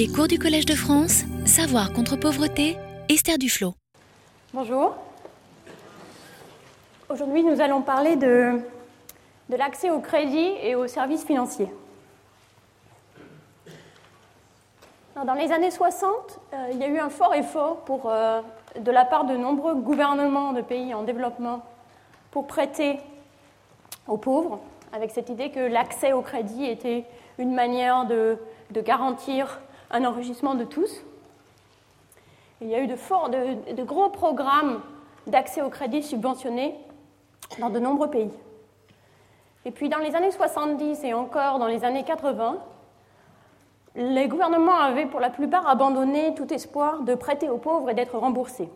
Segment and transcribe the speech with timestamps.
[0.00, 2.78] Les cours du Collège de France, Savoir contre pauvreté,
[3.10, 3.74] Esther Duflo.
[4.54, 4.94] Bonjour.
[7.10, 8.60] Aujourd'hui, nous allons parler de,
[9.50, 11.68] de l'accès au crédit et aux services financiers.
[15.22, 16.08] Dans les années 60,
[16.54, 18.40] euh, il y a eu un fort effort euh,
[18.80, 21.62] de la part de nombreux gouvernements de pays en développement
[22.30, 23.00] pour prêter
[24.08, 24.60] aux pauvres,
[24.94, 27.04] avec cette idée que l'accès au crédit était
[27.36, 28.38] une manière de,
[28.70, 29.60] de garantir
[29.90, 31.02] un enrichissement de tous.
[32.60, 34.80] Il y a eu de, gros programmes
[35.26, 36.74] d'accès au crédit subventionnés
[37.58, 38.30] dans de nombreux pays.
[39.64, 42.58] Et puis dans les années 70 et encore dans les années 80,
[43.96, 48.16] les gouvernements avaient pour la plupart abandonné tout espoir de prêter aux pauvres et d'être
[48.16, 48.70] remboursés.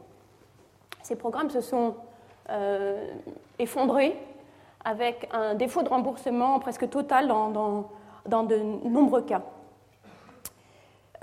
[1.02, 1.94] Ces programmes se sont
[2.50, 3.06] euh,
[3.58, 4.16] effondrés
[4.84, 7.82] avec un défaut de remboursement presque total dans
[8.26, 9.42] de nombreux cas.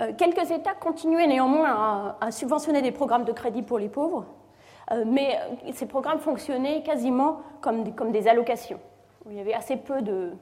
[0.02, 4.24] Euh, quelques États continuaient néanmoins à, subventionner des programmes de crédit pour les pauvres,
[4.90, 5.38] euh, mais
[5.72, 8.80] ces programmes fonctionnaient quasiment comme des, allocations.
[9.30, 10.32] Il y avait assez peu de.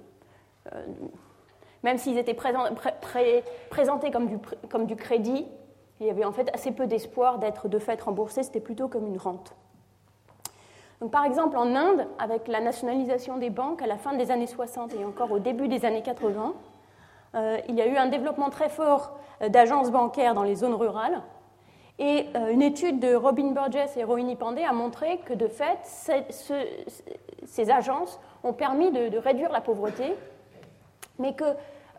[0.72, 0.86] Euh,
[1.82, 5.46] même s'ils étaient présent, pré, pré, présentés comme du, crédit,
[5.98, 9.06] il y avait en fait assez peu d'espoir d'être de fait remboursé, c'était plutôt comme
[9.06, 9.54] une rente.
[11.10, 14.94] Par exemple, en Inde, avec la nationalisation des banques à la fin des années 60
[14.94, 16.69] et encore au début des années 80, euh,
[17.34, 21.22] il y a eu un développement très fort euh, d'agences bancaires dans les zones rurales.
[21.98, 25.78] Et euh, une étude de Robin Burgess et Rohini Pandey a montré que, de fait,
[25.84, 26.54] ce,
[27.44, 30.14] ces agences ont permis de, réduire la pauvreté,
[31.18, 31.44] mais que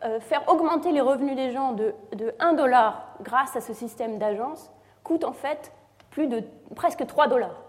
[0.04, 4.18] euh, faire augmenter les revenus des gens de, de 1 dollar grâce à ce système
[4.18, 4.72] d'agences
[5.04, 5.72] coûte en fait
[6.10, 6.42] plus de
[6.74, 7.62] presque 3 dollars.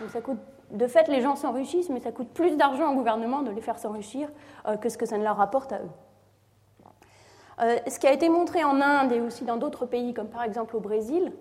[0.00, 0.38] Donc ça coûte
[0.72, 3.78] de fait, les gens s'enrichissent, mais ça coûte plus d'argent au gouvernement de les faire
[3.78, 4.28] s'enrichir
[4.66, 5.90] euh, que ce que ça ne leur rapporte à eux.
[7.60, 10.42] Euh, ce qui a été montré en Inde et aussi dans d'autres pays, comme par
[10.42, 11.32] exemple au Brésil,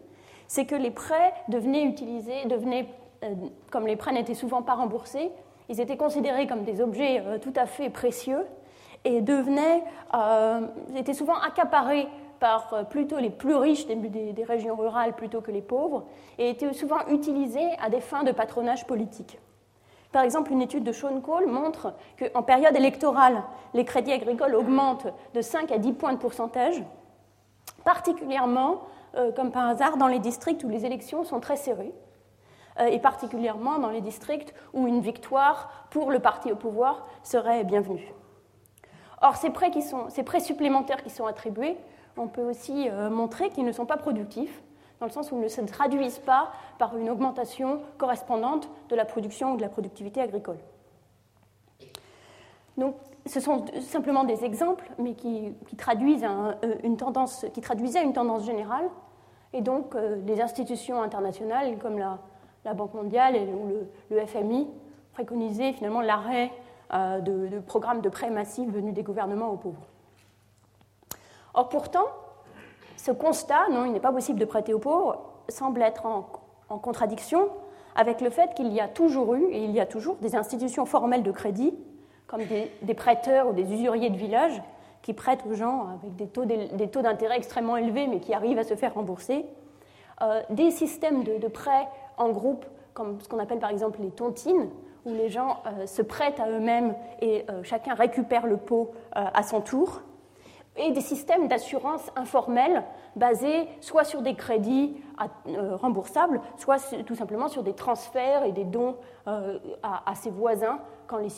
[0.47, 2.87] c'est que les prêts devenaient utilisés, devenaient,
[3.23, 3.33] euh,
[3.71, 5.31] comme les prêts n'étaient souvent pas remboursés,
[5.67, 8.45] ils étaient considérés comme des objets euh, tout à fait précieux
[9.03, 9.83] et devenaient,
[10.95, 12.07] étaient souvent accaparés
[12.39, 16.05] par plutôt les plus riches des, régions rurales plutôt que les pauvres,
[16.39, 19.37] et étaient souvent utilisés à des fins de patronage politique.
[20.15, 23.43] Par exemple, une étude de Sean Cole montre qu'en période électorale,
[23.73, 26.81] les crédits agricoles augmentent de 5 à 10 points de pourcentage,
[27.83, 28.83] particulièrement,
[29.17, 31.93] euh, comme par hasard, dans les districts où les élections sont très serrées,
[32.79, 37.65] euh, et particulièrement dans les districts où une victoire pour le parti au pouvoir serait
[37.65, 38.13] bienvenue.
[39.21, 39.73] Or, ces prêts,
[40.39, 41.77] supplémentaires qui sont attribués
[42.15, 44.61] on peut aussi euh, montrer qu'ils ne sont pas productifs,
[44.99, 49.05] dans le sens où ils ne se traduisent pas par une augmentation correspondante de la
[49.05, 50.57] production ou de la productivité agricole.
[52.77, 52.95] Donc,
[53.25, 58.45] ce sont simplement des exemples, mais qui, traduisent euh, une tendance, qui traduisaient une tendance
[58.45, 58.89] générale.
[59.53, 62.19] Et donc, euh, institutions internationales comme la,
[62.73, 64.67] Banque mondiale ou le, le, FMI
[65.13, 66.51] préconisaient finalement l'arrêt
[66.93, 69.85] euh, de, de programmes de prêts massifs venus des gouvernements aux pauvres.
[71.53, 72.05] Or, pourtant,
[73.05, 76.25] ce constat, non, il n'est pas possible de prêter aux pauvres, semble être en,
[76.79, 77.49] contradiction
[77.95, 80.87] avec le fait qu'il y a toujours eu, et il y a toujours, des institutions
[80.87, 81.75] formelles de crédit,
[82.25, 84.59] comme des, prêteurs ou des usuriers de village,
[85.03, 88.75] qui prêtent aux gens avec des taux, d'intérêt extrêmement élevés, mais qui arrivent à se
[88.75, 89.45] faire rembourser,
[90.23, 91.87] euh, des systèmes de, de, prêts
[92.17, 94.69] en groupe, comme ce qu'on appelle par exemple les tontines,
[95.05, 99.43] où les gens euh, se prêtent à eux-mêmes et euh, chacun récupère le pot à
[99.43, 100.01] son tour,
[100.91, 102.83] des systèmes d'assurance informels
[103.15, 104.95] basés soit sur des crédits
[105.47, 108.95] euh, remboursables, soit tout simplement sur des transferts et des dons
[109.27, 111.29] euh, à, ses voisins quand, la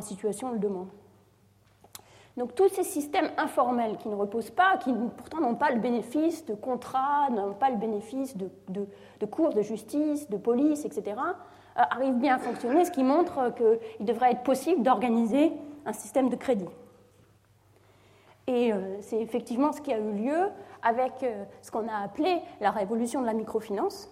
[0.00, 0.88] situation le demande.
[2.36, 6.44] Donc tous ces systèmes informels qui ne reposent pas, qui pourtant n'ont pas le bénéfice
[6.44, 12.18] de contrats, n'ont pas le bénéfice de, cours de justice, de police, etc., euh, arrivent
[12.18, 15.52] bien à fonctionner, ce qui montre qu'il devrait être possible d'organiser
[15.86, 16.68] un système de crédit.
[18.46, 20.50] Et euh, c'est effectivement ce qui a eu lieu
[20.82, 24.08] avec euh, ce qu'on a appelé la révolution de la microfinance,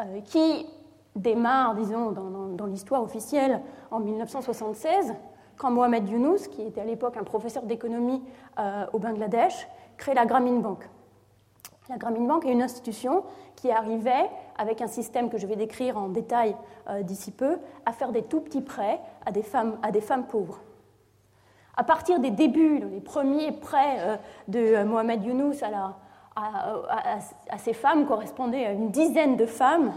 [0.00, 0.66] euh, qui
[1.14, 3.60] démarre, disons, dans, l'histoire officielle
[3.90, 5.14] en 1976,
[5.56, 8.20] quand Mohamed Younous, qui était à l'époque un professeur d'économie
[8.92, 10.88] au Bangladesh, crée la Grameen Bank.
[11.88, 13.22] La Grameen Bank est une institution
[13.54, 16.56] qui arrivait, avec un système que je vais décrire en détail
[17.02, 19.42] d'ici peu, à faire des tout petits prêts à des
[20.00, 20.58] femmes pauvres.
[21.76, 24.16] À partir des débuts, les premiers prêts euh,
[24.48, 25.96] de Mohamed Younous à, la,
[27.74, 29.92] femmes correspondaient à une dizaine de femmes.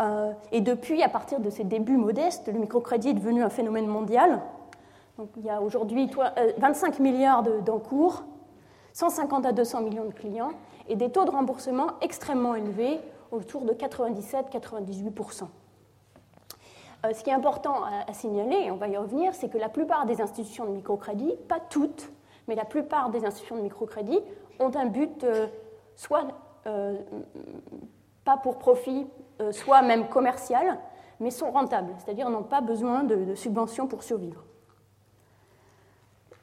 [0.00, 3.86] Euh, et depuis, à partir de ces débuts modestes, le microcrédit est devenu un phénomène
[3.86, 4.40] mondial.
[5.36, 6.10] Il y a aujourd'hui
[6.58, 8.24] 25 milliards d'encours,
[8.92, 10.50] 150 à 200 millions de clients
[10.88, 13.00] et des taux de remboursement extrêmement élevés,
[13.30, 15.44] autour de 97-98%.
[17.06, 19.68] Euh, ce qui est important à, signaler, et on va y revenir, c'est que la
[19.68, 22.10] plupart des institutions de microcrédit, pas toutes,
[22.48, 24.20] mais la plupart des institutions de microcrédit
[24.60, 25.46] ont un but euh,
[25.94, 26.24] soit
[26.66, 26.96] euh,
[28.24, 29.06] pas pour profit,
[29.52, 30.78] soit même commercial,
[31.20, 34.42] mais sont rentables, c'est-à-dire n'ont pas besoin de, subventions pour survivre.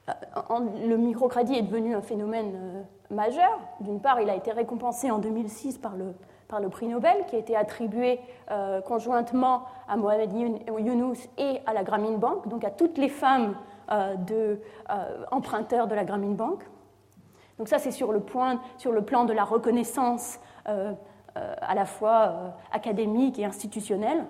[0.07, 3.59] le microcrédit est devenu un phénomène majeur.
[3.81, 6.13] D'une part, il a été récompensé en 2006 par le
[6.47, 8.19] par le prix Nobel qui a été attribué
[8.51, 13.55] euh, conjointement à Mohamed Younous et à la Grameen Bank, donc à toutes les femmes
[13.91, 16.63] euh, euh, emprunteurs de la Grameen Bank.
[17.57, 24.25] Donc ça, c'est sur, le plan de la reconnaissance à la fois académique et institutionnelle.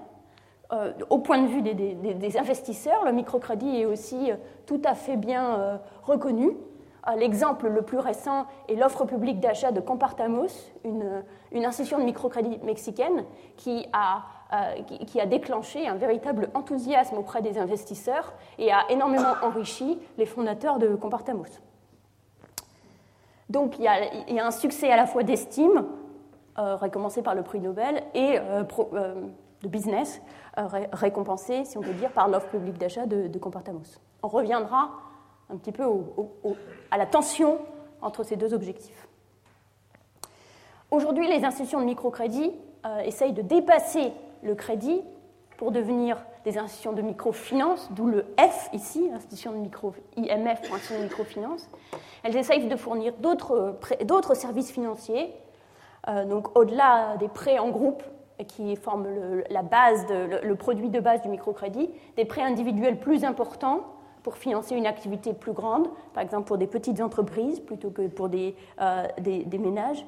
[1.10, 4.30] au point de vue des, investisseurs, le microcrédit est aussi
[4.66, 6.52] tout à fait bien reconnu.
[7.18, 10.48] L'exemple le plus récent est l'offre publique d'achat de Compartamos,
[10.86, 13.26] une, institution de microcrédit mexicaine
[13.58, 14.24] qui a,
[14.54, 20.26] euh, qui, a, déclenché un véritable enthousiasme auprès des investisseurs et a énormément enrichi les
[20.26, 21.60] fondateurs de Compartamos.
[23.50, 25.86] Donc il y, a, un succès à la fois d'estime,
[26.58, 28.64] euh, récompensé par le prix Nobel, et euh,
[29.62, 30.22] de business,
[30.56, 34.00] récompensé, si on peut dire, par l'offre publique d'achat de, de Compartamos.
[34.22, 34.90] On reviendra
[35.54, 35.84] un petit peu
[36.92, 37.60] à la tension
[38.02, 39.08] entre ces deux objectifs.
[40.92, 42.52] Aujourd'hui, les institutions de microcrédit
[42.86, 44.12] euh, essayent de dépasser
[44.42, 45.02] le crédit
[45.58, 50.76] pour devenir des institutions de microfinance, d'où le F ici, institution de micro, IMF pour
[50.76, 51.70] institution de microfinance.
[52.24, 55.34] Elles essayent de fournir d'autres services financiers,
[56.10, 58.04] euh, donc au-delà des prêts en groupe
[58.48, 63.86] qui forment la base le, produit de base du microcrédit, des prêts individuels plus importants
[64.24, 68.30] pour financer une activité plus grande, par exemple pour des petites entreprises plutôt que pour
[68.30, 69.06] des, euh,
[69.52, 70.06] ménages.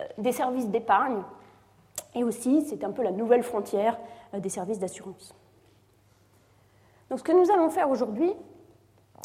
[0.00, 1.22] Euh, des services d'épargne
[2.14, 3.98] et aussi, c'est un peu la nouvelle frontière
[4.32, 5.34] euh, des services d'assurance.
[7.10, 8.32] Donc ce que nous allons faire aujourd'hui,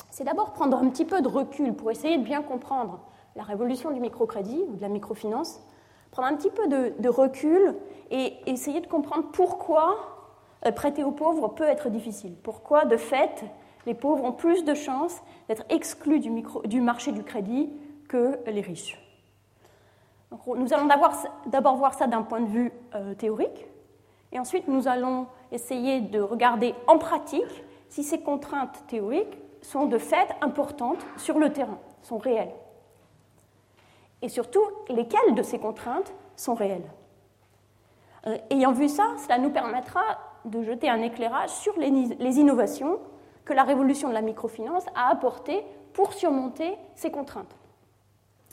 [0.09, 3.01] c'est d'abord prendre un petit peu de recul pour essayer de bien comprendre
[3.35, 5.61] la révolution du microcrédit ou de la microfinance,
[6.11, 7.75] prendre un petit peu de, recul
[8.09, 9.97] et essayer de comprendre pourquoi
[10.75, 13.43] prêter aux pauvres peut être difficile, pourquoi de fait
[13.85, 17.69] les pauvres ont plus de chances d'être exclus du, marché du crédit
[18.07, 18.99] que les riches
[20.55, 20.87] nous allons
[21.45, 23.67] d'abord voir ça d'un point de vue euh, théorique,
[24.31, 29.97] et ensuite nous allons essayer de regarder en pratique si ces contraintes théoriques sont de
[29.97, 32.53] fait importantes sur le terrain, sont réelles.
[34.21, 36.89] Et surtout, lesquelles de ces contraintes sont réelles.
[38.25, 40.01] Euh, ayant vu ça, cela nous permettra
[40.45, 42.99] de jeter un éclairage sur les innovations
[43.45, 45.63] que la révolution de la microfinance a apportées
[45.93, 47.55] pour surmonter ces contraintes.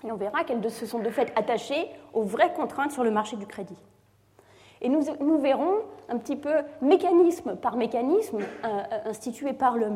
[0.04, 3.36] Et on verra qu'elles se sont de fait attachées aux vraies contraintes sur le marché
[3.36, 3.76] du crédit.
[4.82, 5.74] Et nous, nous verrons
[6.08, 9.90] un petit peu mécanisme par mécanisme euh, euh, institué par, la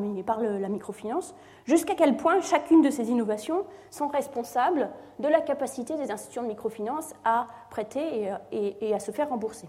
[0.68, 6.42] microfinance, jusqu'à quel point chacune de ces innovations sont responsables de la capacité des institutions
[6.42, 9.68] de microfinance à prêter et à se faire rembourser.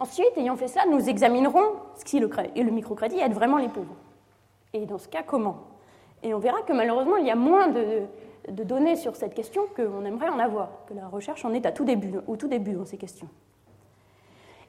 [0.00, 1.74] Ensuite, ayant fait ça, nous examinerons
[2.06, 3.94] si le, microcrédit aide vraiment les pauvres.
[4.72, 5.58] Et dans ce cas, comment?
[6.22, 8.06] Et on verra que malheureusement, il y a moins de,
[8.48, 11.66] données sur cette question qu'on aimerait en avoir, que la recherche en est
[12.26, 13.28] au tout début dans ces questions.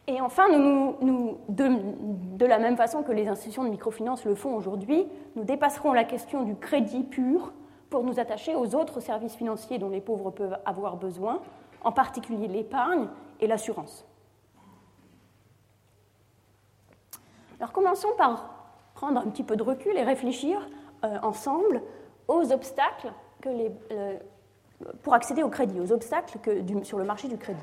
[0.07, 5.07] Et enfin, de, la même façon que les institutions de microfinance le font aujourd'hui,
[5.37, 7.53] nous dépasserons la question du crédit pur
[7.89, 11.39] pour nous attacher aux autres services financiers dont les pauvres peuvent avoir besoin,
[11.85, 13.07] en particulier l'épargne
[13.39, 14.05] et l'assurance.
[17.61, 18.49] Alors commençons par
[18.95, 20.67] prendre un petit peu de recul et réfléchir
[21.03, 21.83] euh, ensemble
[22.27, 23.13] aux obstacles
[23.45, 24.17] euh,
[25.03, 27.61] pour accéder au crédit, aux obstacles que, sur le marché du crédit.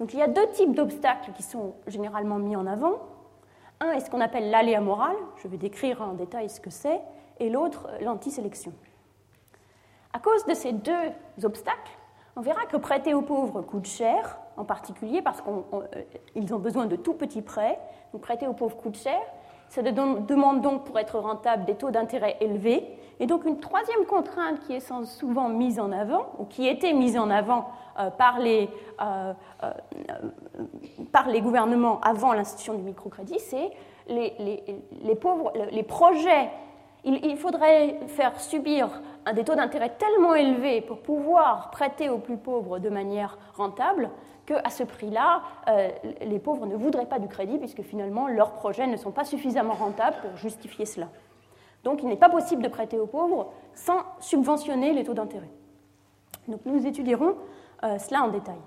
[0.00, 2.98] Donc il y a deux types d'obstacles qui sont généralement mis en avant.
[3.78, 7.00] Un est ce qu'on appelle l'aléa moral, je vais décrire en détail ce que c'est,
[7.38, 8.72] et l'autre l'antisélection.
[10.12, 11.12] À cause de ces deux
[11.44, 11.96] obstacles,
[12.34, 16.86] on verra que prêter aux pauvres coûte cher, en particulier parce qu'ils euh, ont besoin
[16.86, 17.78] de tout petits prêts.
[18.12, 19.20] Donc prêter aux pauvres coûte cher,
[19.68, 22.86] ça demande donc pour être rentable des taux d'intérêt élevés.
[23.20, 27.18] Et donc une troisième contrainte qui est souvent mise en avant, ou qui était mise
[27.18, 28.68] en avant euh, par, les,
[29.00, 29.32] euh,
[31.12, 33.70] par, les, gouvernements avant l'institution du microcrédit, c'est
[34.08, 34.34] les,
[35.02, 36.50] les, pauvres, les projets.
[37.04, 38.88] Il, faudrait faire subir
[39.34, 44.10] des taux d'intérêt tellement élevés pour pouvoir prêter aux plus pauvres de manière rentable
[44.48, 45.90] qu'à ce prix-là, euh,
[46.22, 49.74] les pauvres ne voudraient pas du crédit puisque finalement leurs projets ne sont pas suffisamment
[49.74, 51.08] rentables pour justifier cela.
[51.84, 55.50] Donc il n'est pas possible de prêter aux pauvres sans subventionner les taux d'intérêt.
[56.48, 57.36] Donc nous étudierons
[57.84, 58.58] euh, cela en détail.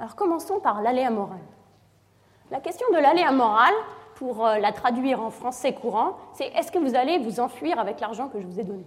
[0.00, 1.38] Alors commençons par l'aléa moral.
[2.50, 3.72] La question de l'aléa moral,
[4.16, 8.00] pour euh, la traduire en français courant, c'est est-ce que vous allez vous enfuir avec
[8.00, 8.84] l'argent que je vous ai donné?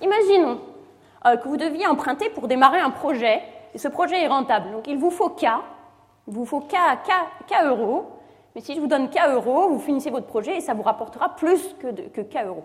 [0.00, 0.58] Imaginons
[1.24, 4.70] que vous deviez emprunter pour démarrer un projet, et ce projet est rentable.
[4.72, 5.46] Donc il vous faut K,
[6.28, 6.74] il vous faut K,
[7.04, 8.06] K, K euros,
[8.54, 11.34] mais si je vous donne K euros, vous finissez votre projet et ça vous rapportera
[11.36, 12.64] plus que, K euros.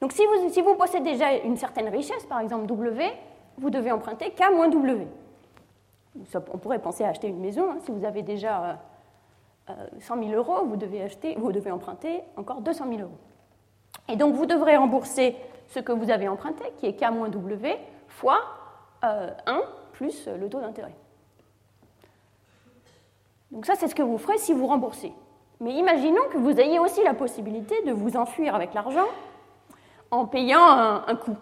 [0.00, 3.12] Donc si vous, si vous, possédez déjà une certaine richesse, par exemple W,
[3.58, 5.06] vous devez emprunter K moins W.
[6.52, 7.70] On pourrait penser à acheter une maison.
[7.72, 7.78] Hein.
[7.84, 8.78] Si vous avez déjà
[10.00, 13.18] 100 euh, 000 euros, vous devez, acheter, vous devez emprunter encore 200 000 euros.
[14.08, 15.36] Et donc vous devrez rembourser
[15.68, 17.78] ce que vous avez emprunté, qui est K moins W,
[18.08, 18.40] fois
[19.04, 19.06] 1
[19.46, 19.60] euh,
[19.92, 20.94] plus le taux d'intérêt.
[23.50, 25.12] Donc ça, c'est ce que vous ferez si vous remboursez.
[25.60, 29.06] Mais imaginons que vous ayez aussi la possibilité de vous enfuir avec l'argent
[30.10, 31.36] en payant un, coût.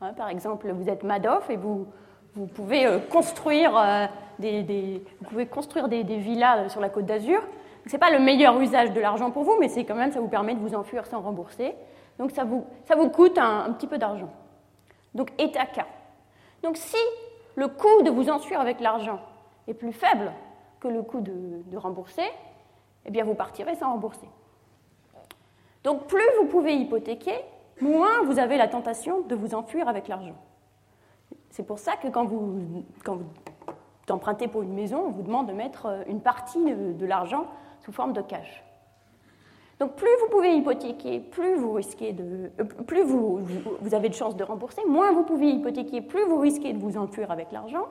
[0.00, 1.86] Hein, par exemple, vous êtes Madoff et vous,
[2.54, 4.06] pouvez, euh, construire, euh,
[4.38, 7.42] des, vous pouvez construire des, villas sur la côte d'Azur.
[7.86, 10.20] Ce n'est pas le meilleur usage de l'argent pour vous, mais c'est quand même, ça
[10.20, 11.74] vous permet de vous enfuir sans rembourser.
[12.18, 14.30] Donc ça vous, ça vous coûte un, un petit peu d'argent.
[15.14, 15.86] Donc état cas.
[16.62, 16.96] Donc si
[17.54, 19.20] le coût de vous enfuir avec l'argent
[19.66, 20.32] est plus faible
[20.80, 22.28] que le coût de, rembourser,
[23.04, 24.28] eh bien vous partirez sans rembourser.
[25.84, 27.40] Donc plus vous pouvez hypothéquer,
[27.80, 30.36] moins vous avez la tentation de vous enfuir avec l'argent.
[31.50, 32.84] C'est pour ça que quand vous,
[34.08, 37.46] empruntez pour une maison, on vous demande de mettre euh, une partie de, l'argent
[37.80, 38.64] sous forme de cash.
[39.80, 43.44] Donc plus vous pouvez hypothéquer, plus vous risquez de, euh, plus vous,
[43.92, 47.30] avez de chances de rembourser, moins vous pouvez hypothéquer, plus vous risquez de vous enfuir
[47.30, 47.86] avec l'argent.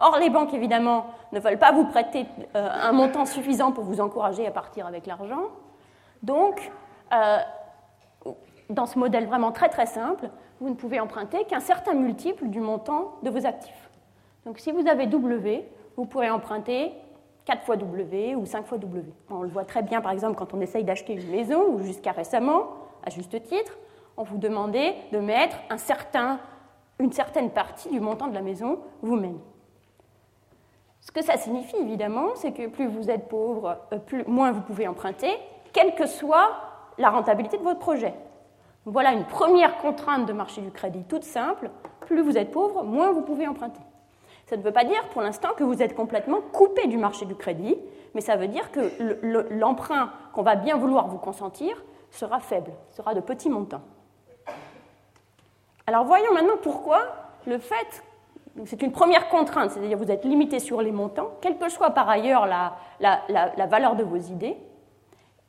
[0.00, 4.00] Or, les banques, évidemment, ne veulent pas vous prêter euh, un montant suffisant pour vous
[4.00, 5.48] encourager à partir avec l'argent.
[6.22, 6.70] Donc,
[7.12, 7.38] euh,
[8.70, 12.60] dans ce modèle vraiment très très simple, vous ne pouvez emprunter qu'un certain multiple du
[12.60, 13.90] montant de vos actifs.
[14.46, 16.92] Donc, si vous avez W, vous pourrez emprunter
[17.48, 19.10] 4 fois W ou 5 fois W.
[19.30, 22.12] On le voit très bien, par exemple, quand on essaye d'acheter une maison, ou jusqu'à
[22.12, 22.64] récemment,
[23.02, 23.78] à juste titre,
[24.18, 29.38] on vous demandait de mettre une certaine partie du montant de la maison vous-même.
[31.00, 34.60] Ce que ça signifie évidemment, c'est que plus vous êtes pauvre, euh, plus, moins vous
[34.60, 35.34] pouvez emprunter,
[35.72, 36.50] quelle que soit
[36.98, 38.12] la rentabilité de votre projet.
[38.84, 41.70] voilà une première contrainte de marché du crédit toute simple.
[42.00, 43.80] Plus vous êtes pauvre, moins vous pouvez emprunter.
[44.48, 47.34] Ça ne veut pas dire pour l'instant que vous êtes complètement coupé du marché du
[47.34, 47.76] crédit,
[48.14, 48.80] mais ça veut dire que
[49.52, 53.82] l'emprunt qu'on va bien vouloir vous consentir sera faible, sera de petits montants.
[55.86, 57.00] Alors voyons maintenant pourquoi
[57.46, 58.02] le fait
[58.64, 62.08] c'est une première contrainte, c'est-à-dire vous êtes limité sur les montants, quelle que soit par
[62.08, 64.56] ailleurs la, valeur de vos idées.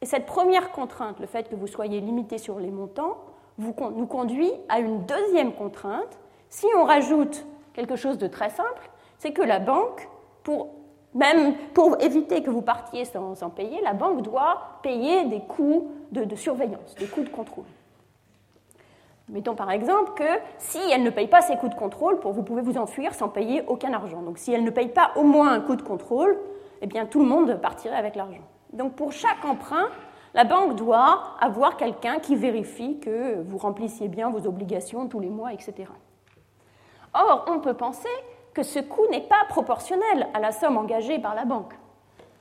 [0.02, 3.18] Et cette première contrainte, le fait que vous soyez limité sur les montants,
[3.58, 6.20] vous, nous conduit à une deuxième contrainte.
[6.50, 7.46] Si on rajoute
[7.80, 10.10] quelque chose de très simple, c'est que la banque,
[10.44, 10.68] pour,
[11.14, 16.36] même pour éviter que vous partiez sans, payer, la banque doit payer des coûts de
[16.36, 17.66] surveillance, des coûts de contrôle.
[19.30, 22.62] Mettons par exemple que si elle ne paye pas ses coûts de contrôle, vous pouvez
[22.62, 24.24] vous enfuir sans payer aucun argent.
[24.24, 26.38] Donc si elle ne paye pas au moins un coût de contrôle,
[26.82, 28.44] eh bien tout le monde partirait avec l'argent.
[28.74, 29.88] Donc pour chaque emprunt,
[30.34, 35.30] la banque doit avoir quelqu'un qui vérifie que vous remplissiez bien vos obligations tous les
[35.30, 35.86] mois, etc.
[37.14, 38.10] Or, on peut penser
[38.54, 41.74] que ce coût n'est pas proportionnel à la somme engagée par la banque.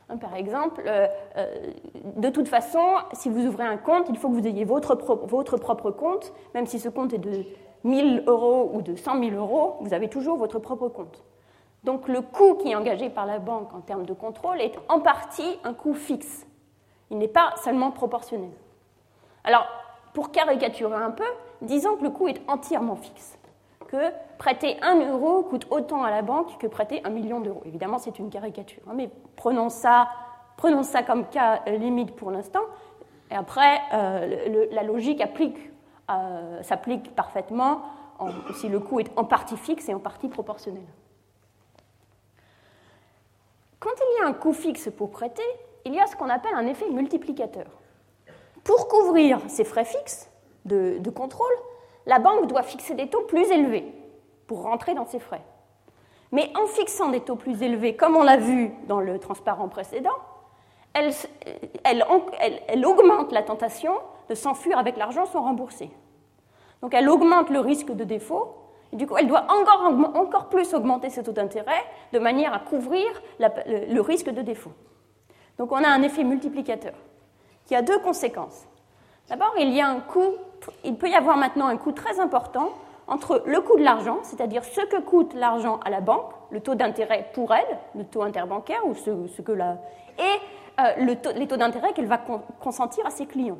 [0.09, 1.07] Hein, par exemple, euh,
[1.37, 1.73] euh,
[2.17, 2.83] de toute façon,
[3.13, 6.79] si vous ouvrez un compte, il faut que vous ayez votre, propre compte, même si
[6.79, 7.45] ce compte est de
[7.85, 11.25] 1000 euros ou de 100 000 euros, vous avez toujours votre propre compte.
[11.85, 15.01] Donc le coût qui est engagé par la banque en termes de contrôle est en
[15.01, 16.47] partie un coût fixe.
[17.11, 18.51] Il n'est pas seulement proportionnel.
[19.45, 19.67] Alors,
[20.13, 21.25] pour caricaturer un peu,
[21.63, 23.38] disons que le coût est entièrement fixe
[23.89, 27.63] que prêter un euro coûte autant à la banque que prêter un million d'euros.
[27.65, 30.09] Évidemment, c'est une caricature, hein, mais prenons ça,
[30.57, 32.63] prenons ça comme cas limite pour l'instant.
[33.31, 37.83] Et après, euh, la logique euh, s'applique parfaitement
[38.55, 40.83] si le coût est en partie fixe et en partie proportionnel.
[43.79, 45.43] Quand il y a un coût fixe pour prêter,
[45.85, 47.67] il y a ce qu'on appelle un effet multiplicateur.
[48.65, 50.29] Pour couvrir ces frais fixes
[50.65, 51.55] de contrôle,
[52.09, 53.85] la banque doit fixer des taux plus élevés
[54.47, 55.43] pour rentrer dans ses frais.
[56.33, 60.17] Mais en fixant des taux plus élevés, comme on l'a vu dans le transparent précédent,
[60.95, 63.93] elle, augmente la tentation
[64.29, 65.91] de s'enfuir avec l'argent sans rembourser.
[66.83, 68.57] Donc elle augmente le risque de défaut,
[68.93, 72.59] et du coup elle doit encore, encore plus augmenter ses taux d'intérêt de manière à
[72.59, 73.07] couvrir
[73.39, 74.73] le risque de défaut.
[75.59, 76.95] Donc on a un effet multiplicateur.
[77.67, 78.67] qui a deux conséquences.
[79.29, 80.37] D'abord, il, y a un coût,
[80.85, 82.71] il peut y avoir maintenant un coût très important
[83.09, 86.75] entre le coût de l'argent, c'est-à-dire ce que coûte l'argent à la banque, le taux
[86.75, 89.79] d'intérêt pour elle, le taux interbancaire, ou ce, que la,
[90.19, 92.21] et euh, les taux d'intérêt qu'elle va
[92.61, 93.59] consentir à ses clients.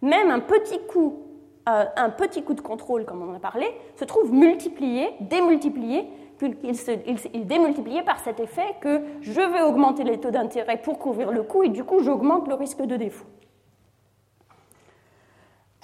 [0.00, 1.24] Même un petit coût,
[1.68, 3.66] euh, un petit coût de contrôle, comme on en a parlé,
[3.96, 6.08] se trouve multiplié, démultiplié,
[6.38, 6.92] puisqu'il se,
[7.34, 11.42] il, démultiplié par cet effet que je vais augmenter les taux d'intérêt pour couvrir le
[11.42, 13.26] coût, et du coup j'augmente le risque de défaut.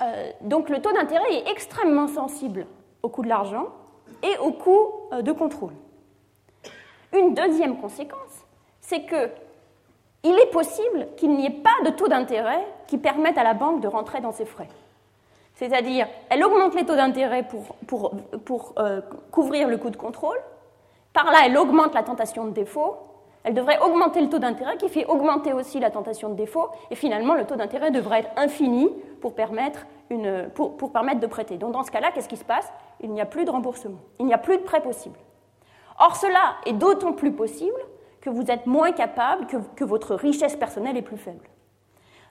[0.03, 2.67] Euh, donc le taux d'intérêt est extrêmement sensible
[3.03, 3.69] au coût de l'argent
[4.23, 5.73] et au coût euh, de contrôle.
[7.13, 8.45] Une deuxième conséquence,
[8.81, 9.31] c'est que
[10.25, 13.83] il est possible qu'il n'y ait pas de taux d'intérêt qui permette à la banque
[13.83, 14.69] de rentrer dans ses frais.
[15.55, 20.39] C'est-à-dire, elle augmente les taux d'intérêt pour, euh, couvrir le coût de contrôle.
[21.13, 22.97] Par là, elle augmente la tentation de défaut.
[23.45, 26.69] Elle devrait augmenter le taux d'intérêt qui fait augmenter aussi la tentation de défaut.
[26.91, 31.59] Et finalement, le taux d'intérêt devrait être infini pour permettre, de prêter.
[31.59, 32.73] Donc dans ce cas-là, qu'est-ce qui se passe?
[33.01, 35.19] Il n'y a plus de remboursement, il n'y a plus de prêt possible.
[35.99, 37.79] Or, cela est d'autant plus possible
[38.21, 41.47] que vous êtes moins capable, que, votre richesse personnelle est plus faible.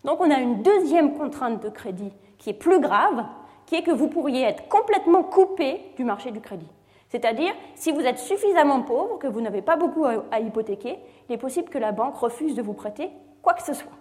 [0.04, 3.24] Donc, on a une deuxième contrainte de crédit qui est plus grave,
[3.66, 6.70] qui est que vous pourriez être complètement coupé du marché du crédit.
[7.14, 10.98] C'est-à-dire, si vous êtes suffisamment pauvre, que vous n'avez pas beaucoup à, hypothéquer,
[11.30, 13.12] il est possible que la banque refuse de vous prêter
[13.44, 13.92] quoi que ce soit.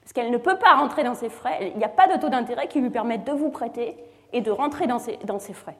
[0.00, 2.28] Parce qu'elle ne peut pas rentrer dans ses frais, il n'y a pas de taux
[2.28, 3.96] d'intérêt qui lui permette de vous prêter
[4.32, 5.76] et de rentrer dans ses, frais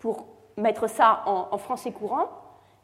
[0.00, 2.24] pour mettre ça en, français courant,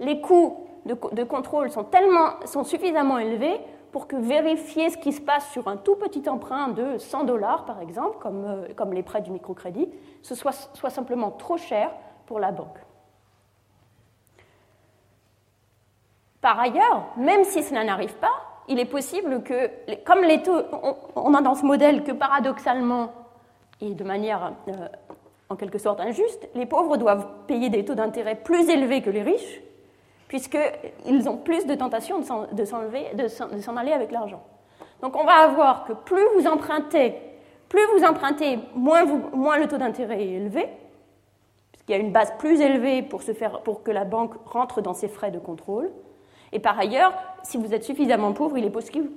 [0.00, 3.58] les coûts de, contrôle sont, tellement, sont suffisamment élevés
[3.90, 7.64] pour que vérifier ce qui se passe sur un tout petit emprunt de 100 dollars,
[7.64, 9.88] par exemple, comme, euh, comme, les prêts du microcrédit,
[10.20, 11.90] ce soit, soit simplement trop cher
[12.26, 12.76] pour la banque.
[16.40, 18.32] Par ailleurs, même si cela n'arrive pas,
[18.68, 19.70] il est possible que,
[20.04, 20.60] comme les taux,
[21.16, 23.12] on, a dans ce modèle que paradoxalement,
[23.80, 24.88] et de manière euh,
[25.48, 29.22] en quelque sorte injuste, les pauvres doivent payer des taux d'intérêt plus élevés que les
[29.22, 29.62] riches,
[30.28, 34.42] puisqu'ils ont plus de tentation de s'en aller avec l'argent.
[35.02, 37.14] Donc on va avoir que plus vous empruntez,
[37.68, 39.04] plus vous empruntez, moins,
[39.58, 40.68] le taux d'intérêt est élevé,
[41.72, 45.30] puisqu'il y a une base plus élevée pour que la banque rentre dans ses frais
[45.30, 45.90] de contrôle.
[46.52, 49.08] Et par ailleurs, si vous êtes suffisamment pauvre, il est possible,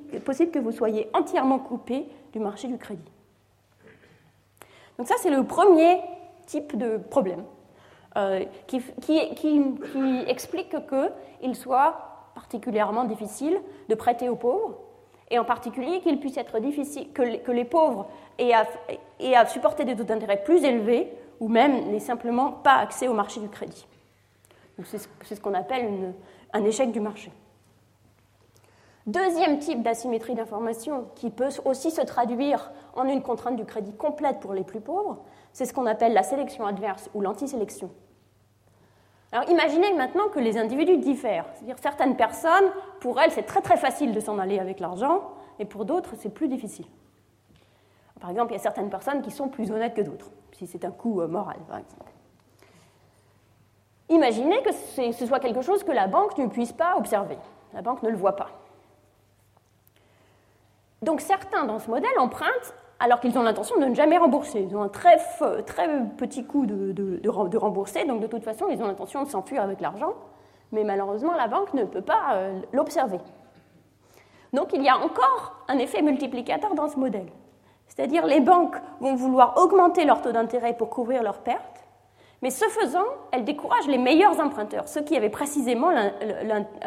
[0.51, 3.11] que vous soyez entièrement coupé du marché du crédit.
[4.97, 5.99] Donc ça, c'est le premier
[6.45, 7.43] type de problème
[8.17, 8.81] euh, qui,
[10.27, 14.77] explique qu'il soit particulièrement difficile de prêter aux pauvres,
[15.29, 20.03] et en particulier qu'il puisse être difficile que, les pauvres aient à, supporter des taux
[20.03, 23.87] d'intérêt plus élevés ou même n'aient simplement pas accès au marché du crédit.
[24.83, 26.13] C'est ce, qu'on appelle
[26.53, 27.31] un échec du marché.
[29.07, 34.39] Deuxième type d'asymétrie d'information qui peut aussi se traduire en une contrainte du crédit complète
[34.39, 37.89] pour les plus pauvres, c'est ce qu'on appelle la sélection adverse ou l'antisélection.
[39.31, 41.45] Alors imaginez maintenant que les individus diffèrent.
[41.55, 45.65] C'est-à-dire certaines personnes, pour elles, c'est très très facile de s'en aller avec l'argent, et
[45.65, 46.85] pour d'autres, c'est plus difficile.
[48.19, 50.85] Par exemple, il y a certaines personnes qui sont plus honnêtes que d'autres, si c'est
[50.85, 52.10] un coût euh, moral, par exemple.
[54.11, 54.71] Imaginez que
[55.13, 57.37] ce soit quelque chose que la banque ne puisse pas observer.
[57.73, 58.49] La banque ne le voit pas.
[61.01, 64.67] Donc certains dans ce modèle empruntent alors qu'ils ont l'intention de ne jamais rembourser.
[64.69, 65.17] Ils ont un très,
[66.17, 69.79] petit coût de, de, rembourser, donc de toute façon, ils ont l'intention de s'enfuir avec
[69.79, 70.13] l'argent,
[70.73, 73.19] mais malheureusement, la banque ne peut pas euh, l'observer.
[74.51, 77.31] Donc il y a encore un effet multiplicateur dans ce modèle.
[77.87, 81.70] C'est-à-dire les banques vont vouloir augmenter leur taux d'intérêt pour couvrir leurs pertes,
[82.41, 85.91] mais ce faisant, elles découragent les meilleurs emprunteurs, ceux qui avaient précisément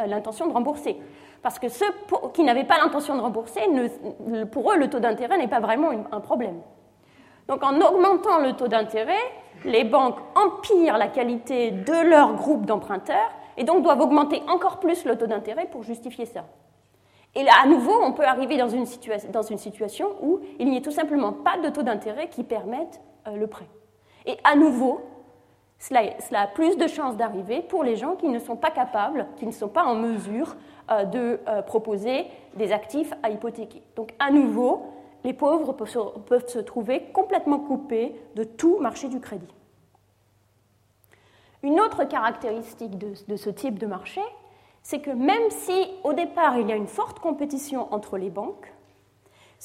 [0.07, 0.97] l'intention de rembourser.
[1.43, 1.87] Parce que ceux
[2.33, 3.61] qui n'avaient pas l'intention de rembourser,
[4.51, 6.61] pour eux, le taux d'intérêt n'est pas vraiment un problème.
[7.49, 9.13] Donc en augmentant le taux d'intérêt,
[9.65, 15.05] les banques empirent la qualité de leur groupe d'emprunteurs et donc doivent augmenter encore plus
[15.05, 16.45] le taux d'intérêt pour justifier ça.
[17.37, 18.87] Et là, à nouveau, on peut arriver dans une,
[19.33, 23.01] dans une situation où il n'y ait tout simplement pas de taux d'intérêt qui permette
[23.27, 23.69] euh, le prêt.
[24.27, 25.01] Et à nouveau,
[25.89, 29.47] cela, a plus de chances d'arriver pour les gens qui ne sont pas capables, qui
[29.47, 30.57] ne sont pas en mesure
[30.91, 33.83] euh, de euh, proposer des actifs à hypothéquer.
[33.95, 34.83] Donc à nouveau,
[35.25, 39.55] les pauvres peuvent se, trouver complètement coupés de tout marché du crédit.
[41.63, 44.23] Une autre caractéristique de, ce type de marché,
[44.83, 48.73] c'est que même si au départ il y a une forte compétition entre les banques,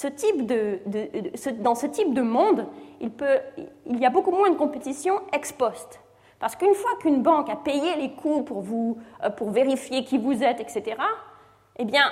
[0.01, 2.65] dans ce type de monde,
[3.01, 3.11] il,
[3.85, 5.99] il, y a beaucoup moins de compétition ex post.
[6.39, 10.17] Parce qu'une fois qu'une banque a payé les coûts pour, vous, euh, pour vérifier qui
[10.17, 10.95] vous êtes, etc.,
[11.77, 12.03] eh bien,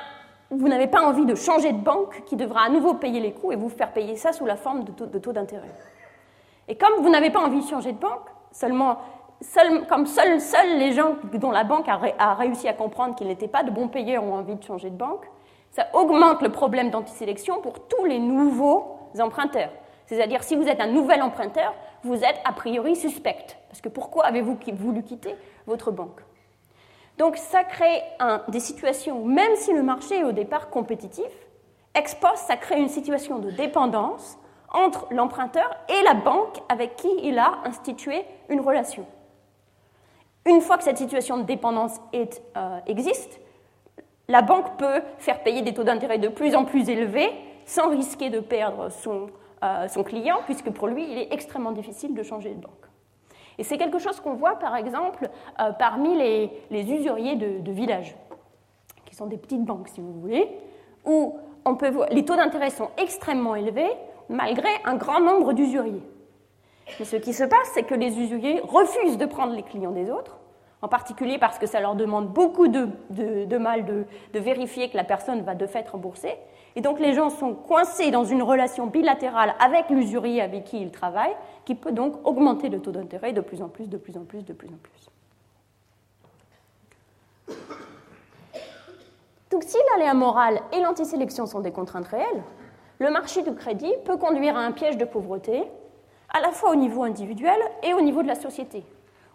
[0.49, 3.51] vous n'avez pas envie de changer de banque qui devra à nouveau payer les coûts
[3.51, 5.73] et vous faire payer ça sous la forme de taux d'intérêt.
[6.67, 8.97] Et comme vous n'avez pas envie de changer de banque, seulement,
[9.89, 10.39] comme seuls
[10.77, 13.87] les gens dont la banque a, a réussi à comprendre qu'ils n'étaient pas de bons
[13.87, 15.25] payeurs ont envie de changer de banque,
[15.71, 19.71] ça augmente le problème d'antisélection pour tous les nouveaux emprunteurs.
[20.05, 23.45] C'est-à-dire, si vous êtes un nouvel emprunteur, vous êtes a priori suspect.
[23.77, 25.35] Parce que pourquoi avez-vous voulu quitter
[25.67, 26.21] votre banque?
[27.19, 28.01] Donc, ça crée
[28.47, 31.29] des situations où, même si le marché est au départ compétitif,
[31.93, 34.39] ex post, ça crée une situation de dépendance
[34.73, 39.05] entre l'emprunteur et la banque avec qui il a institué une relation.
[40.47, 43.39] Une fois que cette situation de dépendance euh, existe,
[44.27, 47.29] la banque peut faire payer des taux d'intérêt de plus en plus élevés
[47.67, 49.27] sans risquer de perdre son,
[49.63, 52.86] euh, son client, puisque pour lui, il est extrêmement difficile de changer de banque.
[53.57, 58.15] Et c'est quelque chose qu'on voit, par exemple, euh, parmi les, usuriers de, de villages,
[59.05, 60.47] qui sont des petites banques, si vous voulez,
[61.05, 63.91] où on peut voir, les taux d'intérêt sont extrêmement élevés,
[64.29, 66.03] malgré un grand nombre d'usuriers.
[66.99, 70.09] Mais ce qui se passe, c'est que les usuriers refusent de prendre les clients des
[70.09, 70.37] autres,
[70.81, 72.87] en particulier parce que ça leur demande beaucoup de,
[73.57, 74.05] mal de,
[74.39, 76.35] vérifier que la personne va de fait rembourser.
[76.77, 80.91] Et donc les gens sont coincés dans une relation bilatérale avec l'usurier avec qui ils
[80.91, 81.35] travaillent,
[81.65, 84.45] qui peut donc augmenter le taux d'intérêt de plus en plus, de plus en plus,
[84.45, 85.09] de plus en plus.
[89.49, 92.43] Donc si l'aléa moral et l'antisélection sont des contraintes réelles,
[92.99, 95.63] le marché du crédit peut conduire à un piège de pauvreté,
[96.31, 98.83] à la fois au niveau individuel et au niveau de la société.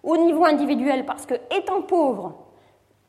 [0.05, 2.42] Au niveau individuel, parce que étant pauvre,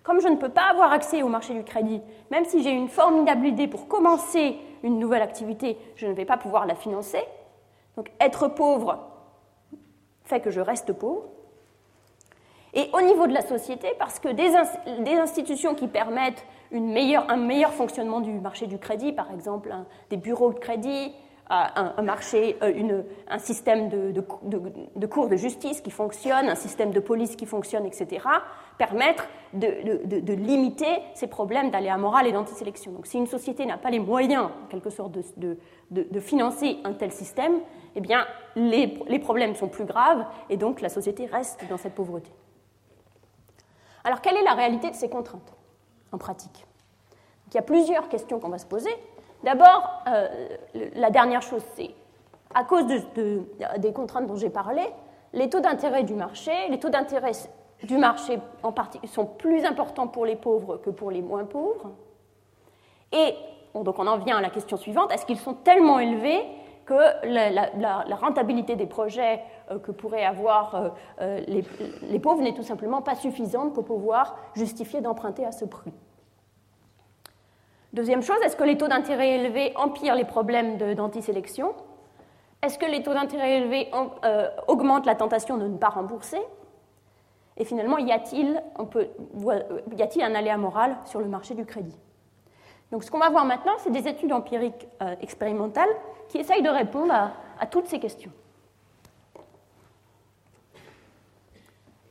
[0.04, 2.90] comme je ne peux pas avoir accès au marché du crédit, même si j'ai une
[2.90, 7.24] formidable idée pour commencer une nouvelle activité, je ne vais pas pouvoir la financer.
[7.96, 9.00] Donc être pauvre
[10.24, 11.30] fait que je reste pauvre.
[12.74, 18.20] Et au niveau de la société, parce que des, institutions qui permettent un meilleur fonctionnement
[18.20, 19.74] du marché du crédit, par exemple
[20.10, 21.14] des bureaux de crédit,
[21.54, 27.00] un, marché, euh, un système de, de, cours de justice qui fonctionne, un système de
[27.00, 28.26] police qui fonctionne, etc.,
[28.78, 32.92] permettre de, limiter ces problèmes d'aléa moral et d'antisélection.
[32.92, 37.12] Donc si une société n'a pas les moyens, en quelque sorte, de, financer un tel
[37.12, 37.60] système,
[37.96, 41.94] eh bien, les, les problèmes sont plus graves et donc la société reste dans cette
[41.94, 42.32] pauvreté.
[44.04, 45.54] Alors, quelle est la réalité de ces contraintes
[46.12, 46.66] en pratique?
[47.50, 48.90] Il y a plusieurs questions qu'on va se poser.
[49.44, 50.28] D'abord, euh,
[50.96, 51.92] la dernière chose, c'est
[52.54, 54.84] à cause des contraintes dont j'ai parlé,
[55.34, 57.32] les taux d'intérêt du marché, les taux d'intérêt
[57.84, 58.40] du marché
[59.06, 61.92] sont plus importants pour les pauvres que pour les moins pauvres.
[63.12, 63.36] Et
[63.76, 66.44] donc on en vient à la question suivante, est-ce qu'ils sont tellement élevés
[66.86, 66.94] que
[67.26, 73.16] la, rentabilité des projets euh, que pourraient avoir euh, les, pauvres n'est tout simplement pas
[73.16, 75.94] suffisante pour pouvoir justifier d'emprunter à ce prix?
[77.94, 81.76] Deuxième chose, est-ce que les taux d'intérêt élevés empirent les problèmes d'antisélection?
[82.64, 83.92] Est-ce que les taux d'intérêt élevés
[84.68, 86.40] augmentent la tentation de ne pas rembourser?
[87.56, 88.62] Et finalement, y a-t-il
[90.22, 91.96] un aléa moral sur le marché du crédit?
[92.92, 94.88] Donc ce qu'on va voir maintenant, c'est des études empiriques
[95.22, 95.90] expérimentales
[96.30, 98.32] qui essayent de répondre à toutes ces questions.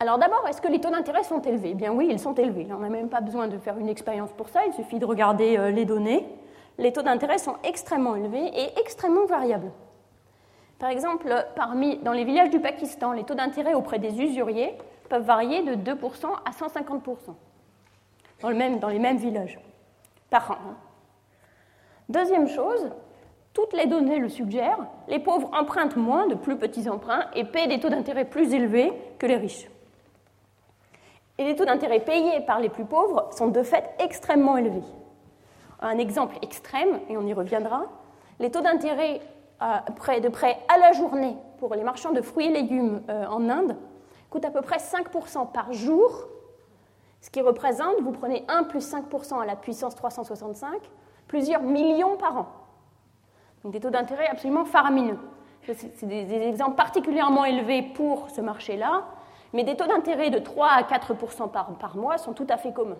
[0.02, 1.70] Alors d'abord, est-ce que les taux d'intérêt sont élevés?
[1.70, 2.66] Eh Bien oui, ils sont élevés.
[2.72, 5.56] On n'a même pas besoin de faire une expérience pour ça, il suffit de regarder
[5.56, 6.26] euh, les données.
[6.76, 9.70] Les taux d'intérêt sont extrêmement élevés et extrêmement variables.
[10.80, 11.32] Par exemple,
[12.02, 14.76] dans les villages du Pakistan, les taux d'intérêt auprès des usuriers
[15.08, 15.94] peuvent varier de 2%
[16.44, 17.00] à 150%
[18.40, 19.60] dans, le même, dans les mêmes villages
[20.30, 20.54] par an.
[20.54, 20.74] Hein.
[22.08, 22.90] Deuxième chose,
[23.52, 27.68] toutes les données le suggèrent, les pauvres empruntent moins de plus petits emprunts et paient
[27.68, 29.68] des taux d'intérêt plus élevés que les riches.
[31.44, 34.84] Les taux d'intérêt payés par les plus pauvres sont de fait extrêmement élevés.
[35.80, 37.86] Un exemple extrême, et on y reviendra,
[38.38, 39.20] les taux d'intérêt
[39.62, 43.48] euh, de prêt à la journée pour les marchands de fruits et légumes euh, en
[43.48, 43.76] Inde
[44.30, 46.28] coûtent à peu près 5% par jour,
[47.20, 50.80] ce qui représente, vous prenez 1 plus 5% à la puissance 365,
[51.26, 52.46] plusieurs millions par an.
[53.64, 55.18] Donc des taux d'intérêt absolument faramineux.
[55.66, 59.04] C'est des exemples particulièrement élevés pour ce marché-là,
[59.52, 61.14] mais des taux d'intérêt de 3 à 4
[61.48, 62.96] par, par, mois sont tout à fait communs.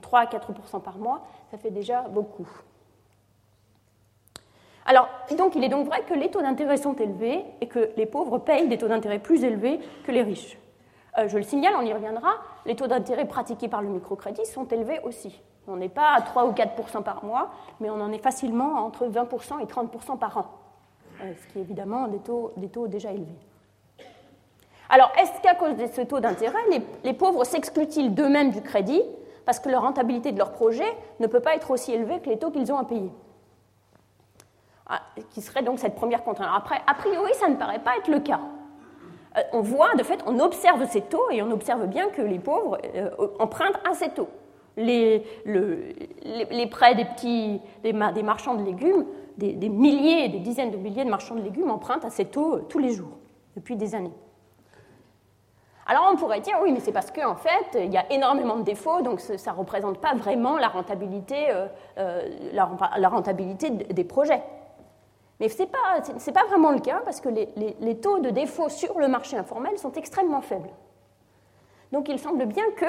[0.00, 2.48] 3 à 4% par mois, ça fait déjà beaucoup.
[4.86, 8.06] Alors, donc, il est donc vrai que les taux d'intérêt sont élevés et que les
[8.06, 10.58] pauvres payent des taux d'intérêt plus élevés que les riches.
[11.16, 12.32] Euh, je le signale, on y reviendra,
[12.66, 15.40] les taux d'intérêt pratiqués par le microcrédit sont élevés aussi.
[15.68, 19.06] On n'est pas à 3 ou 4% par mois, mais on en est facilement entre
[19.06, 20.46] 20% et 30% par an,
[21.22, 23.38] euh, ce qui est évidemment des taux, des taux déjà élevés.
[24.90, 26.58] Alors, est-ce qu'à cause de ce taux d'intérêt,
[27.04, 29.02] les, pauvres s'excluent-ils d'eux-mêmes du crédit
[29.44, 30.86] parce que la rentabilité de leur projet
[31.20, 33.10] ne peut pas être aussi élevée que les taux qu'ils ont à payer?
[34.86, 36.50] Ah, qui serait donc cette première contrainte.
[36.54, 38.40] Après, a priori, ça ne paraît pas être le cas.
[39.36, 42.38] Euh, on voit, de fait, on observe ces taux et on observe bien que les
[42.38, 44.28] pauvres euh, empruntent à ces taux.
[44.76, 45.24] Les,
[46.70, 49.06] prêts des petits des, marchands de légumes,
[49.38, 52.56] des, des, milliers, des dizaines de milliers de marchands de légumes empruntent à ces taux
[52.56, 53.16] euh, tous les jours,
[53.56, 54.12] depuis des années.
[55.86, 58.56] Alors on pourrait dire oui, mais c'est parce qu'en en fait, il y a énormément
[58.56, 61.48] de défauts, donc ça ne représente pas vraiment la rentabilité,
[62.52, 64.42] la, rentabilité des projets.
[65.40, 67.48] Mais ce n'est pas, vraiment le cas parce que les,
[67.80, 70.70] les, taux de défaut sur le marché informel sont extrêmement faibles.
[71.92, 72.86] Donc il semble bien que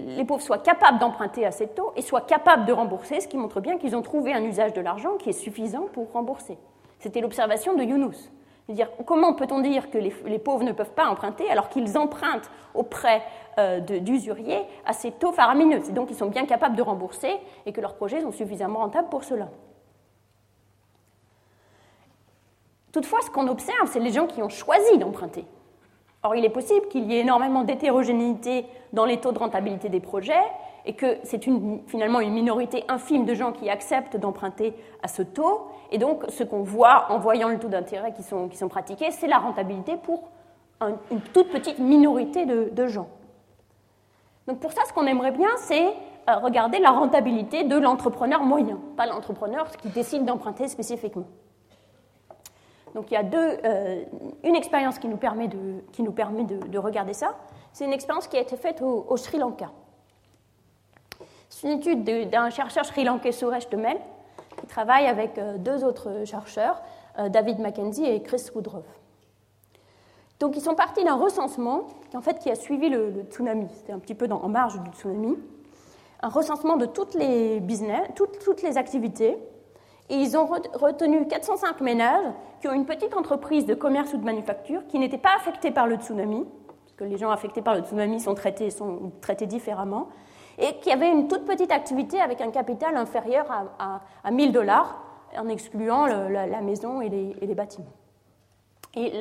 [0.00, 3.36] les pauvres soient capables d'emprunter à ces taux et soient capables de rembourser, ce qui
[3.36, 6.56] montre bien qu'ils ont trouvé un usage de l'argent qui est suffisant pour rembourser.
[6.98, 8.30] C'était l'observation de Younous.
[9.04, 13.22] Comment peut-on dire que les, pauvres ne peuvent pas emprunter alors qu'ils empruntent auprès
[13.58, 15.80] euh, d'usuriers à ces taux faramineux?
[15.84, 17.30] C'est donc qu'ils sont bien capables de rembourser
[17.64, 19.48] et que leurs projets sont suffisamment rentables pour cela.
[22.90, 25.44] Toutefois, ce qu'on observe, c'est les gens qui ont choisi d'emprunter.
[26.24, 30.00] Or, il est possible qu'il y ait énormément d'hétérogénéité dans les taux de rentabilité des
[30.00, 30.42] projets
[30.86, 31.44] et que c'est
[31.86, 35.68] finalement une minorité infime de gens qui acceptent d'emprunter à ce taux.
[35.90, 39.10] Et donc, ce qu'on voit en voyant le taux d'intérêt qui sont, qui sont pratiqués,
[39.10, 40.30] c'est la rentabilité pour
[40.82, 43.08] une toute petite minorité de, gens.
[44.46, 45.86] Donc, pour ça, ce qu'on aimerait bien, c'est
[46.28, 51.26] euh, regarder la rentabilité de l'entrepreneur moyen, pas l'entrepreneur qui décide d'emprunter spécifiquement.
[52.96, 54.04] Donc il y a deux, euh,
[54.42, 57.36] une expérience qui nous permet de, qui nous permet de, regarder ça.
[57.74, 59.70] C'est une expérience qui a été faite au, Sri Lanka.
[61.50, 63.98] C'est une étude d'un chercheur sri-lankais Suresh Demel
[64.56, 66.82] qui travaille avec euh, deux autres chercheurs,
[67.18, 68.84] euh, David Mackenzie et Chris Woodruff.
[70.38, 73.68] Donc ils sont partis d'un recensement qui, en fait, qui a suivi le, tsunami.
[73.74, 75.38] C'était un petit peu en marge du tsunami.
[76.22, 79.38] Un recensement de toutes les business, toutes, toutes les activités
[80.08, 84.24] et ils ont retenu 405 ménages qui ont une petite entreprise de commerce ou de
[84.24, 86.44] manufacture qui n'était pas affectée par le tsunami,
[86.84, 90.08] parce que les gens affectés par le tsunami sont traités, sont traités différemment,
[90.58, 95.02] et qui avaient une toute petite activité avec un capital inférieur à, à, 1000 dollars,
[95.36, 97.92] en excluant la, maison et les, bâtiments.
[98.94, 99.12] Et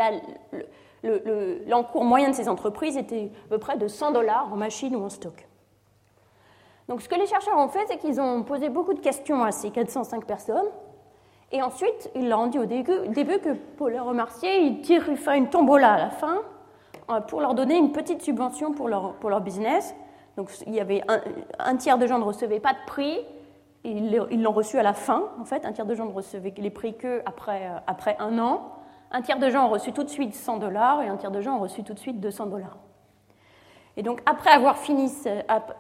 [1.67, 5.03] l'encours moyen de ces entreprises était à peu près de 100 dollars en machines ou
[5.03, 5.47] en stock.
[6.87, 9.51] Donc ce que les chercheurs ont fait, c'est qu'ils ont posé beaucoup de questions à
[9.51, 10.69] ces 405 personnes.
[11.51, 15.17] Et ensuite, ils leur ont dit au début, que pour les remercier, ils tire, il
[15.17, 16.41] fait une tombola à la fin
[17.09, 19.95] euh, pour leur donner une petite subvention pour leur business.
[20.37, 21.01] Donc il y avait
[21.59, 23.19] un, tiers de gens ne recevaient pas de prix,
[23.83, 25.65] ils l'ont reçu à la fin, en fait.
[25.65, 28.71] Un tiers de gens ne recevaient les prix que après, euh, après un an.
[29.11, 31.39] Un tiers de gens ont reçu tout de suite 100 dollars et un tiers de
[31.39, 32.77] gens ont reçu tout de suite 200 dollars.
[33.97, 35.09] Et donc, après avoir fini,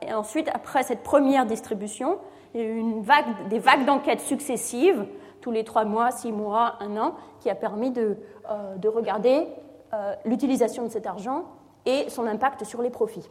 [0.01, 2.19] et ensuite, après cette première distribution,
[2.53, 5.05] il y a eu une vague, des vagues d'enquêtes successives,
[5.41, 8.17] tous les trois mois, six mois, un an, qui a permis de,
[8.49, 9.47] euh, de regarder
[9.93, 11.43] euh, l'utilisation de cet argent
[11.85, 13.27] et son impact sur les profits.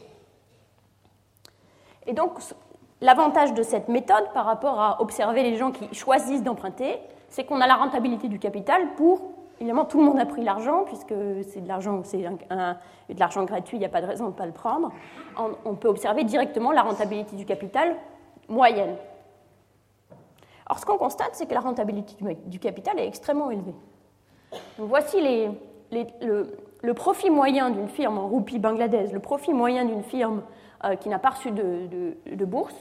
[2.06, 2.38] Et donc,
[3.00, 7.60] l'avantage de cette méthode par rapport à observer les gens qui choisissent d'emprunter, c'est qu'on
[7.60, 9.20] a la rentabilité du capital pour
[9.60, 11.14] Évidemment, tout le monde a pris l'argent, puisque
[11.48, 14.34] c'est de l'argent, c'est de l'argent gratuit, il n'y a pas de raison de ne
[14.34, 14.90] pas le prendre.
[15.64, 17.94] On, peut observer directement la rentabilité du capital
[18.48, 18.96] moyenne.
[20.66, 23.74] Alors, ce qu'on constate, c'est que la rentabilité du, capital est extrêmement élevée.
[24.78, 25.50] voici les,
[26.20, 30.42] le, profit moyen d'une firme en roupie bangladaise, le profit moyen d'une firme
[31.00, 32.74] qui n'a pas reçu de, bourse.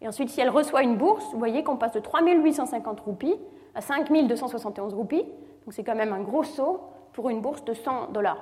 [0.00, 3.36] Et ensuite, si elle reçoit une bourse, vous voyez qu'on passe de 3850 roupies
[3.74, 5.24] à 5271 roupies.
[5.64, 6.80] Donc c'est quand même un gros saut
[7.12, 8.38] pour une bourse de 100 dollars.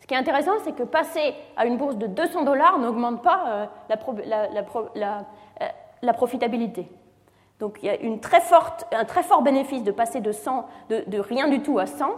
[0.00, 3.44] Ce qui est intéressant, c'est que passer à une bourse de 200 dollars n'augmente pas
[3.48, 5.18] euh, euh,
[6.02, 6.88] la, profitabilité.
[7.58, 10.66] Donc il y a une très forte, un très fort bénéfice de passer de, 100,
[10.90, 12.10] de, rien du tout à 100.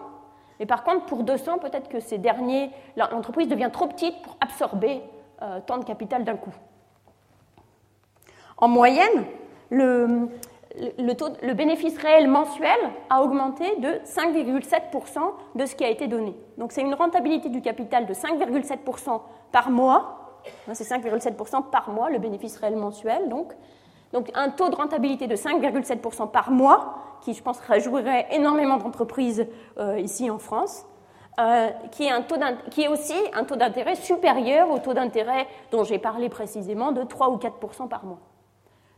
[0.58, 5.02] Mais par contre, pour 200, peut-être que ces derniers, l'entreprise devient trop petite pour absorber
[5.42, 6.54] euh, tant de capital d'un coup.
[8.56, 9.24] En moyenne,
[9.70, 10.28] le,
[11.54, 15.18] bénéfice réel mensuel a augmenté de 5,7%
[15.54, 16.34] de ce qui a été donné.
[16.56, 19.20] Donc c'est une rentabilité du capital de 5,7%
[19.52, 20.40] par mois.
[20.72, 23.28] C'est 5,7% par mois le bénéfice réel mensuel.
[23.28, 23.52] Donc,
[24.12, 29.46] donc un taux de rentabilité de 5,7% par mois, qui je pense réjouirait énormément d'entreprises
[29.78, 30.86] euh, ici en France.
[31.38, 36.90] Euh, qui, est aussi un taux d'intérêt supérieur au taux d'intérêt dont j'ai parlé précisément
[36.90, 38.18] de 3 ou 4% par mois.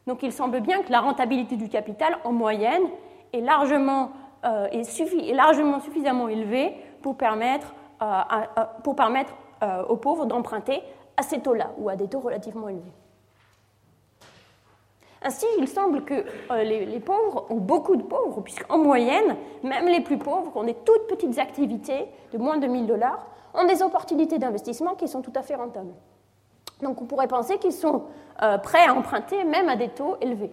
[0.07, 2.85] Donc il semble bien que la rentabilité du capital en moyenne
[3.35, 4.13] est largement,
[4.47, 8.07] euh, suffisamment élevée pour permettre, euh,
[8.85, 9.35] pour permettre
[9.91, 10.81] aux pauvres d'emprunter
[11.19, 12.95] à ces taux-là, ou à des taux relativement élevés.
[15.23, 16.15] Ainsi, il semble que
[16.51, 20.75] euh, les, pauvres, ou beaucoup de pauvres, puisqu'en moyenne, même les plus pauvres, ont des
[20.75, 25.33] toutes petites activités de moins de 1000 dollars, ont des opportunités d'investissement qui sont tout
[25.35, 25.93] à fait rentables.
[26.81, 28.05] Donc on pourrait penser qu'ils sont
[28.43, 30.53] euh, prêts à emprunter même à des taux élevés.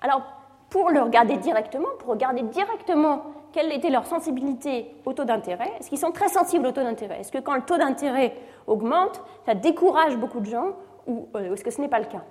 [0.00, 0.22] Alors,
[0.70, 5.88] pour le regarder directement, pour regarder directement quelle était leur sensibilité au taux d'intérêt, est-ce
[5.88, 7.20] qu'ils sont très sensibles au taux d'intérêt?
[7.20, 8.36] Est-ce que quand le taux d'intérêt
[8.68, 10.76] augmente, ça décourage beaucoup de gens
[11.08, 12.22] ou euh, est-ce que ce n'est pas le cas?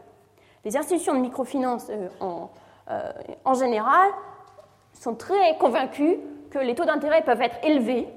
[0.66, 2.50] Les institutions de microfinance euh, en,
[3.46, 4.10] en général
[4.94, 6.18] sont très convaincues
[6.50, 8.08] que les taux d'intérêt peuvent être élevés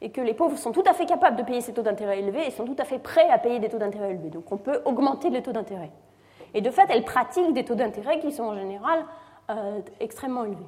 [0.00, 2.46] et que les pauvres sont tout à fait capables de payer ces taux d'intérêt élevés
[2.46, 4.30] et sont tout à fait prêts à payer des taux d'intérêt élevés.
[4.30, 5.90] Donc on peut augmenter les taux d'intérêt.
[6.52, 9.04] Et de fait, elles pratiquent des taux d'intérêt qui sont en général
[9.50, 10.66] euh, extrêmement élevés.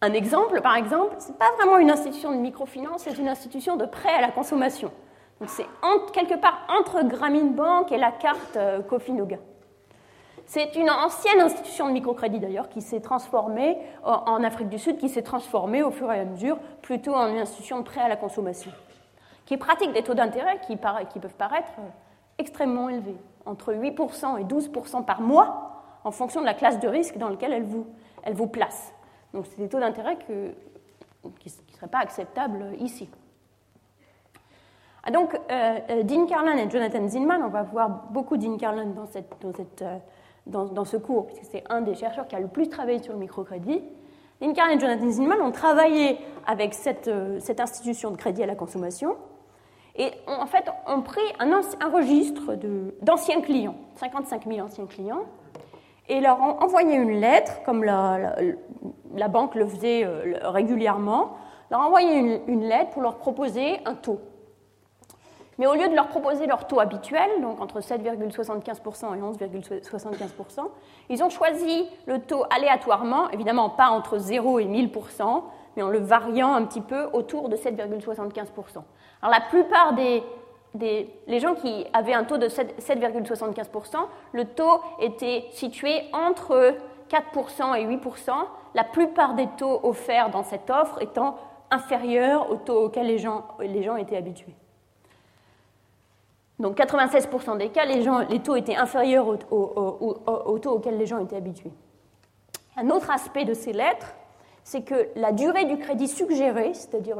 [0.00, 3.76] Un exemple, par exemple, ce n'est pas vraiment une institution de microfinance, c'est une institution
[3.76, 4.92] de prêt à la consommation.
[5.44, 5.66] C'est
[6.12, 9.36] quelque part entre Grameen Bank et la carte euh, Kofi-Noga.
[10.46, 15.08] C'est une ancienne institution de microcrédit d'ailleurs qui s'est transformée en Afrique du Sud, qui
[15.08, 18.16] s'est transformée au fur et à mesure plutôt en une institution de prêt à la
[18.16, 18.70] consommation,
[19.44, 21.88] qui pratique des taux d'intérêt qui, peuvent paraître euh,
[22.38, 27.18] extrêmement élevés, entre 8% et 12% par mois, en fonction de la classe de risque
[27.18, 27.86] dans laquelle elle vous,
[28.22, 28.94] elle vous place.
[29.34, 33.10] Donc c'est des taux d'intérêt qui ne seraient pas acceptables ici.
[35.06, 38.86] Ah, donc, euh, euh, Dean Carlin et Jonathan Zinman, on va voir beaucoup Dean Carlin
[38.86, 39.84] dans cette, dans cette
[40.46, 43.18] dans, ce cours, puisque c'est un des chercheurs qui a le plus travaillé sur le
[43.18, 43.82] microcrédit.
[44.40, 48.54] Lincoln et Jonathan Zinman ont travaillé avec cette, euh, cette institution de crédit à la
[48.54, 49.16] consommation
[49.98, 52.54] et en fait ont pris un, registre
[53.00, 55.22] d'anciens clients, 55 000 anciens clients,
[56.08, 58.36] et leur ont envoyé une lettre, comme la,
[59.14, 61.38] la, banque le faisait euh, régulièrement,
[61.70, 64.20] leur envoyé une, une lettre pour leur proposer un taux
[65.58, 70.60] mais au lieu de leur proposer leur taux habituel, donc entre 7,75% et 11,75%,
[71.08, 75.42] ils ont choisi le taux aléatoirement, évidemment pas entre 0 et 1000%,
[75.76, 78.46] mais en le variant un petit peu autour de 7,75%.
[79.22, 80.22] Alors la plupart des,
[80.74, 83.96] des les gens qui avaient un taux de 7,75%,
[84.32, 86.74] le taux était situé entre
[87.10, 88.30] 4% et 8%,
[88.74, 91.38] la plupart des taux offerts dans cette offre étant
[91.70, 94.54] inférieurs au taux auquel les gens, les gens étaient habitués.
[96.58, 101.72] Donc 96% des cas, les, taux étaient inférieurs au, taux auquel les gens étaient habitués.
[102.76, 104.14] Un autre aspect de ces lettres,
[104.64, 107.18] c'est que la durée du crédit suggéré, c'est-à-dire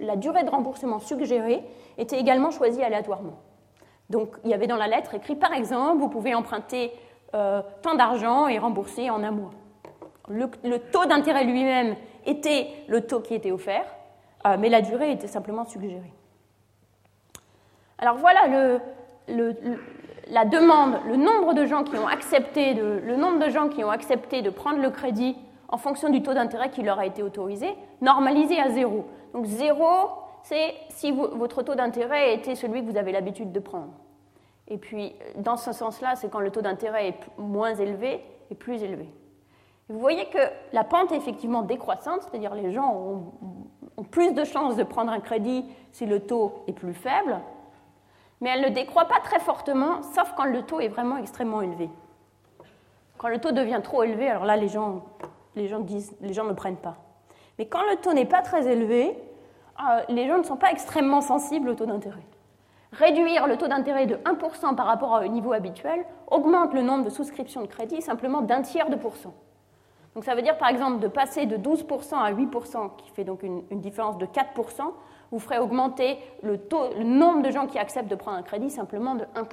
[0.00, 1.62] la durée de remboursement suggérée,
[1.98, 3.40] était également choisie aléatoirement.
[4.10, 6.92] Donc il y avait dans la lettre écrit, par exemple, vous pouvez emprunter
[7.34, 9.50] euh, tant d'argent et rembourser en un mois.
[10.28, 13.84] Le, taux d'intérêt lui-même était le taux qui était offert,
[14.46, 16.13] euh, mais la durée était simplement suggérée.
[17.98, 18.80] Alors voilà
[20.28, 22.74] la demande, le nombre de gens qui ont accepté
[24.42, 25.36] de, prendre le crédit
[25.68, 29.06] en fonction du taux d'intérêt qui leur a été autorisé, normalisé à zéro.
[29.32, 30.10] Donc zéro,
[30.42, 33.92] c'est si votre taux d'intérêt était celui que vous avez l'habitude de prendre.
[34.68, 38.82] Et puis, dans ce sens-là, c'est quand le taux d'intérêt est moins élevé et plus
[38.82, 39.08] élevé.
[39.88, 40.38] vous voyez que
[40.72, 43.32] la pente est effectivement décroissante, c'est-à-dire les gens ont,
[43.96, 47.40] ont, plus de chances de prendre un crédit si le taux est plus faible,
[48.40, 51.88] mais elle ne décroît pas très fortement, sauf quand le taux est vraiment extrêmement élevé.
[53.18, 55.04] Quand le taux devient trop élevé, alors là, les gens,
[55.56, 56.96] les gens, ne prennent pas.
[57.58, 59.16] Mais quand le taux n'est pas très élevé,
[59.80, 62.26] euh, les gens ne sont pas extrêmement sensibles au taux d'intérêt.
[62.92, 67.10] Réduire le taux d'intérêt de 1% par rapport au niveau habituel augmente le nombre de
[67.10, 69.34] souscriptions de crédit simplement d'un tiers de pourcent.
[70.14, 73.42] Donc ça veut dire par exemple de passer de 12% à 8%, qui fait donc
[73.42, 74.92] une, une différence de 4%,
[75.34, 76.60] vous ferez augmenter le,
[77.02, 79.48] nombre de gens qui acceptent de prendre un crédit simplement de 1%.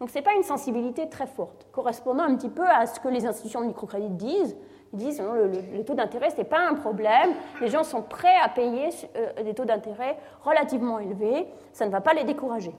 [0.00, 3.06] Donc ce n'est pas une sensibilité très forte, correspondant un petit peu à ce que
[3.06, 4.56] les institutions de microcrédit disent.
[4.92, 8.36] Ils disent que le, taux d'intérêt, ce n'est pas un problème, les gens sont prêts
[8.42, 12.74] à payer euh, des taux d'intérêt relativement élevés, ça ne va pas les décourager.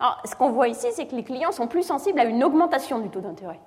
[0.00, 2.98] Alors ce qu'on voit ici, c'est que les clients sont plus sensibles à une augmentation
[2.98, 3.60] du taux d'intérêt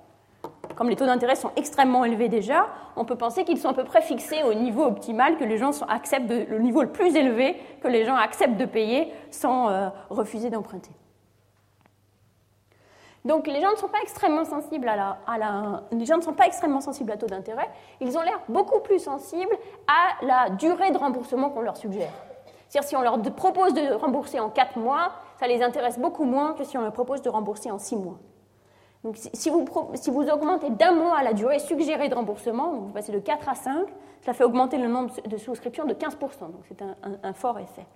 [0.76, 3.84] comme les taux d'intérêt sont extrêmement élevés déjà, on peut penser qu'ils sont à peu
[3.84, 7.88] près fixés au niveau optimal que les gens acceptent, le niveau le plus élevé que
[7.88, 10.92] les gens acceptent de payer sans euh, refuser d'emprunter.
[13.24, 16.46] Donc les gens ne sont pas extrêmement sensibles à la, les gens ne sont pas
[16.46, 17.68] extrêmement sensibles à taux d'intérêt.
[18.00, 19.56] Ils ont l'air beaucoup plus sensibles
[19.88, 22.12] à la durée de remboursement qu'on leur suggère.
[22.68, 25.10] C'est-à-dire si on leur propose de rembourser en 4 mois,
[25.40, 28.18] ça les intéresse beaucoup moins que si on leur propose de rembourser en 6 mois.
[29.06, 33.48] Donc, si vous, augmentez d'un mois la durée suggérée de remboursement, vous passez de 4
[33.48, 33.86] à 5,
[34.22, 36.18] ça fait augmenter le nombre de souscriptions de 15%.
[36.40, 36.82] Donc c'est
[37.22, 37.86] un, fort effet.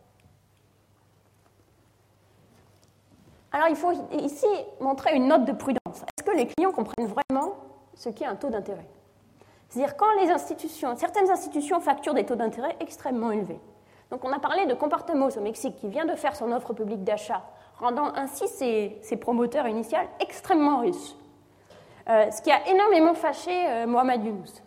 [3.51, 3.91] Alors il faut
[4.21, 4.47] ici
[4.81, 5.81] montrer une note de prudence.
[5.89, 7.55] Est-ce que les clients comprennent vraiment
[7.95, 8.87] ce qu'est un taux d'intérêt?
[9.69, 13.59] C'est-à-dire quand les institutions, certaines institutions facturent des taux d'intérêt extrêmement élevés.
[14.13, 17.03] Donc on a parlé de Compartamos au Mexique qui vient de faire son offre publique
[17.03, 17.43] d'achat,
[17.81, 21.17] rendant ainsi ses, promoteurs initiaux extrêmement riches.
[22.09, 24.63] Euh, ce qui a énormément fâché euh, Mohamed Younous,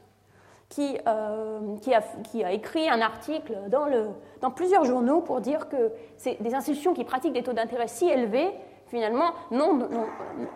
[0.69, 4.07] qui, euh, qui, a, qui, a, écrit un article dans, le,
[4.41, 5.91] dans plusieurs journaux pour dire que
[6.39, 8.51] des institutions qui pratiquent des taux d'intérêt si élevés
[8.93, 9.89] finalement, non,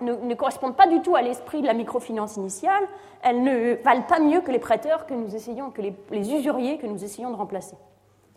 [0.01, 2.87] ne, correspondent pas du tout à l'esprit de la microfinance initiale.
[3.23, 6.85] Elles ne valent pas mieux que les prêteurs que nous essayons, que les, usuriers que
[6.85, 7.75] nous essayons de remplacer.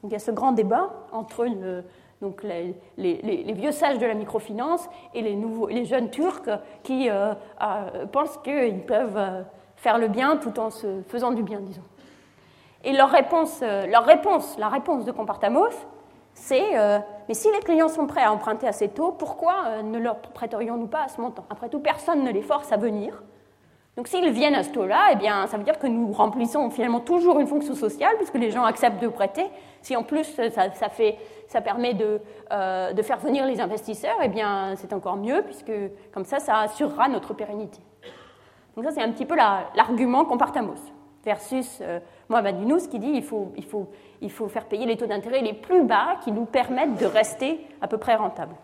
[0.02, 1.44] Donc il y a ce grand débat entre
[2.20, 2.74] donc les,
[3.54, 6.50] vieux sages de la microfinance et les, jeunes Turcs
[6.82, 9.42] qui euh, euh, pensent qu'ils peuvent euh,
[9.76, 11.82] faire le bien tout en se faisant du bien, disons.
[12.84, 15.68] Et leur réponse, la réponse de Compartamos,
[16.32, 16.72] c'est
[17.28, 21.02] mais si les clients sont prêts à emprunter ces taux, pourquoi ne leur prêterions-nous pas
[21.02, 21.44] à ce montant?
[21.50, 23.22] Après tout, personne ne les force à venir.
[24.00, 27.00] Donc s'ils viennent à ce taux-là, eh bien, ça veut dire que nous remplissons finalement
[27.00, 29.44] toujours une fonction sociale, puisque les gens acceptent de prêter.
[29.82, 30.40] Si en plus
[31.46, 32.18] ça, permet de,
[32.50, 35.70] euh, de, faire venir les investisseurs, eh bien, c'est encore mieux, puisque
[36.14, 37.78] comme ça, ça assurera notre pérennité.
[38.74, 40.80] Donc ça, c'est un petit peu l'argument qu'on Compartamos
[41.22, 41.82] versus
[42.30, 43.90] Mohamed Younous qui dit qu'il faut, il faut,
[44.22, 47.60] il faut faire payer les taux d'intérêt les plus bas qui nous permettent de rester
[47.82, 48.56] à peu près rentables.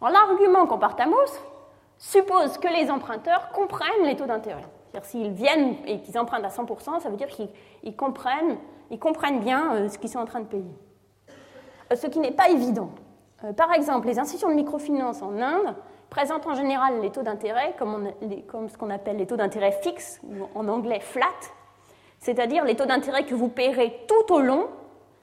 [0.00, 1.30] L'argument Compartamos
[1.98, 4.64] suppose que les emprunteurs comprennent les taux d'intérêt.
[4.90, 8.58] C'est-à-dire s'ils viennent et qu'ils empruntent à 100%, ça veut dire qu'ils comprennent,
[8.90, 10.74] ils comprennent bien euh, ce qu'ils sont en train de payer.
[11.92, 12.90] Euh, ce qui n'est pas évident.
[13.44, 15.74] Euh, par exemple, les institutions de microfinance en Inde
[16.10, 18.08] présentent en général les taux d'intérêt comme,
[18.68, 21.26] ce qu'on appelle les taux d'intérêt fixes, ou en anglais flat,
[22.20, 24.68] c'est-à-dire les taux d'intérêt que vous paierez tout au long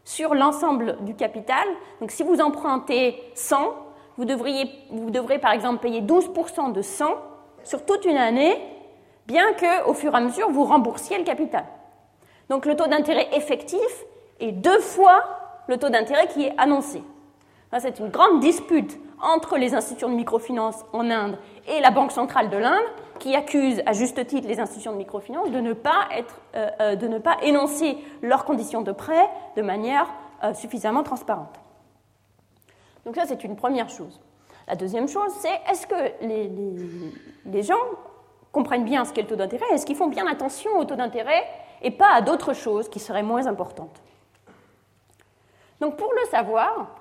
[0.03, 1.65] sur l'ensemble du capital.
[2.01, 3.57] Donc si vous empruntez 100,
[4.18, 7.05] vous, devriez, devrez par exemple payer 12% de 100
[7.64, 8.57] sur toute une année,
[9.28, 11.66] bien qu'au fur et à mesure vous remboursiez le capital.
[12.49, 14.05] Donc le taux d'intérêt effectif
[14.39, 15.24] est deux fois
[15.68, 17.01] le taux d'intérêt qui est annoncé.
[17.80, 21.38] C'est une grande dispute entre les institutions de microfinance en Inde
[21.68, 22.84] et la Banque centrale de l'Inde,
[23.20, 26.95] qui accuse à juste titre les institutions de microfinance de ne pas, être, euh, euh,
[26.95, 30.07] de ne pas énoncer leurs conditions de prêt de manière
[30.43, 31.62] euh, suffisamment transparente.
[33.06, 34.20] Donc ça, c'est une première chose.
[34.68, 35.95] La deuxième chose, c'est est-ce que
[37.45, 37.76] les, gens
[38.51, 39.66] comprennent bien ce qu'est le taux d'intérêt?
[39.74, 41.43] Est-ce qu'ils font bien attention au taux d'intérêt
[41.82, 44.01] et pas à d'autres choses qui seraient moins importantes?
[45.82, 46.95] Donc pour le savoir,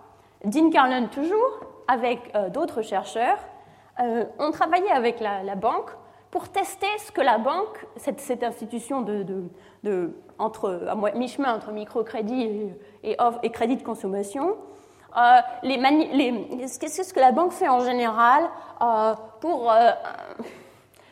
[0.44, 3.38] Dean Carlin toujours, avec d'autres chercheurs,
[4.00, 5.90] euh, on travaillait avec la, banque
[6.30, 12.70] pour tester ce que la banque, cette, institution de, entre, à mi-chemin entre microcrédit
[13.04, 13.16] et,
[13.50, 14.56] crédit de consommation,
[15.16, 15.40] euh,
[16.80, 18.44] qu'est-ce que la banque fait en général
[18.80, 19.72] euh, pour,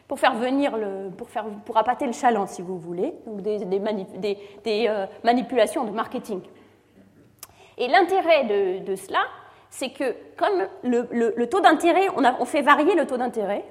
[0.08, 4.90] pour faire venir le, pour, faire, pour appâter le chaland, si vous voulez, donc des,
[5.22, 6.40] manipulations de marketing.
[7.78, 8.44] Et l'intérêt
[8.84, 9.20] de, cela,
[9.70, 13.64] c'est que comme le, taux d'intérêt, on, fait varier le taux d'intérêt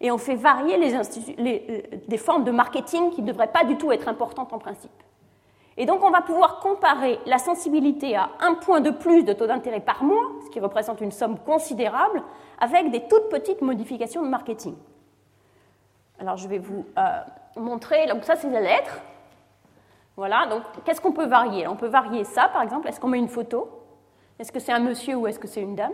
[0.00, 3.76] et on fait varier les, euh, des formes de marketing qui ne devraient pas du
[3.76, 4.90] tout être importantes en principe.
[5.76, 9.46] Et donc on va pouvoir comparer la sensibilité à un point de plus de taux
[9.46, 12.22] d'intérêt par mois, ce qui représente une somme considérable,
[12.60, 14.76] avec des toutes petites modifications de marketing.
[16.18, 17.02] Alors je vais vous euh,
[17.56, 19.00] montrer, donc ça c'est la lettre.
[20.16, 21.66] Voilà, donc qu'est-ce qu'on peut varier?
[21.66, 23.68] On peut varier ça par exemple, est-ce qu'on met une photo?
[24.38, 25.92] Est-ce que c'est un monsieur ou est-ce que c'est une dame?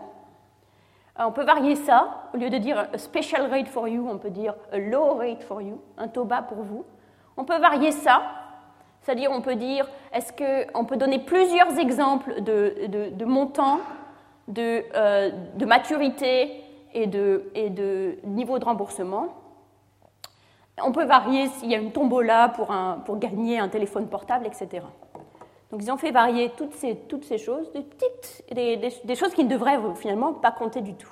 [1.20, 2.28] Euh, On peut varier ça.
[2.34, 5.44] Au lieu de dire a special rate for you, on peut dire a low rate
[5.44, 6.84] for you, un taux bas pour vous.
[7.36, 8.22] On peut varier ça.
[9.08, 13.80] C'est-à-dire, on peut dire, est-ce qu'on peut donner plusieurs exemples de, montants,
[14.58, 19.28] euh, de, maturité et de, niveau de remboursement.
[20.82, 24.84] On peut varier s'il y a une tombola pour, gagner un téléphone portable, etc.
[25.70, 29.44] Donc ils ont fait varier toutes ces, toutes ces choses, des, petites, des, choses qui
[29.44, 31.08] ne devraient finalement pas compter du tout.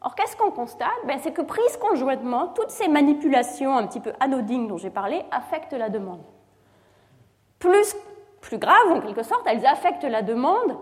[0.00, 0.88] Or, qu'est-ce qu'on constate?
[1.06, 5.22] Ben, C'est que prises conjointement, toutes ces manipulations un petit peu anodines dont j'ai parlé
[5.30, 6.22] affectent la demande.
[7.62, 7.94] Plus,
[8.40, 10.76] plus grave, en quelque sorte, elles affectent la demande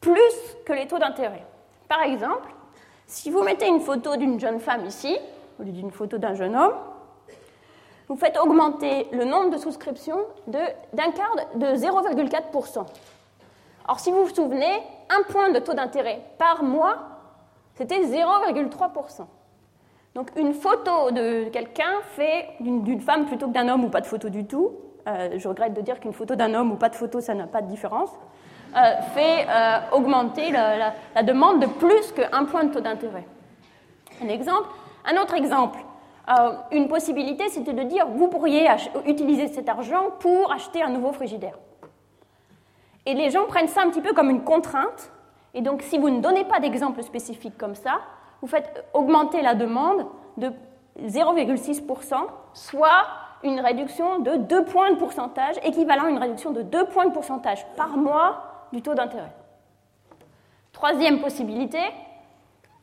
[0.00, 0.32] plus
[0.64, 1.44] que les taux d'intérêt.
[1.88, 2.48] Par exemple,
[3.08, 5.18] si vous mettez une photo d'une jeune femme ici,
[5.58, 6.74] au lieu d'une photo d'un jeune homme,
[8.06, 12.86] vous faites augmenter le nombre de souscriptions d'un quart de 0,4%.
[13.88, 16.98] Or, si vous vous souvenez, un point de taux d'intérêt par mois,
[17.74, 19.26] c'était 0,3%.
[20.14, 24.06] Donc une photo de quelqu'un fait d'une femme plutôt que d'un homme ou pas de
[24.06, 24.70] photo du tout.
[25.10, 27.46] Euh, je regrette de dire qu'une photo d'un homme ou pas de photo, ça n'a
[27.46, 28.10] pas de différence.
[29.14, 29.46] fait
[29.92, 33.26] augmenter la, la, demande de plus qu'un point de taux d'intérêt.
[34.22, 34.68] Un exemple.
[35.04, 35.78] Un autre exemple.
[36.70, 38.68] une possibilité, c'était de dire vous pourriez
[39.06, 41.58] utiliser cet argent pour acheter un nouveau frigidaire.
[43.06, 45.10] Et les gens prennent ça un petit peu comme une contrainte.
[45.54, 48.00] Et donc, si vous ne donnez pas d'exemple spécifique comme ça,
[48.40, 50.06] vous faites augmenter la demande
[50.36, 50.52] de
[51.02, 52.14] 0,6%,
[52.52, 53.06] soit
[53.42, 57.12] une réduction de 2 points de pourcentage, équivalent à une réduction de 2 points de
[57.12, 59.32] pourcentage par mois du taux d'intérêt.
[60.72, 61.78] Troisième possibilité,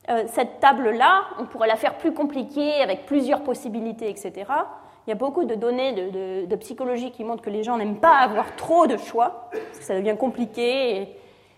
[0.09, 4.45] euh, cette table-là, on pourrait la faire plus compliquée avec plusieurs possibilités, etc.
[5.05, 8.17] Il y a beaucoup de données de, psychologie qui montrent que les gens n'aiment pas
[8.17, 11.15] avoir trop de choix, ça devient compliqué.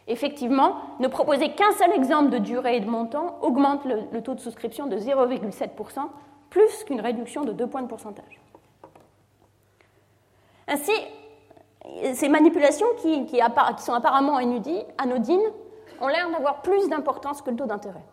[0.07, 4.39] Effectivement, ne proposer qu'un seul exemple de durée et de montant augmente le, taux de
[4.39, 5.99] souscription de 0,7%,
[6.49, 8.39] plus qu'une réduction de 2 points de pourcentage.
[10.69, 10.91] Ainsi,
[12.13, 13.39] ces manipulations qui, qui,
[13.79, 15.51] sont apparemment anodines
[15.99, 18.03] ont l'air d'avoir plus d'importance que le taux d'intérêt.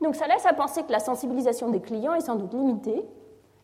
[0.00, 3.04] Donc ça laisse à penser que la sensibilisation des clients est sans doute limitée,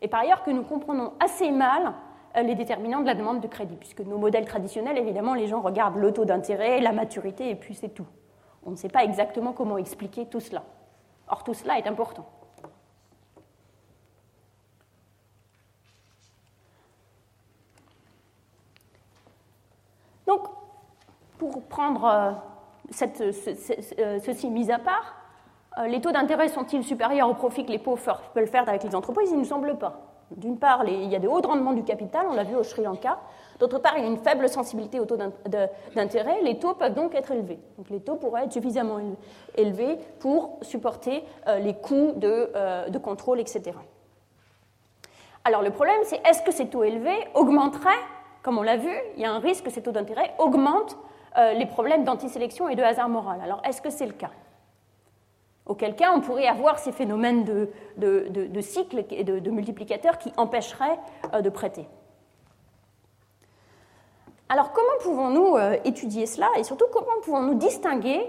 [0.01, 1.93] et par ailleurs que nous comprenons assez mal
[2.35, 5.61] euh, les déterminants de la demande de crédit, puisque nos modèles traditionnels, évidemment, les gens
[5.61, 8.07] regardent le taux d'intérêt, la maturité, et puis c'est tout.
[8.65, 10.63] On ne sait pas exactement comment expliquer tout cela.
[11.29, 12.25] Or, tout cela est important.
[20.27, 20.47] Donc,
[21.47, 22.31] pour prendre euh,
[23.21, 25.15] euh, ceci mis à part,
[25.87, 29.31] les taux d'intérêt sont-ils supérieurs au profit que les pauvres peuvent faire avec les entreprises?
[29.31, 30.15] Il ne semble pas.
[30.31, 32.81] D'une part, il y a des hauts rendements du capital, on l'a vu au Sri
[32.81, 33.19] Lanka.
[33.59, 35.17] D'autre part, il y a une faible sensibilité au taux
[35.95, 36.41] d'intérêt.
[36.41, 37.59] Les taux peuvent donc être élevés.
[37.77, 38.99] Donc les taux pourraient être suffisamment
[39.55, 43.71] élevés pour supporter euh, les coûts euh, de, contrôle, etc.
[45.43, 47.91] Alors le problème, c'est est-ce que ces taux élevés augmenteraient,
[48.41, 51.05] comme on l'a vu, il y a un risque que ces taux d'intérêt augmentent euh,
[51.37, 53.41] les problèmes d'antisélection et de hasard moral.
[53.43, 54.31] Alors est-ce que c'est le cas?
[55.65, 60.99] Auquel cas, on pourrait avoir ces phénomènes de, de, cycles et de, multiplicateurs qui empêcheraient
[61.33, 61.87] euh, de prêter.
[64.47, 66.49] Alors, comment pouvons-nous euh, étudier cela?
[66.59, 68.21] Et surtout comment pouvons-nous distinguer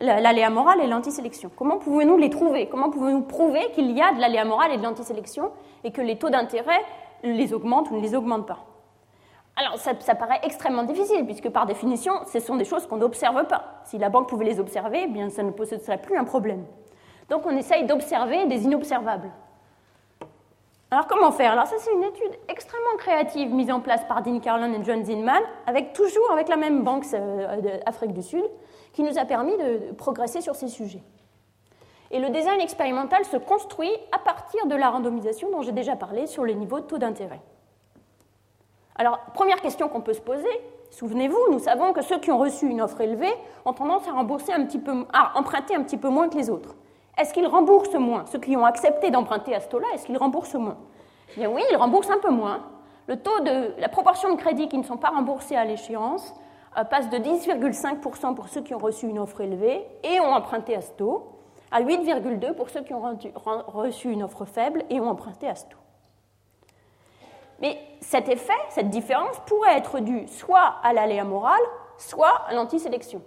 [0.00, 1.52] l'aléa moral et l'antisélection?
[1.56, 2.68] Comment pouvons-nous les trouver?
[2.68, 5.52] Comment pouvons-nous prouver qu'il y a de l'aléa moral et de l'antisélection
[5.84, 6.80] et que les taux d'intérêt
[7.22, 8.64] les augmentent ou ne les augmentent pas?
[9.60, 13.82] Alors, ça, paraît extrêmement difficile, puisque par définition, ce sont des choses qu'on n'observe pas.
[13.84, 16.64] Si la banque pouvait les observer, eh bien, ça ne serait plus un problème.
[17.28, 19.30] Donc, on essaye d'observer des inobservables.
[20.90, 21.52] Alors, comment faire?
[21.52, 25.04] Alors, ça, c'est une étude extrêmement créative mise en place par Dean Carlin et John
[25.04, 28.44] Zinman, avec toujours avec la même banque euh, d'Afrique du Sud,
[28.94, 31.02] qui nous a permis de progresser sur ces sujets.
[32.10, 36.26] Et le design expérimental se construit à partir de la randomisation dont j'ai déjà parlé
[36.26, 37.40] sur les niveaux de taux d'intérêt.
[39.00, 40.46] Alors, première question qu'on peut se poser,
[40.90, 43.32] souvenez-vous, nous savons que ceux qui ont reçu une offre élevée
[43.64, 46.74] ont tendance à, emprunter un petit peu moins que les autres.
[47.16, 48.26] Est-ce qu'ils remboursent moins?
[48.26, 50.76] Ceux qui ont accepté d'emprunter à ce taux-là, est-ce qu'ils remboursent moins?
[51.30, 52.60] Eh bien oui, ils remboursent un peu moins.
[53.06, 56.34] Le taux de la proportion de crédits qui ne sont pas remboursés à l'échéance
[56.76, 60.76] euh, passe de 10,5% pour ceux qui ont reçu une offre élevée et ont emprunté
[60.76, 61.26] à ce taux,
[61.70, 65.64] à 8,2% pour ceux qui ont reçu une offre faible et ont emprunté à ce
[65.64, 65.78] taux.
[67.60, 71.60] Mais cet effet, cette différence, pourrait être due soit à l'aléa moral,
[71.98, 73.22] soit à l'antisélection.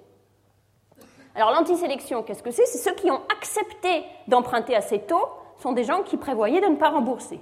[1.36, 2.66] Alors l'antisélection, qu'est-ce que c'est?
[2.66, 5.28] C'est ceux qui ont accepté d'emprunter ces taux
[5.58, 7.40] sont des gens qui prévoyaient de ne pas rembourser.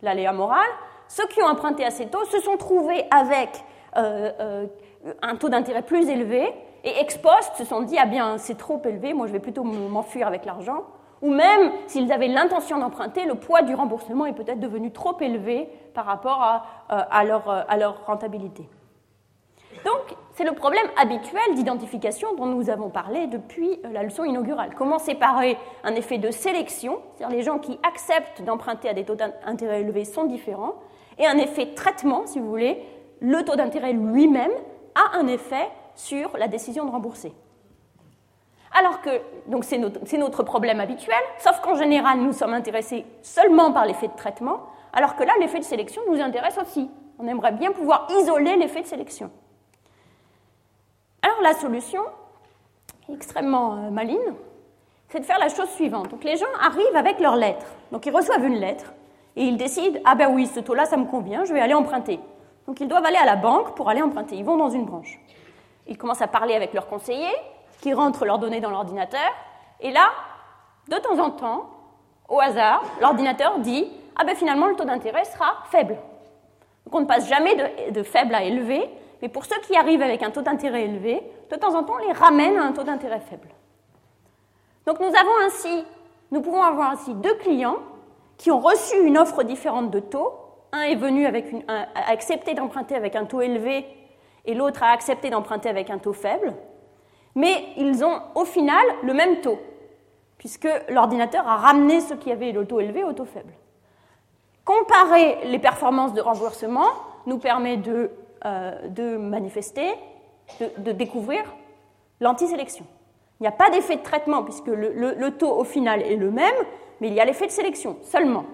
[0.00, 0.66] L'aléa moral,
[1.08, 3.50] ceux qui ont emprunté ces taux se sont trouvés avec
[3.96, 4.66] euh, euh,
[5.20, 6.52] un taux d'intérêt plus élevé
[6.84, 9.62] et ex post se sont dit ah bien c'est trop élevé, moi je vais plutôt
[9.62, 10.84] m'enfuir avec l'argent
[11.22, 15.68] ou même s'ils avaient l'intention d'emprunter, le poids du remboursement est peut-être devenu trop élevé
[15.94, 18.68] par rapport à, euh, leur, euh, leur, rentabilité.
[19.84, 24.70] Donc, c'est le problème habituel d'identification dont nous avons parlé depuis euh, la leçon inaugurale.
[24.76, 29.14] Comment séparer un effet de sélection, c'est-à-dire les gens qui acceptent d'emprunter à des taux
[29.14, 30.74] d'intérêt élevés sont différents,
[31.18, 32.82] et un effet traitement, si vous voulez,
[33.20, 34.52] le taux d'intérêt lui-même
[34.94, 37.32] a un effet sur la décision de rembourser.
[38.74, 39.10] Alors que,
[39.46, 44.16] donc c'est notre, problème habituel, sauf qu'en général, nous sommes intéressés seulement par l'effet de
[44.16, 44.60] traitement,
[44.92, 46.90] alors que là, l'effet de sélection nous intéresse aussi.
[47.18, 49.30] On aimerait bien pouvoir isoler l'effet de sélection.
[51.22, 52.02] Alors la solution,
[53.12, 54.34] extrêmement euh, maligne,
[55.08, 56.08] c'est de faire la chose suivante.
[56.08, 57.66] Donc les gens arrivent avec leur lettre.
[57.92, 58.92] Donc ils reçoivent une lettre
[59.36, 62.18] et ils décident ah ben oui, ce taux-là, ça me convient, je vais aller emprunter.
[62.66, 64.36] Donc ils doivent aller à la banque pour aller emprunter.
[64.36, 65.20] Ils vont dans une branche.
[65.86, 67.28] Ils commencent à parler avec leur conseiller,
[67.82, 69.30] qui rentrent leurs données dans l'ordinateur.
[69.80, 70.10] Et là,
[70.88, 71.68] de temps en temps,
[72.28, 75.98] au hasard, l'ordinateur dit Ah ben finalement, le taux d'intérêt sera faible.
[76.86, 77.54] Donc on ne passe jamais
[77.90, 78.88] de, faible à élevé,
[79.20, 82.06] mais pour ceux qui arrivent avec un taux d'intérêt élevé, de temps en temps, on
[82.06, 83.48] les ramène à un taux d'intérêt faible.
[84.86, 85.84] Donc nous avons ainsi,
[86.30, 87.78] nous pouvons avoir ainsi deux clients
[88.38, 90.32] qui ont reçu une offre différente de taux.
[90.72, 93.86] Un est venu avec une, a accepté d'emprunter avec un taux élevé
[94.44, 96.54] et l'autre a accepté d'emprunter avec un taux faible.
[97.34, 99.58] Mais ils ont au final le même taux,
[100.38, 103.52] puisque l'ordinateur a ramené ceux qui avaient le taux élevé au taux faible.
[104.64, 106.88] Comparer les performances de remboursement
[107.26, 108.10] nous permet de,
[108.44, 109.94] euh, manifester,
[110.60, 111.42] de, découvrir
[112.20, 112.84] l'antisélection.
[113.40, 116.54] Il n'y a pas d'effet de traitement puisque le, taux au final est le même,
[117.00, 118.44] mais il y a l'effet de sélection seulement.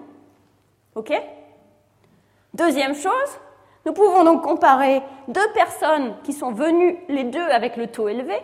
[0.95, 1.13] OK?
[2.55, 3.39] Deuxième chose,
[3.85, 8.35] nous pouvons donc comparer deux personnes qui sont venues les deux avec le taux élevé.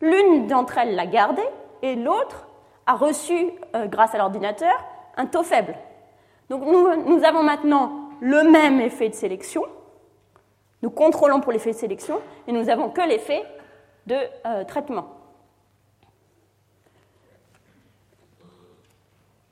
[0.00, 1.42] L'une d'entre elles l'a gardé
[1.82, 2.46] et l'autre
[2.86, 4.72] a reçu, euh, grâce à l'ordinateur,
[5.16, 5.74] un taux faible.
[6.48, 9.64] Donc nous, avons maintenant le même effet de sélection.
[10.82, 13.44] Nous contrôlons pour l'effet de sélection et nous n'avons que l'effet
[14.06, 15.08] de euh, traitement.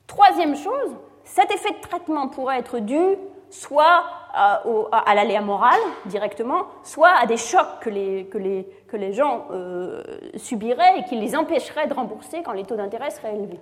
[0.07, 3.17] Troisième chose, cet effet de traitement pourrait être dû
[3.51, 4.03] soit
[4.37, 9.11] euh, à, l'aléa moral directement, soit à des chocs que les, que les, que les
[9.13, 10.03] gens euh,
[10.35, 13.59] subiraient et qui les empêcheraient de rembourser quand les taux d'intérêt seraient élevés.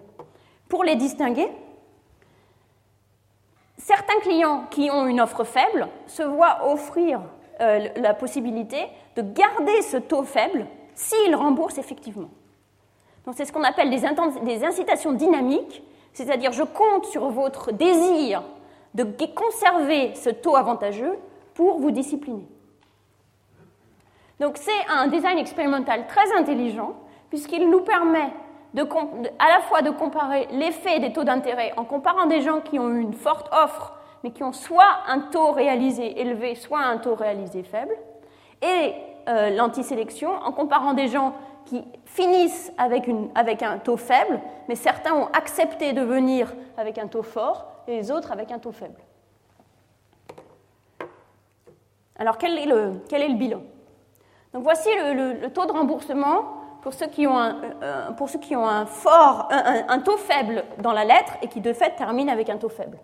[0.68, 1.48] Pour les distinguer,
[3.78, 7.22] certains clients qui ont une offre faible se voient offrir
[7.62, 12.30] euh, la possibilité de garder ce taux faible s'ils remboursent effectivement.
[13.26, 18.44] Donc c'est ce qu'on appelle des incitations dynamiques, c'est-à-dire je compte sur votre désir
[18.96, 21.20] de conserver ce taux avantageux
[21.54, 22.48] pour vous discipliner.
[24.40, 26.96] Donc c'est un design expérimental très intelligent
[27.30, 28.32] puisqu'il nous permet
[29.40, 32.90] à la fois de comparer l'effet des taux d'intérêt en comparant des gens qui ont
[32.90, 33.94] une forte offre,
[34.24, 37.96] mais qui ont soit un taux réalisé élevé, soit un taux réalisé faible,
[38.62, 38.94] et
[39.30, 41.34] euh, l'antisélection en comparant des gens
[41.66, 47.24] qui finissent avec un taux faible, mais certains ont accepté de venir avec un taux
[47.24, 49.00] fort, et les autres avec un taux faible.
[52.18, 53.62] Alors quel est le, bilan?
[54.54, 58.86] Donc voici le taux de remboursement pour ceux qui ont un,
[60.06, 63.00] taux faible dans la lettre et qui de fait terminent avec un taux faible.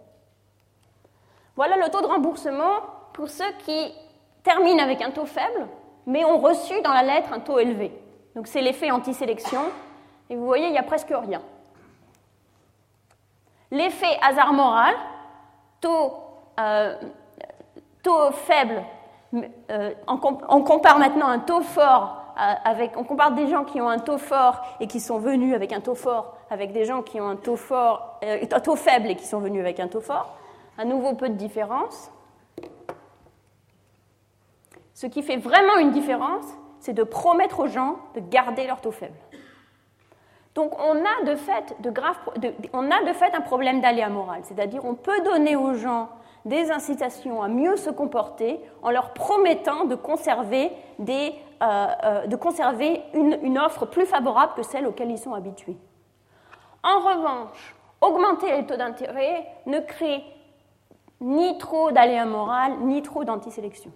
[1.56, 3.92] Voilà le taux de remboursement pour ceux qui
[4.44, 5.68] terminent avec un taux faible,
[6.06, 7.92] mais ont reçu dans la lettre un taux élevé.
[8.36, 9.62] Donc c'est l'effet anti-sélection,
[10.30, 11.42] et vous voyez, il n'y a presque rien.
[13.72, 14.94] L'effet hasard moral,
[15.80, 16.14] taux,
[16.60, 16.96] euh,
[18.32, 18.84] faible,
[19.72, 22.22] euh, on, compare maintenant un taux fort
[22.96, 25.82] on compare des gens qui ont un taux fort et qui sont venus avec un
[25.82, 29.16] taux fort, avec des gens qui ont un taux, fort, euh, un taux faible et
[29.16, 30.38] qui sont venus avec un taux fort.
[30.78, 32.12] À nouveau, peu de différence.
[34.94, 36.46] Ce qui fait vraiment une différence,
[36.80, 39.18] c'est de promettre aux gens de garder leur taux faible.
[40.56, 41.76] Donc on a de fait,
[43.36, 46.10] un problème d'aléa moral, c'est-à-dire on peut donner aux gens
[46.44, 51.30] des incitations à mieux se comporter en leur promettant de conserver, euh,
[51.62, 52.26] euh,
[53.14, 55.78] une, offre plus favorable que celle auxquelles ils sont habitués.
[56.84, 60.24] En revanche, augmenter les taux d'intérêt ne crée
[61.22, 63.92] ni trop d'aléas moral, ni trop d'antisélection.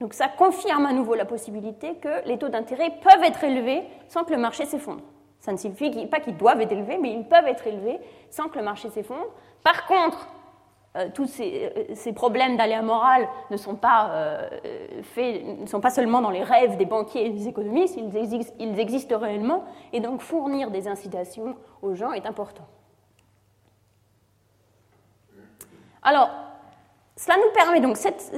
[0.00, 4.24] Donc ça confirme à nouveau la possibilité que les taux d'intérêt peuvent être élevés sans
[4.24, 5.02] que le marché s'effondre.
[5.40, 7.98] Ça ne signifie pas qu'ils doivent être élevés, mais ils peuvent être élevés
[8.30, 9.26] sans que le marché s'effondre.
[9.62, 10.28] Par contre,
[10.96, 14.48] euh, tous ces, euh, ces problèmes d'aléa moral ne sont, pas, euh,
[15.02, 18.80] faits, ne sont pas seulement dans les rêves des banquiers et des économistes, ils ils
[18.80, 22.66] existent réellement, et donc fournir des incitations aux gens est important.
[26.02, 26.30] Alors,
[27.18, 28.32] cela nous permet donc cette,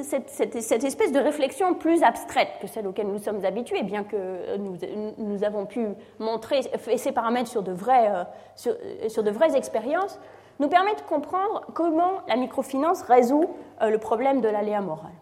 [0.57, 5.67] espèce de réflexion plus abstraite que celle auquel nous sommes habitués, bien que nous, avons
[5.67, 5.87] pu
[6.19, 6.63] montrer
[6.97, 8.11] ces paramètres sur de vraies,
[8.57, 10.19] sur, de vraies expériences,
[10.61, 13.51] nous permet de comprendre comment la microfinance résout
[13.83, 15.13] euh, le problème de l'aléa moral.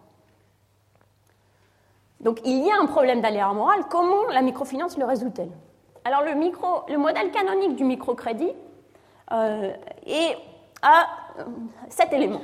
[2.20, 5.50] Donc il y a un problème d'aléa moral, comment la microfinance le résout-elle?
[6.04, 8.52] Alors le, micro, le, modèle canonique du microcrédit
[9.32, 9.72] euh,
[10.06, 10.88] euh,
[11.88, 12.40] sept éléments.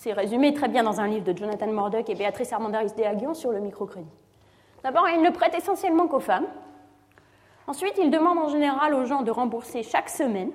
[0.00, 3.50] C'est résumé très bien dans un livre de Jonathan Murdoch et Béatrice Armandaris de sur
[3.50, 4.08] le microcrédit.
[4.82, 6.46] D'abord, il ne prête essentiellement qu'aux femmes.
[7.66, 10.52] Ensuite, il demande en général aux gens de rembourser chaque semaine.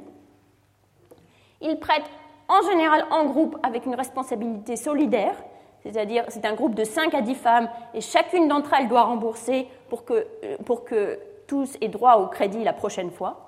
[1.61, 2.09] Ils prêtent
[2.47, 5.35] en général en groupe avec une responsabilité solidaire,
[5.83, 9.67] c'est-à-dire c'est un groupe de 5 à 10 femmes et chacune d'entre elles doit rembourser
[10.05, 10.25] que,
[10.63, 13.44] pour que tous aient droit au crédit la prochaine fois.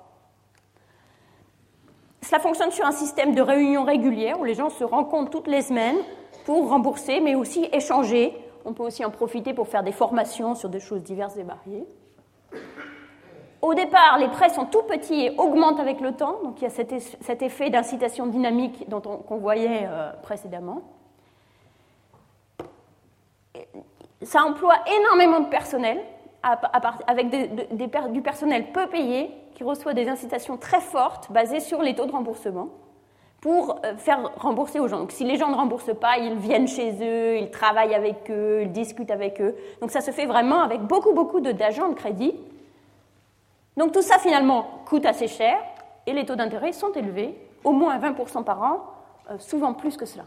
[2.22, 5.62] Cela fonctionne sur un système de réunions régulières où les gens se rencontrent toutes les
[5.62, 5.98] semaines
[6.44, 8.34] pour rembourser, mais aussi échanger
[8.68, 11.86] on peut aussi en profiter pour faire des formations sur des choses diverses et variées.
[13.62, 16.66] Au départ, les prêts sont tout petits et augmentent avec le temps, donc il y
[16.66, 20.82] a cet, effet d'incitation dynamique dont qu'on voyait euh, précédemment.
[24.22, 25.98] Ça emploie énormément de personnel,
[26.42, 32.06] avec du personnel peu payé, qui reçoit des incitations très fortes basées sur les taux
[32.06, 32.68] de remboursement
[33.40, 34.98] pour euh, faire rembourser aux gens.
[34.98, 38.62] Donc si les gens ne remboursent pas, ils viennent chez eux, ils travaillent avec eux,
[38.62, 39.56] ils discutent avec eux.
[39.80, 42.34] Donc ça se fait vraiment avec beaucoup, beaucoup d'agents de crédit.
[43.76, 45.56] Donc tout ça finalement coûte assez cher
[46.06, 48.80] et les taux d'intérêt sont élevés, au moins 20% par an,
[49.30, 50.24] euh, souvent plus que cela.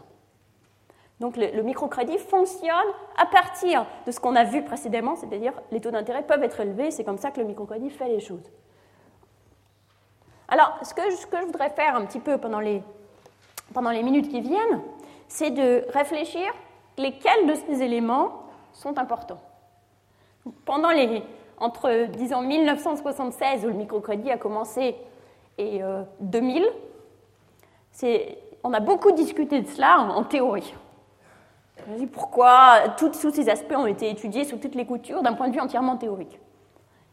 [1.22, 2.72] Donc le, microcrédit fonctionne
[3.16, 6.90] à partir de ce qu'on a vu précédemment, c'est-à-dire les taux d'intérêt peuvent être élevés,
[6.90, 8.50] c'est comme ça que le microcrédit fait les choses.
[10.48, 12.82] Alors, ce que, je voudrais faire un petit peu pendant les
[13.72, 14.82] pendant les minutes qui viennent,
[15.28, 16.52] c'est de réfléchir
[16.98, 18.42] lesquels de ces éléments
[18.72, 19.40] sont importants.
[20.64, 21.22] Pendant les,
[21.56, 24.96] entre, disons, 1976, où le microcrédit a commencé,
[25.56, 25.80] et
[26.20, 26.64] 2000,
[28.02, 28.18] euh,
[28.64, 30.74] on a beaucoup discuté de cela en, théorie.
[32.12, 35.60] Pourquoi tous ces aspects ont été étudiés sous toutes les coutures d'un point de vue
[35.60, 36.38] entièrement théorique.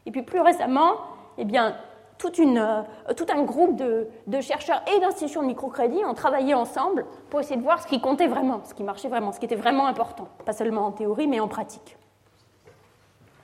[0.06, 0.92] Et puis plus récemment,
[1.38, 1.76] eh bien,
[2.24, 2.82] euh,
[3.16, 7.62] tout un groupe de, chercheurs et d'institutions de microcrédit ont travaillé ensemble pour essayer de
[7.62, 10.52] voir ce qui comptait vraiment, ce qui marchait vraiment, ce qui était vraiment important, pas
[10.52, 11.96] seulement en théorie, mais en pratique.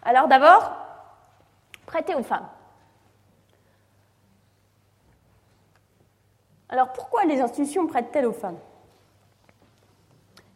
[0.03, 0.73] Alors d'abord,
[1.87, 2.49] prêter aux femmes.
[6.69, 8.59] Alors pourquoi les institutions prêtent-elles aux femmes?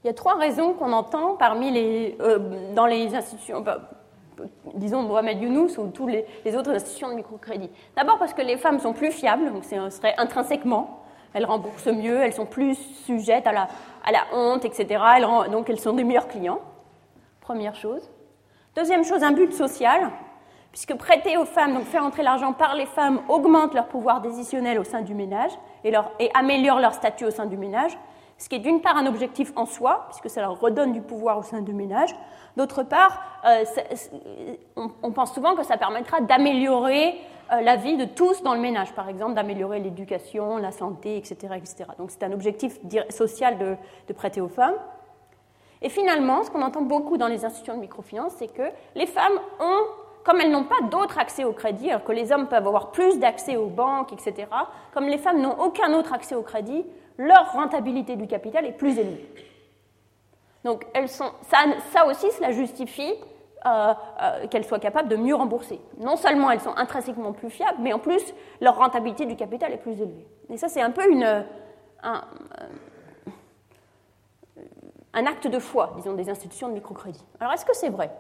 [0.03, 3.63] Il y a trois raisons qu'on entend parmi les, euh, dans les institutions,
[4.75, 7.71] disons Mohamed Younous ou toutes les, autres institutions de microcrédit.
[7.97, 11.03] D'abord parce que les femmes sont plus fiables, donc ce serait intrinsèquement,
[11.35, 13.69] elles remboursent mieux, elles sont plus sujettes à la,
[14.05, 15.03] à la honte, etc.
[15.53, 16.61] donc elles sont des meilleurs clients.
[17.43, 18.11] Première chose.
[18.75, 20.11] Deuxième chose, un but social,
[20.73, 24.79] puisque prêter aux femmes, donc faire entrer l'argent par les femmes, augmente leur pouvoir décisionnel
[24.79, 25.51] au sein du ménage
[25.85, 27.99] et, leur, et améliore leur statut au sein du ménage,
[28.41, 31.39] ce qui est d'une part un objectif en soi, puisque ça leur redonne du pouvoir
[31.39, 32.15] au sein du ménage,
[32.57, 33.65] D'autre part, euh,
[34.77, 37.15] on, pense souvent que ça permettra d'améliorer
[37.53, 41.55] euh, la vie de tous dans le ménage, par exemple, d'améliorer l'éducation, la santé, etc.
[41.57, 41.85] etc.
[41.99, 42.79] Donc c'est un objectif
[43.09, 44.75] social de, prêter aux femmes.
[45.83, 49.39] Et finalement, ce qu'on entend beaucoup dans les institutions de microfinance, c'est que les femmes
[49.61, 49.87] ont,
[50.25, 53.19] comme elles n'ont pas d'autre accès au crédit, alors que les hommes peuvent avoir plus
[53.19, 54.49] d'accès aux banques, etc.,
[54.93, 56.85] comme les femmes n'ont aucun autre accès au crédit,
[57.19, 59.29] leur rentabilité du capital est plus élevée.
[60.65, 63.15] Donc elles sont, ça, aussi, cela justifie
[63.67, 65.81] euh, euh, qu'elles soient capables de mieux rembourser.
[65.99, 68.23] Non seulement elles sont intrinsèquement plus fiables, mais en plus
[68.61, 70.27] leur rentabilité du capital est plus élevée.
[70.51, 71.45] Et ça, c'est un peu une,
[72.03, 72.25] un,
[75.13, 77.25] un, acte de foi, disons, des institutions de microcrédit.
[77.39, 78.11] Alors est-ce que c'est vrai?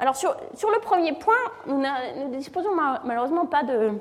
[0.00, 1.34] Alors sur, le premier point,
[1.66, 2.70] nous ne disposons
[3.04, 3.92] malheureusement pas de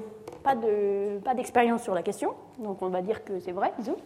[0.44, 3.98] pas d'expérience sur la question, donc on va dire que c'est vrai, disons.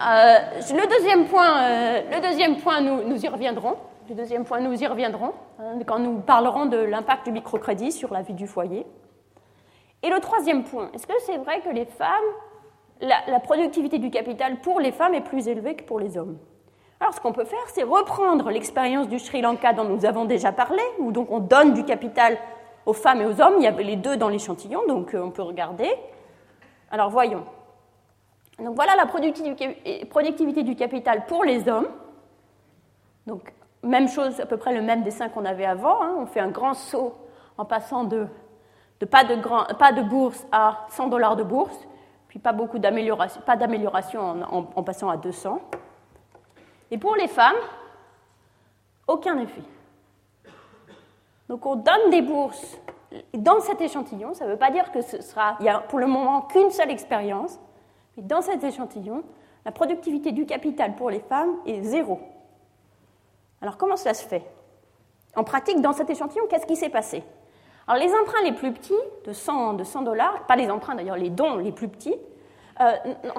[0.00, 0.38] Euh,
[0.70, 3.76] le deuxième point, euh, nous, y reviendrons.
[4.08, 8.12] Le deuxième point, nous y reviendrons hein, quand nous parlerons de l'impact du microcrédit sur
[8.12, 8.86] la vie du foyer.
[10.02, 12.08] Et le troisième point, est-ce que c'est vrai que les femmes,
[13.00, 16.38] la, productivité du capital pour les femmes est plus élevée que pour les hommes?
[17.00, 20.50] Alors, ce qu'on peut faire, c'est reprendre l'expérience du Sri Lanka dont nous avons déjà
[20.52, 22.36] parlé, où donc on donne du capital
[22.86, 23.54] aux femmes et aux hommes.
[23.58, 25.88] Il y avait les deux dans l'échantillon, donc euh, on peut regarder.
[26.90, 27.44] Alors, voyons.
[28.58, 31.86] Donc voilà la productivité du capital pour les hommes.
[33.26, 33.52] Donc
[33.84, 36.02] même chose, à peu près le même dessin qu'on avait avant.
[36.02, 36.16] Hein.
[36.18, 37.14] On fait un grand saut
[37.56, 38.26] en passant de,
[39.10, 41.86] pas, de bourse à 100 dollars de bourse,
[42.26, 45.60] puis pas beaucoup d'amélioration, pas d'amélioration en, en passant à 200.
[46.90, 47.56] Et pour les femmes,
[49.06, 49.62] aucun effet.
[51.48, 52.78] Donc on donne des bourses
[53.34, 54.34] dans cet échantillon.
[54.34, 56.90] Ça ne veut pas dire que ce sera, il a pour le moment qu'une seule
[56.90, 57.58] expérience.
[58.16, 59.22] Et dans cet échantillon,
[59.64, 62.20] la productivité du capital pour les femmes est zéro.
[63.60, 64.44] Alors comment cela se fait?
[65.36, 67.22] En pratique, dans cet échantillon, qu'est-ce qui s'est passé?
[67.86, 68.92] Alors les emprunts les plus petits,
[69.24, 72.16] de 100, de dollars, pas les emprunts d'ailleurs, les dons les plus petits,
[72.80, 72.92] euh,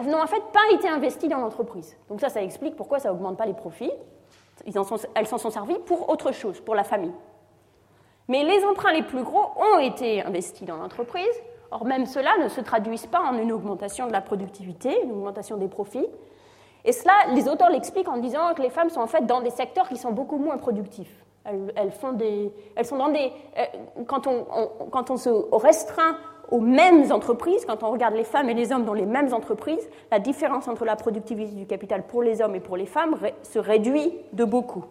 [0.03, 1.97] n'ont en fait pas été investis dans l'entreprise.
[2.09, 3.91] Donc ça, ça explique pourquoi ça n'augmente pas les profits.
[4.65, 7.13] elles s'en sont servies pour autre chose, pour la famille.
[8.27, 12.47] Mais les emprunts les plus gros ont été investis dans l'entreprise, Or, même cela ne
[12.47, 16.07] se traduisent pas en une augmentation de la productivité, une augmentation des profits.
[16.83, 19.49] Et cela, les auteurs l'expliquent en disant que les femmes sont en fait dans des
[19.51, 21.25] secteurs qui sont beaucoup moins productifs.
[21.75, 23.31] Elles, font des, elles sont dans des.
[23.57, 23.65] Euh,
[24.07, 24.45] quand on,
[24.91, 26.17] quand on se restreint
[26.49, 29.87] aux mêmes entreprises, quand on regarde les femmes et les hommes dans les mêmes entreprises,
[30.11, 33.59] la différence entre la productivité du capital pour les hommes et pour les femmes se
[33.59, 34.85] réduit de beaucoup.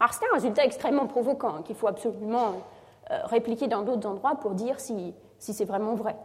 [0.00, 2.54] Alors c'est un résultat extrêmement provoquant hein, qu'il faut absolument
[3.10, 6.16] euh, répliquer dans d'autres endroits pour dire si, si c'est vraiment vrai.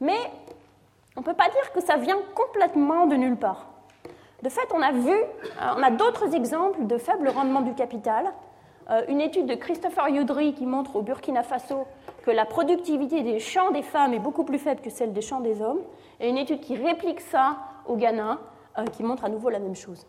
[0.00, 0.18] Mais
[1.16, 3.66] on ne peut pas dire que ça vient complètement de nulle part.
[4.42, 8.32] De fait, on a vu, euh, on a d'autres exemples de faible rendement du capital.
[8.90, 11.86] Euh, une étude de Christopher Youdry qui montre au Burkina Faso
[12.22, 15.40] que la productivité des champs des femmes est beaucoup plus faible que celle des champs
[15.40, 15.80] des hommes,
[16.20, 17.56] et une étude qui réplique ça
[17.86, 18.38] au Ghana,
[18.92, 20.06] qui montre à nouveau la même chose.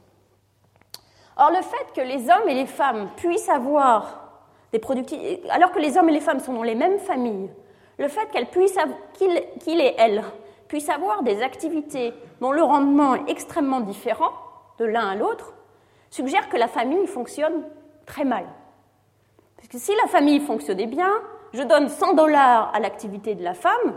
[1.35, 4.29] Or, le fait que les hommes et les femmes puissent avoir
[4.71, 7.49] des productivités, alors que les hommes et les femmes sont dans les mêmes familles,
[7.97, 8.77] le fait qu'elles puissent,
[9.13, 10.23] qu'ils et elles
[10.67, 14.31] puissent avoir des activités dont le rendement est extrêmement différent
[14.77, 15.53] de l'un à l'autre,
[16.09, 17.63] suggère que la famille fonctionne
[18.05, 18.45] très mal.
[19.55, 21.11] Parce que si la famille fonctionnait bien,
[21.53, 23.95] je donne 100 dollars à l'activité de la femme,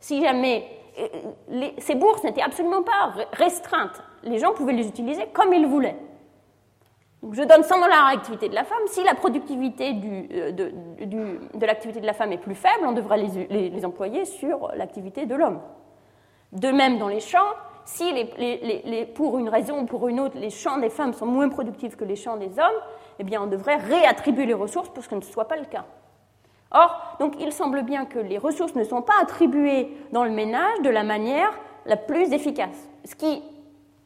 [0.00, 0.68] si jamais
[0.98, 5.96] euh, ces bourses n'étaient absolument pas restreintes, les gens pouvaient les utiliser comme ils voulaient
[7.30, 8.82] je donne 100 dollars à l'activité de la femme.
[8.86, 9.94] Si la productivité
[10.32, 15.26] euh, de, l'activité de la femme est plus faible, on devrait les, employer sur l'activité
[15.26, 15.60] de l'homme.
[16.52, 17.38] De même, dans les champs,
[17.84, 18.12] si
[19.14, 22.04] pour une raison ou pour une autre, les champs des femmes sont moins productifs que
[22.04, 22.80] les champs des hommes,
[23.18, 25.84] eh bien, on devrait réattribuer les ressources pour que ce ne soit pas le cas.
[26.74, 30.90] Or, il semble bien que les ressources ne sont pas attribuées dans le ménage de
[30.90, 31.50] la manière
[31.86, 32.88] la plus efficace.
[33.04, 33.42] Ce qui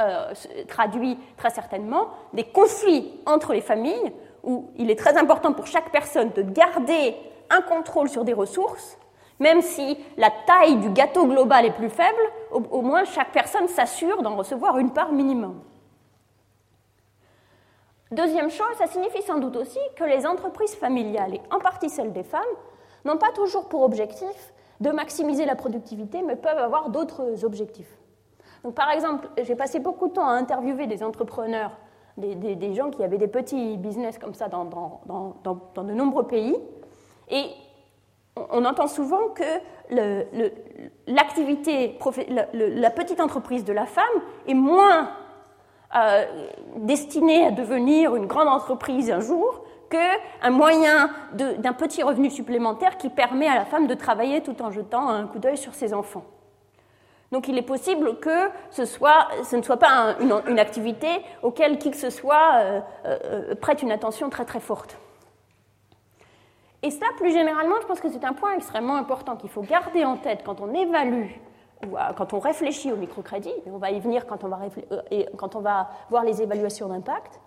[0.00, 0.32] euh,
[0.68, 4.12] traduit très certainement des conflits entre les familles
[4.42, 7.16] où il est très important pour chaque personne de garder
[7.50, 8.98] un contrôle sur des ressources,
[9.38, 14.22] même si la taille du gâteau global est plus faible, au, moins chaque personne s'assure
[14.22, 15.60] d'en recevoir une part minimum.
[18.11, 22.12] Deuxième chose, ça signifie sans doute aussi que les entreprises familiales, et en partie celles
[22.12, 22.42] des femmes,
[23.04, 27.96] n'ont pas toujours pour objectif de maximiser la productivité, mais peuvent avoir d'autres objectifs
[28.74, 31.72] par exemple, j'ai passé beaucoup de temps à interviewer des entrepreneurs,
[32.16, 34.64] des, gens qui avaient des petits business comme ça dans,
[35.76, 36.57] de nombreux pays.
[37.28, 37.44] Et
[38.50, 39.42] on, entend souvent que
[41.07, 41.98] l'activité,
[42.52, 44.04] la petite entreprise de la femme
[44.46, 45.11] est moins
[45.95, 46.24] euh,
[46.76, 53.09] destinée à devenir une grande entreprise un jour qu'un moyen d'un petit revenu supplémentaire qui
[53.09, 56.24] permet à la femme de travailler tout en jetant un coup d'œil sur ses enfants.
[57.32, 61.09] Donc il est possible que ce, ne soit pas une, activité
[61.43, 64.99] auquel qui que ce soit euh, euh, prête une attention très très forte.
[66.82, 70.05] Et ça, plus généralement, je pense que c'est un point extrêmement important qu'il faut garder
[70.05, 71.30] en tête quand on évalue
[71.84, 74.24] euh, quand on réfléchit au microcrédit, on va y venir
[75.10, 77.40] et quand on va voir les évaluations d'impact,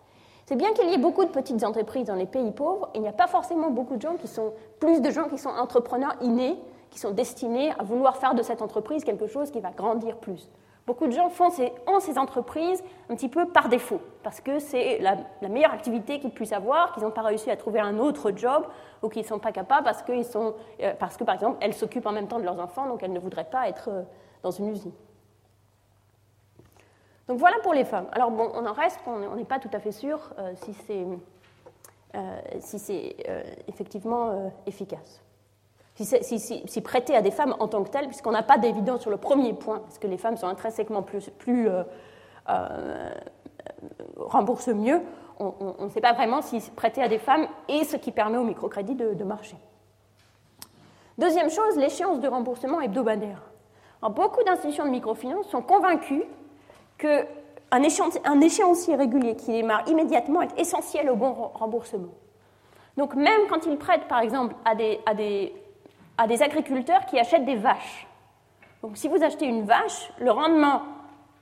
[0.45, 3.07] c'est bien qu'il y ait beaucoup de petites entreprises dans les pays pauvres, il n'y
[3.07, 6.57] a pas forcément beaucoup de gens qui sont, plus de gens qui sont entrepreneurs innés
[6.89, 10.49] qui sont destinés à vouloir faire de cette entreprise quelque chose qui va grandir plus.
[10.87, 11.31] Beaucoup de gens
[11.87, 15.17] ont ces entreprises un petit peu par défaut, parce que c'est la,
[15.47, 18.65] meilleure activité qu'ils puissent avoir, qu'ils n'ont pas réussi à trouver un autre job,
[19.03, 22.07] ou qu'ils ne sont pas capables parce, sont, euh, parce que, par exemple, elles s'occupent
[22.07, 24.01] en même temps de leurs enfants, donc elles ne voudraient pas être euh,
[24.41, 24.91] dans une usine.
[27.27, 28.07] Donc voilà pour les femmes.
[28.11, 30.53] Alors bon, on en reste, on n'est pas tout à fait sûr euh,
[32.55, 33.15] si c'est
[33.67, 35.21] effectivement efficace
[36.05, 39.17] si, prêter à des femmes en tant que telles, puisqu'on n'a pas d'évidence sur le
[39.17, 41.83] premier point, parce que les femmes sont intrinsèquement plus, euh,
[42.49, 43.09] euh,
[44.17, 45.01] remboursent mieux,
[45.39, 48.43] on ne sait pas vraiment si prêter à des femmes est ce qui permet au
[48.43, 49.55] microcrédit de, marcher.
[51.17, 53.41] Deuxième chose, l'échéance de remboursement hebdomadaire.
[54.01, 56.25] beaucoup d'institutions de microfinance sont convaincues
[56.97, 57.23] qu'un
[57.71, 62.13] un échéancier régulier qui démarre immédiatement est essentiel au bon remboursement.
[62.97, 65.53] Donc même quand ils prêtent, par exemple, à des
[66.19, 68.05] à des agriculteurs qui achètent des vaches.
[68.83, 70.81] Donc si vous achetez une vache, le rendement,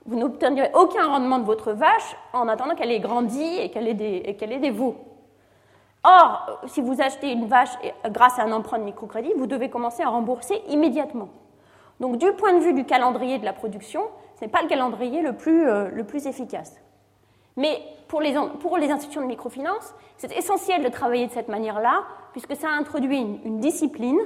[0.06, 3.94] vous n'obtiendrez aucun rendement de votre vache en attendant qu'elle ait grandi et qu'elle ait,
[3.94, 4.96] des, ait des veaux.
[6.04, 7.72] Or, si vous achetez une vache
[8.06, 11.28] grâce à un emprunt de microcrédit, vous devez commencer à rembourser immédiatement.
[11.98, 14.02] Donc du point de vue du calendrier de la production,
[14.38, 16.80] ce n'est pas le calendrier le plus, euh, le plus efficace.
[17.56, 22.04] Mais pour les, pour les, institutions de microfinance, c'est essentiel de travailler de cette manière-là,
[22.30, 24.20] puisque ça introduit une discipline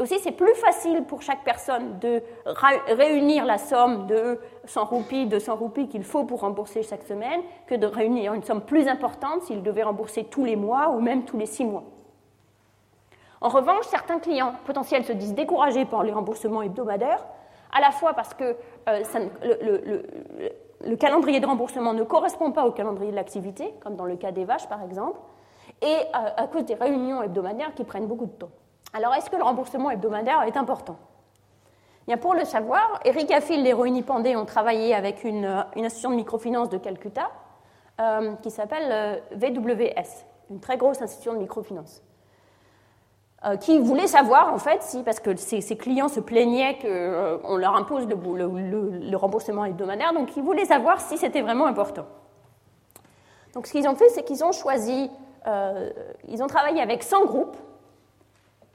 [0.00, 5.26] et aussi, c'est plus facile pour chaque personne de réunir la somme de 100 roupies,
[5.26, 9.42] 200 roupies qu'il faut pour rembourser chaque semaine, que de réunir une somme plus importante
[9.42, 11.84] s'il devait rembourser tous les mois ou même tous les six mois.
[13.42, 17.22] En revanche, certains clients potentiels se disent découragés par les remboursements hebdomadaires,
[17.70, 18.56] à la fois parce que
[18.88, 19.02] euh,
[20.86, 24.32] le, calendrier de remboursement ne correspond pas au calendrier de l'activité, comme dans le cas
[24.32, 25.20] des vaches par exemple,
[25.82, 28.50] et euh, à cause des réunions hebdomadaires qui prennent beaucoup de temps.
[28.92, 30.96] Alors, est-ce que le remboursement hebdomadaire est important?
[32.20, 35.44] Pour le savoir, Eric Affil et Rohini Pandey ont travaillé avec une,
[35.76, 37.30] institution de microfinance de Calcutta
[38.00, 42.02] euh, qui s'appelle euh, VWS, une très grosse institution de microfinance.
[43.44, 47.76] Euh, qui voulait savoir, en fait, si, parce que ses, clients se plaignaient qu'on leur
[47.76, 52.06] impose le, remboursement hebdomadaire, donc ils voulaient savoir si c'était vraiment important.
[53.54, 55.10] Donc ce qu'ils ont fait, c'est qu'ils ont choisi,
[56.28, 57.56] ils ont travaillé avec 100 groupes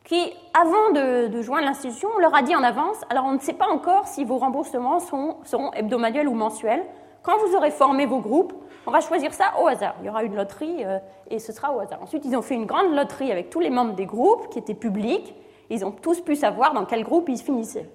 [0.06, 3.53] qui, avant de, joindre l'institution, on leur a dit en avance, alors on ne sait
[3.53, 6.86] pas encore si vos remboursements seront hebdomadaires ou mensuels.
[7.24, 8.53] Quand vous aurez formé vos groupes,
[8.86, 9.95] on va choisir ça au hasard.
[10.01, 10.99] Il y aura une loterie euh,
[11.32, 12.03] et ce sera au hasard.
[12.03, 14.76] Ensuite, ils ont fait une grande loterie avec tous les membres des groupes qui étaient
[14.76, 15.34] publics.
[15.72, 17.89] Ils ont tous pu savoir dans quel groupe ils finissaient.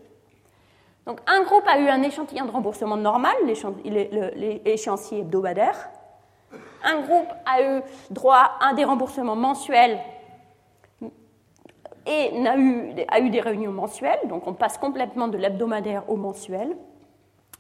[1.07, 3.37] Donc, un groupe a eu un échantillon de remboursement normal,
[4.65, 5.91] l'échéancier hebdomadaire.
[6.83, 10.01] Un groupe a eu droit à un des remboursements mensuels
[12.07, 16.17] et a eu, a eu des réunions mensuelles, donc on passe complètement de l'hebdomadaire au
[16.17, 16.77] mensuel.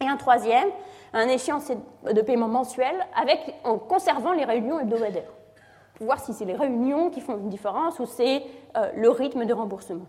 [0.00, 0.68] Et un troisième,
[1.12, 1.76] un échéancier
[2.10, 5.30] de paiement mensuel avec, en conservant les réunions hebdomadaires,
[5.94, 8.42] pour voir si c'est les réunions qui font une différence ou c'est
[8.76, 10.06] euh, le rythme de remboursement.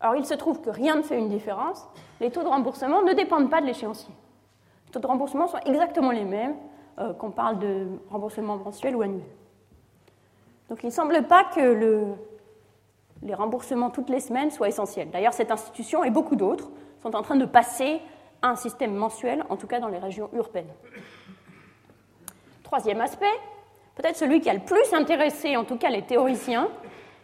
[0.00, 1.86] Alors il se trouve que rien ne fait une différence,
[2.20, 4.12] les taux de remboursement ne dépendent pas de l'échéancier.
[4.86, 6.56] Les taux de remboursement sont exactement les mêmes
[6.98, 9.22] euh, qu'on parle de remboursement mensuel ou annuel.
[10.68, 12.04] Donc il ne semble pas que le,
[13.22, 15.10] les remboursements toutes les semaines soient essentiels.
[15.10, 16.70] D'ailleurs, cette institution et beaucoup d'autres
[17.02, 18.00] sont en train de passer
[18.42, 20.72] à un système mensuel, en tout cas dans les régions urbaines.
[22.62, 23.26] Troisième aspect,
[23.96, 26.68] peut-être celui qui a le plus intéressé, en tout cas les théoriciens,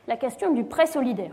[0.07, 1.32] la question du prêt solidaire.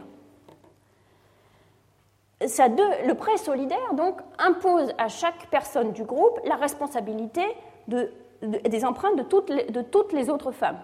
[2.39, 7.43] le prêt solidaire donc, impose à chaque personne du groupe la responsabilité
[7.87, 10.79] des empreintes de toutes les autres femmes.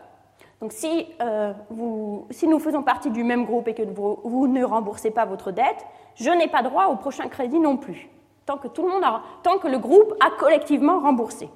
[0.61, 1.53] Donc si, euh,
[2.31, 5.85] si, nous faisons partie du même groupe et que vous, ne remboursez pas votre dette,
[6.15, 8.09] je n'ai pas droit au prochain crédit non plus,
[8.45, 9.03] tant que, tout le, monde
[9.41, 11.49] tant que le groupe a collectivement remboursé.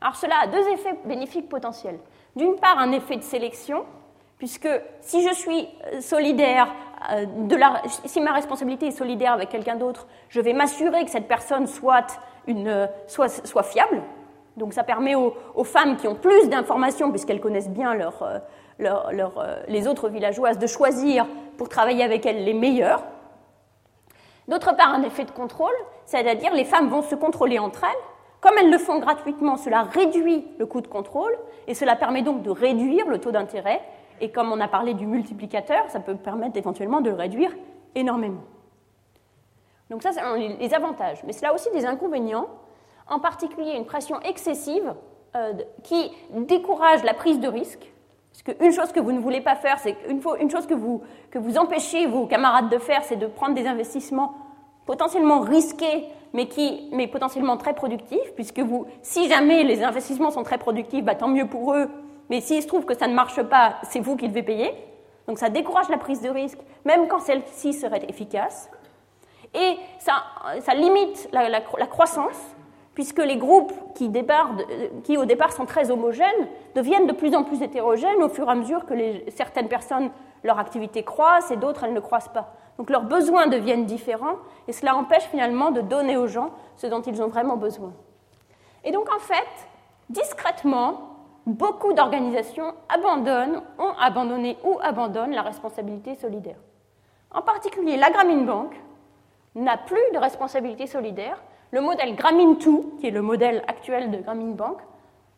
[0.00, 1.98] Alors cela a deux effets bénéfiques potentiels.
[2.34, 3.84] D'une part, un effet de sélection,
[4.38, 4.68] puisque
[5.00, 6.74] si je suis euh, solidaire,
[7.12, 7.24] euh,
[8.04, 12.02] si ma responsabilité est solidaire avec quelqu'un d'autre, je vais m'assurer que cette personne soit
[13.62, 14.02] fiable,
[14.58, 18.38] donc ça permet aux, femmes qui ont plus d'informations, puisqu'elles connaissent bien euh,
[18.80, 23.02] euh, les autres villageoises, de choisir pour travailler avec elles les meilleures.
[24.48, 28.04] D'autre part, un effet de contrôle, c'est-à-dire les femmes vont se contrôler entre elles.
[28.40, 31.36] Comme elles le font gratuitement, cela réduit le coût de contrôle
[31.66, 33.80] et cela permet donc de réduire le taux d'intérêt.
[34.20, 37.50] Et comme on a parlé du multiplicateur, ça peut permettre éventuellement de le réduire
[37.94, 38.42] énormément.
[39.90, 40.22] Donc ça, c'est
[40.58, 41.22] les avantages.
[41.24, 42.48] Mais cela a aussi des inconvénients
[43.08, 44.94] en particulier une pression excessive
[45.36, 45.52] euh,
[45.82, 47.90] qui décourage la prise de risque.
[48.30, 51.38] Parce qu'une chose que vous ne voulez pas faire, c'est une, chose que vous, que
[51.38, 54.34] vous empêchez vos camarades de faire, c'est de prendre des investissements
[54.86, 60.44] potentiellement risqués, mais, qui, mais potentiellement très productifs, puisque vous, si jamais les investissements sont
[60.44, 61.90] très productifs, bah, tant mieux pour eux,
[62.30, 64.72] mais s'il se trouve que ça ne marche pas, c'est vous qui devez payer.
[65.26, 68.70] Donc ça décourage la prise de risque, même quand celle-ci serait efficace.
[69.54, 72.38] Et ça, limite la croissance,
[72.98, 74.10] puisque les groupes qui,
[75.04, 78.50] qui, au départ sont très homogènes deviennent de plus en plus hétérogènes au fur et
[78.50, 78.94] à mesure que
[79.30, 80.10] certaines personnes,
[80.42, 82.56] leur activité croisse et d'autres, elles ne croissent pas.
[82.76, 84.34] Donc leurs besoins deviennent différents
[84.66, 87.92] et cela empêche finalement de donner aux gens ce dont ils ont vraiment besoin.
[88.82, 89.68] Et donc en fait,
[90.10, 96.58] discrètement, beaucoup d'organisations abandonnent, ont abandonné ou abandonnent la responsabilité solidaire.
[97.30, 98.72] En particulier, la Grameen Bank
[99.54, 101.40] n'a plus de responsabilité solidaire
[101.70, 104.78] le modèle Grameen2, qui est le modèle actuel de Grameen Bank,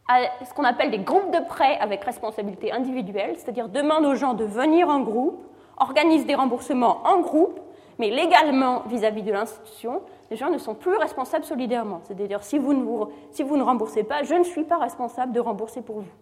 [0.09, 4.35] a ce qu'on appelle des groupes de prêts avec responsabilité individuelle, c'est-à-dire demande aux gens
[4.35, 5.45] de venir en groupe,
[5.79, 7.61] organise des remboursements en groupe,
[7.99, 12.01] mais légalement vis-à-vis de l'institution, les gens ne sont plus responsables solidairement.
[12.05, 16.13] C'est-à-dire, si vous, ne remboursez pas, je ne suis pas responsable de rembourser pour vous.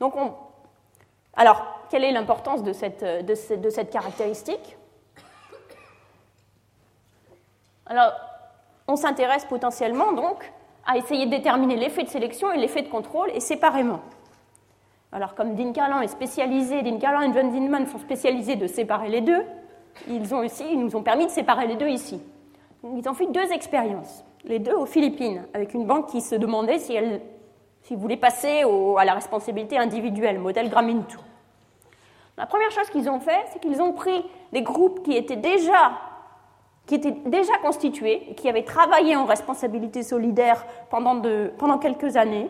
[0.00, 0.14] Donc,
[1.34, 4.76] alors, quelle est l'importance de cette caractéristique?
[7.86, 8.12] Alors,
[8.88, 10.52] on s'intéresse potentiellement donc
[10.86, 14.00] à essayer de déterminer l'effet de sélection et l'effet de contrôle et séparément.
[15.12, 19.08] Alors, comme Dean Carlan est spécialisé, Dean Carlan et John Zinman sont spécialisés de séparer
[19.08, 19.44] les deux,
[20.08, 22.20] ils, ont aussi, ils nous ont permis de séparer les deux ici.
[22.84, 26.78] Ils ont fait deux expériences, les deux aux Philippines, avec une banque qui se demandait
[26.78, 27.20] si elle
[27.82, 28.64] si passer
[28.98, 31.04] à la responsabilité individuelle, modèle Grameen 2.
[32.36, 35.92] La première chose qu'ils ont fait, c'est qu'ils ont pris des groupes qui étaient déjà
[36.86, 42.48] qui étaient déjà constitués, qui avaient travaillé en responsabilité solidaire pendant quelques années,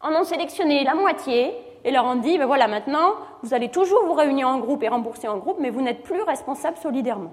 [0.00, 4.04] en ont sélectionné la moitié et leur ont dit, ben voilà, maintenant, vous allez toujours
[4.04, 7.32] vous réunir en groupe et rembourser en groupe, mais vous n'êtes plus responsable solidairement.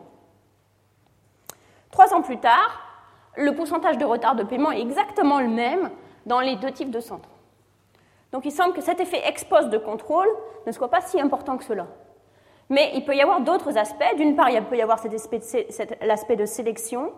[1.90, 2.82] Trois ans plus tard,
[3.36, 5.90] le pourcentage de retard de paiement est exactement le même
[6.26, 7.30] dans les deux types de centres.
[8.32, 10.30] Donc il semble que cet effet ex post de contrôle
[10.68, 11.88] ne soit pas si important que cela.
[12.72, 14.16] Mais il peut y avoir d'autres aspects.
[14.16, 14.98] D'une part, il peut y avoir
[16.02, 17.12] l'aspect de sélection,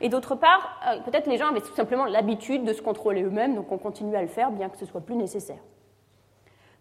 [0.00, 3.56] et d'autre part, euh, peut-être les gens avaient tout simplement l'habitude de se contrôler eux-mêmes,
[3.56, 5.58] donc on continue à le faire bien que ce soit plus nécessaire.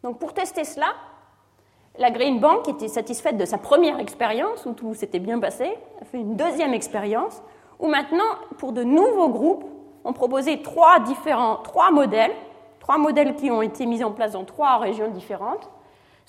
[0.04, 0.94] Donc pour tester cela,
[1.98, 6.06] la Green Bank était satisfaite de sa première expérience où tout s'était bien passé, a
[6.06, 7.42] fait une deuxième expérience
[7.80, 9.66] où maintenant, pour de nouveaux groupes,
[10.06, 12.36] on proposait trois différents, trois modèles,
[12.80, 15.70] trois modèles qui ont été mis en place dans trois régions différentes,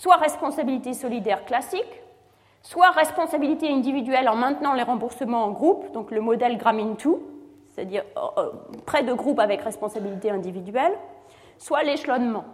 [0.01, 2.03] soit responsabilité solidaire classique,
[2.63, 7.11] soit responsabilité individuelle en maintenant les remboursements en groupe, donc le modèle Grameen 2,
[7.69, 8.51] c'est-à-dire euh, euh,
[8.87, 10.95] prêt de groupe avec responsabilité individuelle,
[11.59, 12.47] soit l'échelonnement.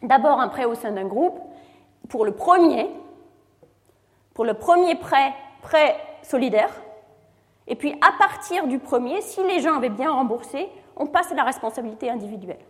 [0.00, 1.38] D'abord un prêt au sein d'un groupe,
[2.08, 2.88] pour le premier,
[4.32, 6.72] pour le premier prêt, prêt solidaire,
[7.66, 11.34] et puis à partir du premier, si les gens avaient bien remboursé, on passe à
[11.34, 12.64] la responsabilité individuelle.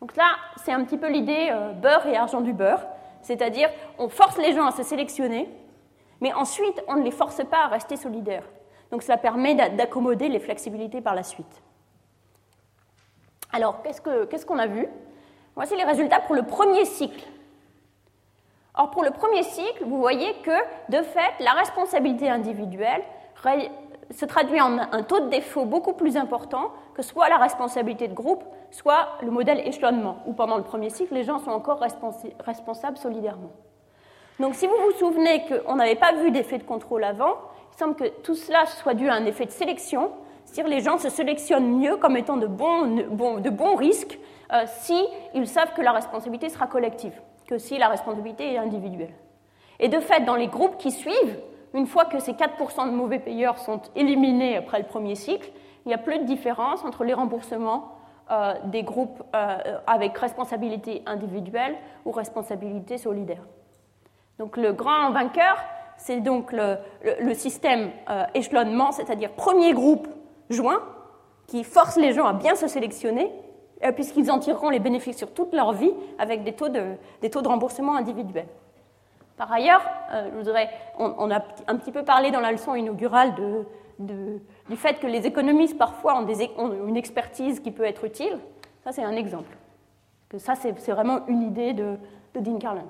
[0.00, 0.24] Donc là,
[0.64, 2.80] c'est un petit peu l'idée euh, beurre et argent du beurre,
[3.24, 3.68] c'est-à-dire
[3.98, 5.48] on force les gens à se sélectionner,
[6.20, 8.48] mais ensuite, on ne les force pas à rester solidaires.
[8.90, 11.62] Donc cela permet d'accommoder les flexibilités par la suite.
[13.52, 14.88] Alors, qu'est-ce qu'on a vu?
[15.56, 17.26] Voici les résultats pour le premier cycle.
[18.74, 23.02] Or, pour le premier cycle, vous voyez que, de fait, la responsabilité individuelle
[24.10, 28.14] se traduit en un taux de défaut beaucoup plus important que soit la responsabilité de
[28.14, 31.80] groupe, soit le modèle échelonnement, où pendant le premier cycle, les gens sont encore
[32.40, 33.50] responsables solidairement.
[34.40, 37.34] Donc si vous vous souvenez qu'on n'avait pas vu d'effet de contrôle avant,
[37.72, 40.10] il semble que tout cela soit dû à un effet de sélection,
[40.44, 44.18] c'est-à-dire les gens se sélectionnent mieux comme étant de bons, risques
[44.52, 49.14] euh, s'ils savent que la responsabilité sera collective, que si la responsabilité est individuelle.
[49.80, 51.40] Et de fait, dans les groupes qui suivent,
[51.72, 55.50] une fois que ces 4% de mauvais payeurs sont éliminés après le premier cycle,
[55.84, 57.94] il n'y a plus de différence entre les remboursements
[58.30, 61.76] euh, des groupes euh, avec responsabilité individuelle
[62.06, 63.42] ou responsabilité solidaire.
[64.38, 65.58] Donc le grand vainqueur,
[65.98, 70.08] c'est donc le, système euh, échelonnement, c'est-à-dire premier groupe
[70.48, 70.80] joint,
[71.48, 73.30] qui force les gens à bien se sélectionner,
[73.94, 76.96] puisqu'ils en tireront les bénéfices sur toute leur vie avec des taux de,
[77.46, 78.48] remboursement individuels.
[79.36, 83.34] Par ailleurs, je voudrais, on, a un petit peu parlé dans la leçon inaugurale
[83.98, 88.38] de, du fait que les économistes parfois ont, une expertise qui peut être utile.
[88.82, 89.56] Ça, c'est un exemple.
[90.28, 91.96] Que ça, c'est vraiment une idée de,
[92.34, 92.86] de Dean Carlin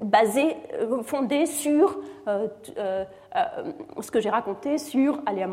[0.00, 3.04] basé, euh, fondé sur euh, euh,
[4.00, 5.46] ce que j'ai raconté sur aléa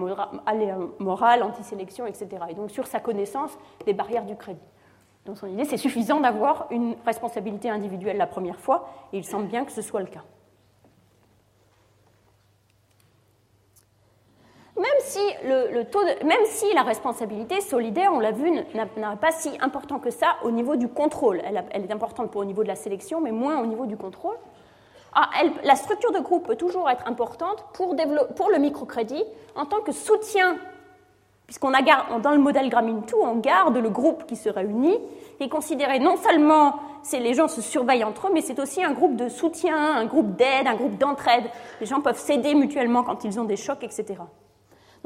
[1.00, 2.28] moral, antisélection, etc.
[2.50, 4.60] Et donc sur sa connaissance des barrières du crédit.
[5.26, 9.48] Donc son idée, c'est suffisant d'avoir une responsabilité individuelle la première fois, et il semble
[9.48, 10.24] bien que ce soit le cas.
[14.78, 18.66] Même si, la responsabilité solidaire, on l'a vu, n'est
[19.20, 21.42] pas si important que ça au niveau du contrôle.
[21.72, 24.36] Elle, est importante au niveau de la sélection, mais moins au niveau du contrôle.
[25.14, 25.30] Ah,
[25.64, 29.24] la structure de groupe peut toujours être importante pour, le microcrédit
[29.56, 30.58] en tant que soutien,
[31.48, 31.82] puisqu'on a
[32.20, 35.00] dans le modèle Grameen 2, on garde le groupe qui se réunit
[35.40, 36.76] et considéré non seulement
[37.14, 40.36] les gens se surveillent entre eux, mais c'est aussi un groupe de soutien, un groupe
[40.36, 41.46] d'aide, un groupe d'entraide.
[41.80, 44.16] Les gens peuvent s'aider mutuellement quand ils ont des chocs, etc.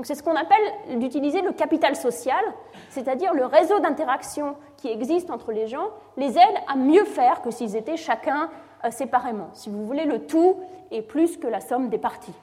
[0.02, 2.44] Donc c'est ce qu'on appelle d'utiliser le capital social,
[2.90, 7.52] c'est-à-dire le réseau d'interaction qui existe entre les gens, les aide à mieux faire que
[7.52, 8.50] s'ils étaient chacun
[8.84, 9.50] euh, séparément.
[9.54, 10.58] Si vous voulez, le tout
[10.90, 12.34] est plus que la somme des parties.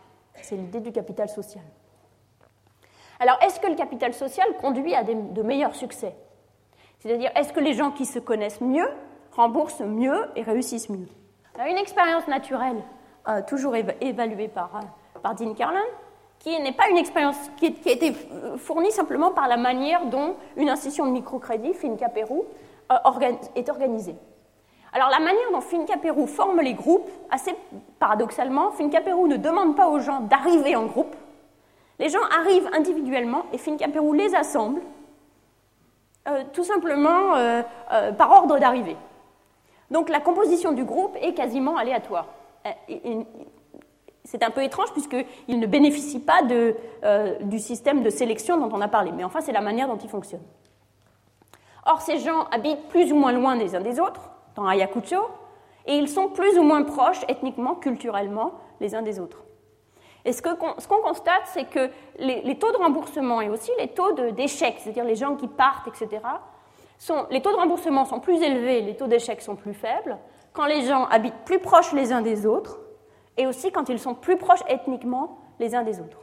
[0.41, 1.65] C'est l'idée du capital social.
[3.19, 6.15] Alors, est-ce que le capital social conduit à de meilleurs succès?
[7.01, 8.89] C'est-à-dire, est-ce que les gens qui se connaissent mieux
[9.33, 11.09] remboursent mieux et réussissent mieux?
[11.69, 12.85] Une expérience naturelle,
[13.27, 15.83] euh, toujours évaluée par, euh, par Dean Carlin,
[16.39, 18.13] qui n'est pas une expérience qui, a été
[18.57, 22.45] fournie simplement par la manière dont une institution de microcrédit, Finca Pérou,
[22.93, 22.97] euh,
[23.55, 24.15] est organisée.
[24.93, 27.55] Alors la manière dont Finca Pérou forme les groupes, assez
[27.99, 31.15] paradoxalement, Finca Pérou ne demande pas aux gens d'arriver en groupe.
[31.99, 34.81] Les gens arrivent individuellement et Finca Pérou les assemble,
[36.29, 37.63] euh, tout simplement euh,
[38.17, 38.97] par ordre d'arrivée.
[39.91, 42.27] Donc la composition du groupe est quasiment aléatoire
[44.29, 48.81] c'est un peu étrange puisqu'il ne bénéficie pas euh, du système de sélection dont on
[48.83, 49.11] a parlé.
[49.11, 50.43] Mais enfin, c'est la manière dont il fonctionne.
[51.87, 55.17] Or, ces gens habitent plus ou moins loin des uns des autres, dans Ayacucho,
[55.87, 59.45] et ils sont plus ou moins proches ethniquement, culturellement, les uns des autres.
[60.27, 61.89] Et ce qu'on constate, c'est que
[62.19, 66.23] les, taux de remboursement et aussi les taux d'échec, c'est-à-dire les gens qui partent, etc.,
[66.99, 70.19] sont, les taux de remboursement sont plus élevés, les taux d'échec sont plus faibles
[70.53, 72.79] quand les gens habitent plus proches les uns des autres
[73.39, 76.19] et aussi quand ils sont plus proches ethniquement les uns des autres.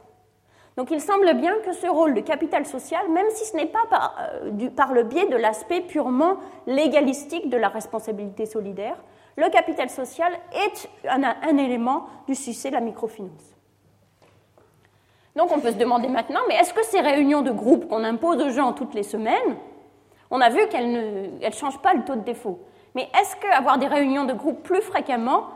[0.76, 3.86] Donc il semble bien que ce rôle de capital social, même si ce n'est pas
[3.88, 6.36] par, euh, le biais de l'aspect purement
[6.66, 8.96] légalistique de la responsabilité solidaire,
[9.38, 13.54] le capital social est un, élément du succès de la microfinance.
[15.34, 18.42] Donc on peut se demander maintenant, mais est-ce que ces réunions de groupe qu'on impose
[18.42, 19.56] aux gens toutes les semaines,
[20.30, 22.60] on a vu qu'elles ne changent pas le taux de défaut,
[22.94, 25.48] mais est-ce qu'avoir des réunions de groupe plus fréquemment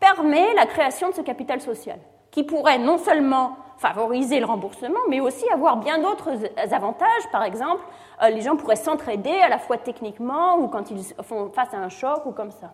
[0.00, 1.98] permet la création de ce capital social,
[2.30, 6.30] qui pourrait non seulement favoriser le remboursement, mais aussi avoir bien d'autres
[6.72, 7.30] avantages.
[7.30, 7.82] Par exemple,
[8.22, 11.78] euh, les gens pourraient s'entraider à la fois techniquement ou quand ils font face à
[11.78, 12.72] un choc ou comme ça.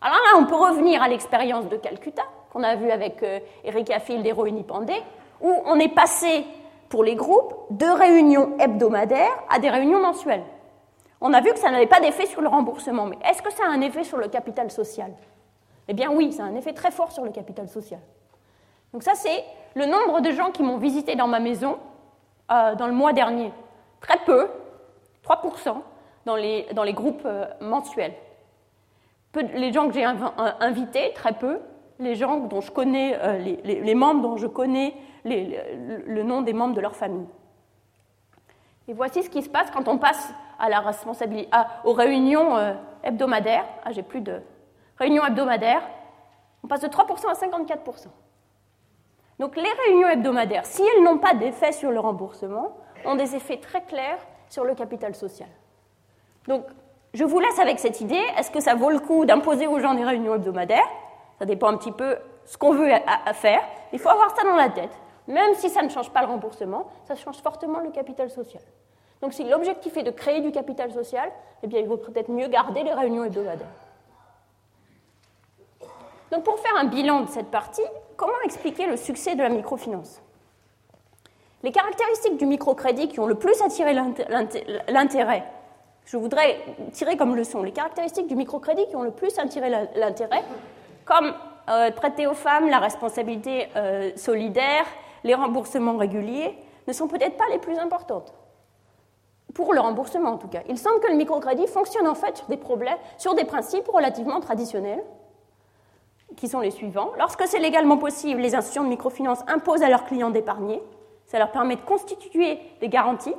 [0.00, 4.00] Alors là, on peut revenir à l'expérience de Calcutta, qu'on a vu avec euh, Erika
[4.00, 4.66] Field et Rohini
[5.40, 6.44] où on est passé
[6.88, 10.44] pour les groupes de réunions hebdomadaires à des réunions mensuelles.
[11.20, 13.64] On a vu que ça n'avait pas d'effet sur le remboursement, mais est-ce que ça
[13.64, 15.12] a un effet sur le capital social?
[15.88, 18.00] Eh bien oui, ça a un effet très fort sur le capital social.
[18.92, 19.44] Donc ça, c'est
[19.74, 21.78] le nombre de gens qui m'ont visité dans ma maison
[22.50, 23.52] euh, dans le mois dernier.
[24.00, 24.48] Très peu,
[25.24, 25.76] 3%
[26.26, 28.14] dans les, groupes euh, mensuels.
[29.34, 31.60] les gens que j'ai invités, très peu.
[32.00, 34.94] Les gens dont je connais, euh, les, membres dont je connais
[35.24, 37.26] le nom des membres de leur famille.
[38.88, 40.32] Et voici ce qui se passe quand on passe
[41.84, 43.66] aux réunions euh, hebdomadaires.
[43.84, 44.40] Ah, j'ai plus de
[44.98, 45.82] réunions hebdomadaires.
[46.62, 48.06] On passe de 3% à 54%.
[49.38, 53.58] Donc les réunions hebdomadaires, si elles n'ont pas d'effet sur le remboursement, ont des effets
[53.58, 54.18] très clairs
[54.48, 55.48] sur le capital social.
[56.46, 56.64] Donc
[57.12, 58.22] je vous laisse avec cette idée.
[58.38, 60.88] Est-ce que ça vaut le coup d'imposer aux gens des réunions hebdomadaires?
[61.38, 63.60] Ça dépend un petit peu ce qu'on veut à faire.
[63.92, 64.92] Il faut avoir ça dans la tête.
[65.26, 68.62] Même si ça ne change pas le remboursement, ça change fortement le capital social.
[69.22, 71.30] Donc si l'objectif est de créer du capital social,
[71.62, 73.66] eh bien il vaut peut-être mieux garder les réunions hebdomadaires.
[76.34, 77.84] Donc pour faire un bilan de cette partie,
[78.16, 80.20] comment expliquer le succès de la microfinance?
[81.62, 85.44] Les caractéristiques du microcrédit qui ont le plus attiré l'intérêt,
[86.04, 86.58] je voudrais
[86.92, 90.42] tirer comme leçon les caractéristiques du microcrédit qui ont le plus attiré l'intérêt,
[91.04, 91.32] comme
[91.70, 94.86] euh, prêter aux femmes, la responsabilité euh, solidaire,
[95.22, 96.58] les remboursements réguliers,
[96.88, 98.34] ne sont peut-être pas les plus importantes.
[99.54, 100.62] Pour le remboursement en tout cas.
[100.68, 104.40] Il semble que le microcrédit fonctionne en fait sur des, problèmes, sur des principes relativement
[104.40, 105.04] traditionnels,
[106.36, 107.12] qui sont les suivants.
[107.18, 110.82] Lorsque c'est légalement possible, les institutions de microfinance imposent à leurs clients d'épargner.
[111.26, 113.34] Ça leur permet de constituer des garanties.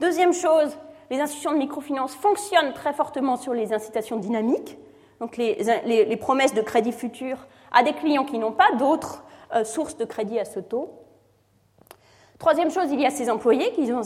[0.00, 0.76] Deuxième chose,
[1.10, 4.78] les institutions de microfinance fonctionnent très fortement sur les incitations dynamiques,
[5.20, 9.24] donc les, promesses de crédit futur à des clients qui n'ont pas d'autres
[9.54, 10.90] euh, sources de crédit à ce taux.
[12.38, 14.00] Troisième chose, il y a ces employés qui ont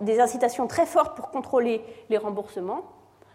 [0.00, 2.82] des incitations très fortes pour contrôler les remboursements.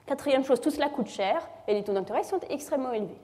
[0.06, 3.20] Quatrième chose, tout cela coûte cher et les taux d'intérêt sont extrêmement élevés.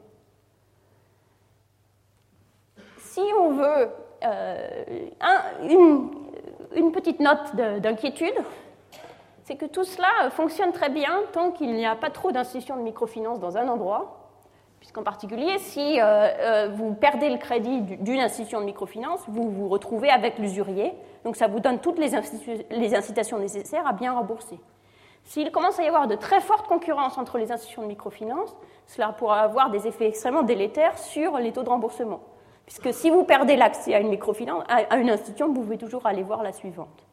[3.11, 3.89] Si on veut
[4.23, 4.83] euh,
[6.73, 8.33] une, petite note d'inquiétude,
[9.43, 12.83] c'est que tout cela fonctionne très bien tant qu'il n'y a pas trop d'institutions de
[12.83, 14.17] microfinance dans un endroit
[14.79, 19.67] Puisqu'en particulier, si euh, euh, vous perdez le crédit d'une institution de microfinance, vous vous
[19.67, 20.93] retrouvez avec l'usurier.
[21.25, 22.15] Donc ça vous donne toutes les,
[22.95, 24.57] incitations nécessaires à bien rembourser.
[25.25, 28.55] S'il commence à y avoir de très fortes concurrences entre les institutions de microfinance,
[28.87, 32.21] cela pourra avoir des effets extrêmement délétères sur les taux de remboursement.
[32.71, 36.23] Puisque si vous perdez l'accès à une microfinance, à une institution, vous pouvez toujours aller
[36.23, 37.05] voir la suivante.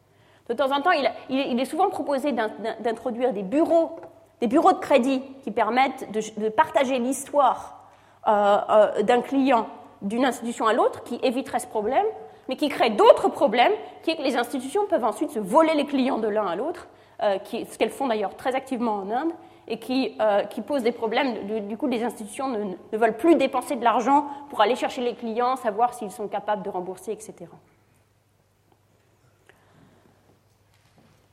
[0.48, 0.92] De temps en temps,
[1.28, 3.98] il est souvent proposé d'introduire des bureaux
[4.40, 7.82] des bureaux de crédit qui permettent de, partager l'histoire
[8.26, 9.66] euh, euh, d'un client
[10.02, 12.06] d'une institution à l'autre, qui éviterait ce problème,
[12.48, 13.72] mais qui crée d'autres problèmes,
[14.02, 16.86] qui est que les institutions peuvent ensuite se voler les clients de l'un à l'autre,
[17.22, 19.32] euh, ce qu'elles font d'ailleurs très activement en Inde,
[19.68, 20.16] et qui,
[20.50, 21.46] qui pose des problèmes.
[21.66, 25.56] Du, coup, les institutions ne, veulent plus dépenser de l'argent pour aller chercher les clients,
[25.56, 27.34] savoir s'ils sont capables de rembourser, etc.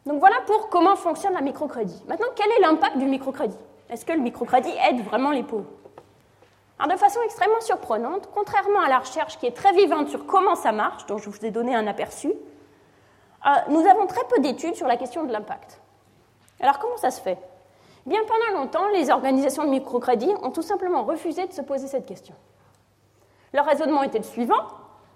[0.05, 2.03] Donc voilà pour comment fonctionne la microcrédit.
[2.07, 3.57] Maintenant, quel est l'impact du microcrédit?
[3.89, 5.69] Est-ce que le microcrédit aide vraiment les pauvres?
[6.77, 10.55] Alors, de façon extrêmement surprenante, contrairement à la recherche qui est très vivante sur comment
[10.55, 14.75] ça marche, dont je vous ai donné un aperçu, euh, nous avons très peu d'études
[14.75, 15.79] sur la question de l'impact.
[16.59, 17.37] Alors comment ça se fait?
[18.05, 22.05] Bien pendant longtemps, les organisations de microcrédit ont tout simplement refusé de se poser cette
[22.05, 22.35] question.
[23.51, 24.61] Leur raisonnement était le suivant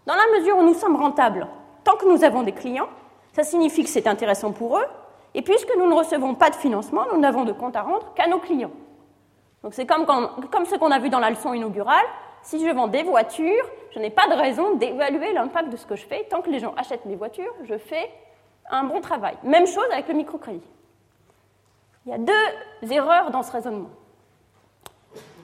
[0.07, 1.47] dans la mesure où nous sommes rentables,
[1.83, 2.89] tant que nous avons des clients,
[3.33, 4.85] ça signifie que c'est intéressant pour eux,
[5.35, 8.27] et puisque nous ne recevons pas de financement, nous n'avons de compte à rendre qu'à
[8.27, 8.71] nos clients.
[9.61, 10.05] Donc c'est comme,
[10.65, 12.05] ce qu'on a vu dans la leçon inaugurale,
[12.41, 15.95] si je vends des voitures, je n'ai pas de raison d'évaluer l'impact de ce que
[15.95, 16.25] je fais.
[16.29, 18.09] Tant que les gens achètent mes voitures, je fais
[18.71, 19.35] un bon travail.
[19.43, 20.63] Même chose avec le microcrédit.
[22.10, 23.90] Il y a deux erreurs dans ce raisonnement.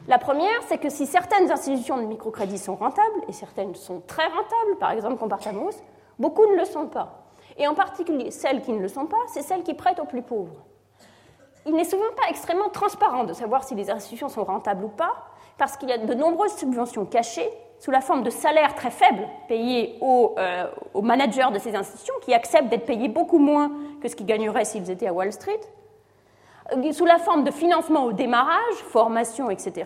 [0.08, 4.26] La première, c'est que si certaines institutions de microcrédit sont rentables, et certaines sont très
[4.26, 5.70] rentables, par exemple Compartamos,
[6.18, 7.28] beaucoup ne le sont pas.
[7.60, 10.24] Et en particulier, celles qui ne le sont pas, c'est celles qui prêtent aux plus
[10.24, 10.56] pauvres.
[11.68, 15.14] Il n'est souvent pas extrêmement transparent de savoir si les institutions sont rentables ou pas,
[15.60, 17.48] parce qu'il y a de nombreuses subventions cachées
[17.78, 20.66] sous la forme de salaires très faibles payés aux, euh,
[20.96, 23.72] aux managers de ces institutions, qui acceptent d'être payés beaucoup moins
[24.02, 25.62] que ce qu'ils gagneraient s'ils étaient à Wall Street,
[26.92, 29.86] sous la forme de financement au démarrage, formation, etc.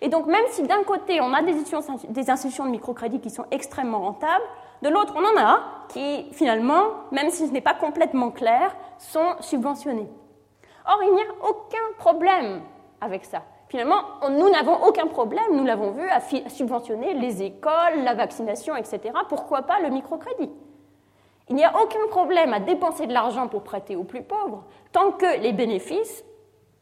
[0.00, 4.00] Et donc, même si d'un côté, on a des institutions, de microcrédit qui sont extrêmement
[4.00, 4.44] rentables,
[4.82, 9.36] de l'autre, on en a qui, finalement, même si ce n'est pas complètement clair, sont
[9.40, 10.08] subventionnés.
[10.86, 12.62] Or, il n'y a aucun problème
[13.00, 13.42] avec ça.
[13.68, 19.00] Finalement, nous n'avons aucun problème, nous l'avons vu, à subventionner les écoles, la vaccination, etc.
[19.28, 20.50] Pourquoi pas le microcrédit?
[21.52, 25.12] Il n'y a aucun problème à dépenser de l'argent pour prêter aux plus pauvres tant
[25.12, 26.24] que les bénéfices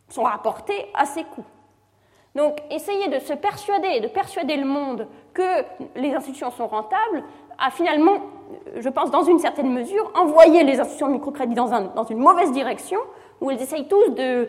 [0.08, 1.44] sont rapportés à ses coûts.
[2.36, 5.64] Donc, essayer de se persuader, de persuader le monde que
[5.96, 7.24] les institutions sont rentables,
[7.58, 8.18] a finalement,
[8.76, 13.00] je pense, dans une certaine mesure, envoyé les institutions de microcrédit dans, une mauvaise direction,
[13.40, 14.48] où elles essayent tous de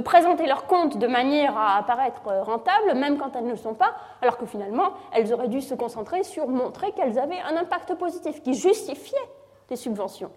[0.00, 3.94] présenter leurs comptes de manière à apparaître rentables, même quand elles ne le sont pas,
[4.20, 8.42] alors que finalement, elles auraient dû se concentrer sur montrer qu'elles avaient un impact positif
[8.42, 9.18] qui justifiait
[9.68, 10.30] des subventions.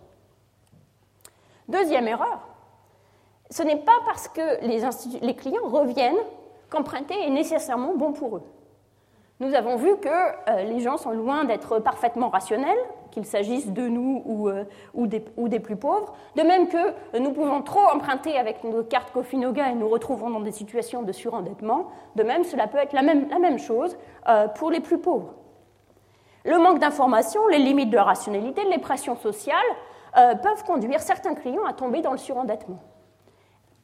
[1.68, 2.40] Deuxième erreur,
[3.50, 4.82] ce n'est pas parce que les,
[5.22, 6.16] les clients reviennent
[6.70, 8.44] qu'emprunter est nécessairement bon pour eux.
[9.40, 12.78] Nous avons vu que euh, les gens sont loin d'être parfaitement rationnels,
[13.16, 16.14] qu'il s'agisse de nous ou, euh, ou, des, plus pauvres.
[16.36, 20.42] De même que nous pouvons trop emprunter avec nos cartes Cofinoga et nous retrouvons dans
[20.42, 21.88] des situations de surendettement.
[22.16, 23.98] De même, cela peut être la même, chose
[24.28, 25.34] euh, pour les plus pauvres.
[26.44, 29.58] Le manque d'information, les limites de rationalité, les pressions sociales
[30.14, 32.80] peuvent conduire certains clients à tomber dans le surendettement.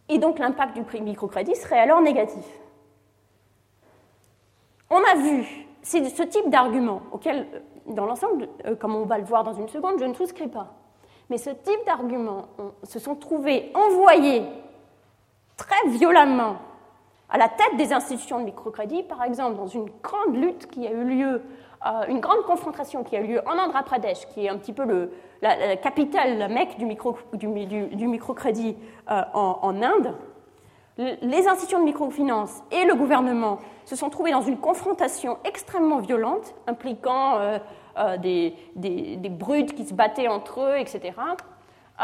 [0.07, 2.45] Et donc l'impact du prix microcrédit serait alors négatif.
[4.89, 7.59] On a vu c'est ce type d'argument auquel, euh,
[7.93, 10.68] dans l'ensemble, euh, comme on va le voir dans une seconde, je ne souscris pas.
[11.30, 12.47] Mais ce type d'arguments
[12.84, 14.43] se sont trouvés envoyés
[15.55, 16.57] très violemment
[17.30, 20.91] à la tête des institutions de microcrédit, par exemple dans une grande lutte qui a
[20.91, 21.41] eu lieu,
[21.85, 24.73] euh, une grande confrontation qui a eu lieu en Andhra Pradesh, qui est un petit
[24.73, 26.85] peu le, la, capitale, la mecque du,
[28.07, 28.76] microcrédit
[29.07, 30.13] en, en Inde,
[30.97, 36.53] les institutions de microfinance et le gouvernement se sont trouvés dans une confrontation extrêmement violente,
[36.68, 37.59] impliquant euh,
[37.97, 41.13] euh, des, brutes qui se battaient entre eux, etc.
[41.99, 42.03] Euh,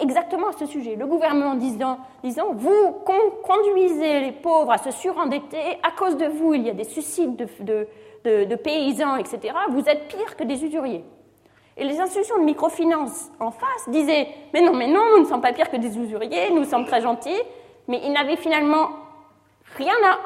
[0.00, 0.96] exactement à ce sujet.
[0.96, 3.02] Le gouvernement disant, disant vous
[3.44, 7.36] conduisez les pauvres à se surendetter, à cause de vous, il y a des suicides
[7.60, 9.54] de, paysans, etc.
[9.70, 11.04] Vous êtes pire que des usuriers.
[11.76, 15.40] Et les institutions de microfinance en face disaient Mais non, mais non, nous ne sommes
[15.40, 17.40] pas pires que des usuriers, nous sommes très gentils,
[17.88, 18.90] mais ils n'avaient finalement
[19.76, 20.18] rien à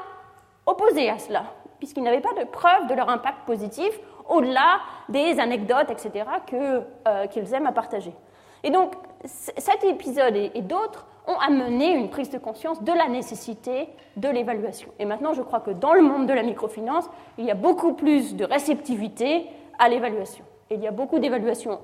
[0.70, 1.44] opposer à cela,
[1.78, 3.98] puisqu'ils n'avaient pas de preuve de leur impact positif
[4.28, 8.12] au-delà des anecdotes, etc., euh, qu'ils aiment à partager.
[8.62, 8.94] Et donc,
[9.24, 14.90] cet épisode et, d'autres ont amené une prise de conscience de la nécessité de l'évaluation.
[14.98, 17.94] Et maintenant, je crois que dans le monde de la microfinance, il y a beaucoup
[17.94, 19.46] plus de réceptivité
[19.78, 20.44] à l'évaluation.
[20.70, 21.78] Il y a beaucoup d'évaluations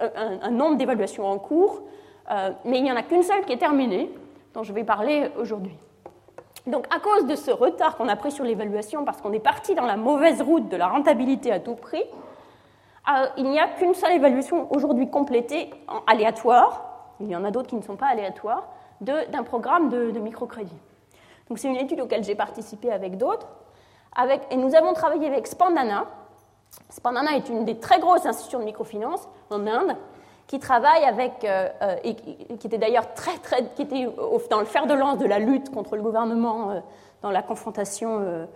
[0.00, 1.82] euh, un, nombre d'évaluations en cours,
[2.30, 4.10] euh, mais il n'y en a qu'une seule qui est terminée,
[4.54, 5.76] dont je vais parler aujourd'hui.
[6.66, 9.74] Donc à cause de ce retard qu'on a pris sur l'évaluation, parce qu'on est parti
[9.74, 12.02] dans la mauvaise route de la rentabilité à tout prix,
[13.08, 15.70] euh, il n'y a qu'une seule évaluation aujourd'hui complétée
[16.06, 16.84] aléatoire,
[17.20, 18.64] il y en a d'autres qui ne sont pas aléatoires,
[19.00, 20.78] d'un programme de, microcrédit.
[21.48, 23.46] Donc c'est une étude auquel j'ai participé avec d'autres,
[24.50, 26.06] et nous avons travaillé avec Spandana.
[26.88, 29.96] Spandana est une des très grosses institutions de microfinance en Inde,
[30.46, 34.06] qui travaille avec, euh, euh, et qui était d'ailleurs très, très, qui était
[34.50, 36.80] dans le fer de lance de la lutte contre le gouvernement euh,
[37.22, 38.46] dans la confrontation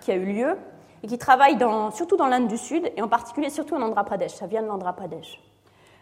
[0.00, 0.58] qui a eu lieu,
[1.04, 1.56] et qui travaille
[1.92, 4.32] surtout dans l'Inde du Sud, et en particulier surtout en Andhra Pradesh.
[4.32, 5.40] Ça vient de l'Andhra Pradesh.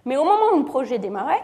[0.07, 1.43] Mais au moment où le projet démarrait,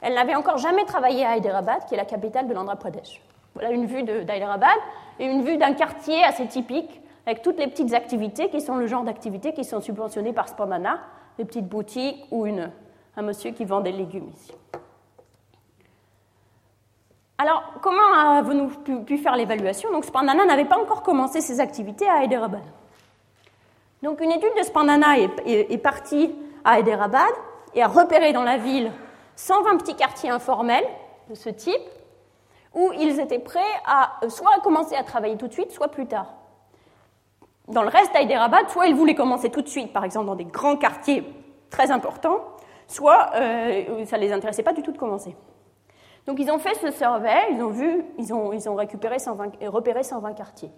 [0.00, 3.20] elle n'avait encore jamais travaillé à Hyderabad, qui est la capitale de l'Andhra Pradesh.
[3.52, 4.78] Voilà une vue d'Hyderabad
[5.18, 8.86] et une vue d'un quartier assez typique, avec toutes les petites activités qui sont le
[8.86, 11.00] genre d'activités qui sont subventionnées par Spamana,
[11.40, 14.52] des petites boutiques ou un monsieur qui vend des légumes ici.
[17.38, 18.68] Alors, comment avons-nous
[19.04, 19.90] pu, faire l'évaluation?
[19.90, 22.60] Donc, Spandana n'avait pas encore commencé ses activités à Hyderabad.
[24.02, 27.32] Donc, une étude de Spandana est, est, partie à Hyderabad
[27.74, 28.92] et a repéré dans la ville
[29.36, 30.86] 120 petits quartiers informels
[31.30, 31.88] de ce type,
[32.74, 36.26] où ils étaient prêts à soit commencer à travailler tout de suite, soit plus tard
[37.70, 40.44] dans le reste d'Hyderabad, soit ils voulaient commencer tout de suite, par exemple dans des
[40.44, 41.24] grands quartiers
[41.70, 42.38] très importants,
[42.86, 45.34] soit euh, ça ne les intéressait pas du tout de commencer.
[46.26, 50.32] Donc ils ont fait ce survey, ils ont vu, ils ont, récupéré 120, repéré 120
[50.34, 50.70] quartiers.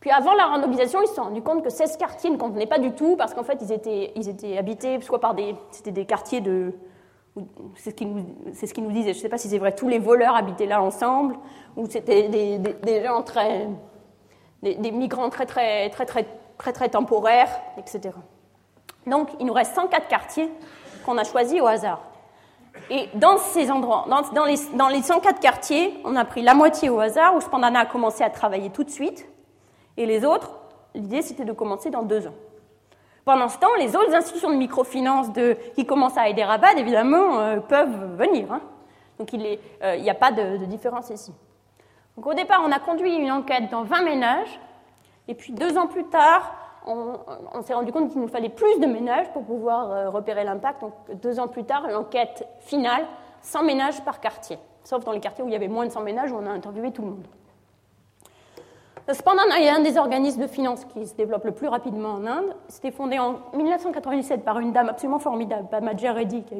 [0.00, 2.78] Puis avant la randomisation, ils se sont rendus compte que 16 quartiers ne convenaient pas
[2.78, 3.72] du tout parce qu'en fait ils
[4.28, 6.72] étaient, habités soit par des, c'était des quartiers de,
[7.74, 8.24] c'est ce qu'ils nous,
[8.54, 10.66] ce qu nous disaient, je ne sais pas si c'est vrai, tous les voleurs habitaient
[10.66, 11.36] là ensemble,
[11.76, 13.68] ou c'était des, des, gens très,
[14.62, 16.26] des, migrants très très, très très
[16.58, 18.14] très très temporaires, etc.
[19.06, 20.50] Donc il nous reste 104 quartiers
[21.04, 22.00] qu'on a choisis au hasard.
[22.90, 26.88] Et dans ces endroits, dans, les, dans les 104 quartiers, on a pris la moitié
[26.88, 29.26] au hasard, où Spandana a commencé à travailler tout de suite,
[29.96, 30.52] et les autres,
[30.94, 32.34] l'idée c'était de commencer dans deux ans.
[33.24, 35.26] Pendant ce temps, les autres institutions de microfinance
[35.74, 38.50] qui commencent à Hyderabad, évidemment, euh, peuvent venir.
[38.50, 38.62] Hein.
[39.18, 41.32] Donc il n'y euh, a pas de, différence ici.
[42.18, 44.58] Donc au départ, on a conduit une enquête dans 20 ménages,
[45.28, 46.52] et puis deux ans plus tard,
[46.84, 50.80] on, s'est rendu compte qu'il nous fallait plus de ménages pour pouvoir euh, repérer l'impact.
[50.80, 53.06] Donc deux ans plus tard, l'enquête finale,
[53.42, 56.00] 100 ménages par quartier, sauf dans les quartiers où il y avait moins de 100
[56.00, 57.26] ménages, où on a interviewé tout le monde.
[59.12, 62.14] Cependant, il y a un des organismes de finance qui se développe le plus rapidement
[62.14, 62.56] en Inde.
[62.66, 66.56] C'était fondé en 1997 par une dame absolument formidable, Pamaja Reddy, qui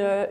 [0.00, 0.26] a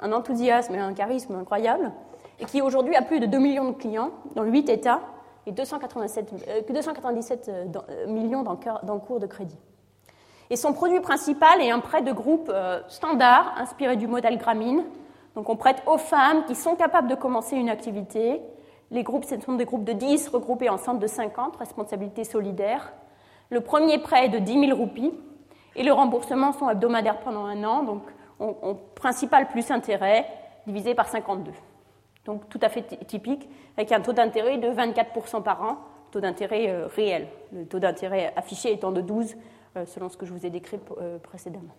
[0.00, 1.92] un enthousiasme et un charisme incroyable,
[2.40, 5.00] et qui aujourd'hui a plus de 2 millions de clients dans 8 États
[5.46, 8.42] et 287, euh, 297 euh, euh, millions
[8.82, 9.58] d'encours de crédit.
[10.50, 14.84] Et son produit principal est un prêt de groupe euh, standard inspiré du modèle Grameen.
[15.34, 18.40] Donc on prête aux femmes qui sont capables de commencer une activité
[18.90, 22.92] les groupes, ce sont des groupes de 10 regroupés en de 50, responsabilité solidaire.
[23.50, 25.12] Le premier prêt est de 10 000 roupies
[25.76, 28.02] et le remboursement sont hebdomadaires pendant un an, donc
[28.40, 30.26] on, on, principal plus intérêt
[30.66, 31.52] divisé par 52.
[32.28, 33.48] Donc tout à fait typique,
[33.78, 35.78] avec un taux d'intérêt de 24% par an,
[36.10, 39.34] taux d'intérêt euh, réel, le taux d'intérêt affiché étant de 12
[39.76, 41.72] euh, selon ce que je vous ai décrit euh, précédemment.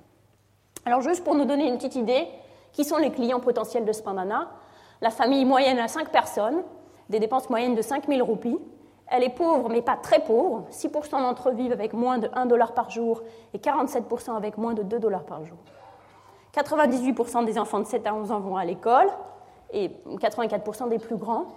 [0.86, 2.28] Alors juste pour nous donner une petite idée,
[2.72, 4.50] qui sont les clients potentiels de Spandana?
[5.02, 6.64] La famille moyenne a 5 personnes,
[7.10, 8.58] des dépenses moyennes de 5 000 roupies.
[9.06, 10.66] Elle est pauvre, mais pas très pauvre.
[10.72, 13.22] 6% d'entre eux vivent avec moins de 1 dollar par jour
[13.54, 15.58] et 47% avec moins de 2 dollars par jour.
[16.56, 19.10] 98% des enfants de 7 à 11 ans vont à l'école
[19.72, 21.48] et 84% des plus grands.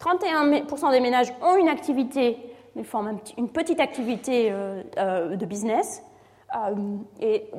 [0.00, 2.38] 31% des ménages ont une activité,
[2.76, 6.02] ils forment une petite activité euh, euh, de business,
[6.56, 7.50] euh, et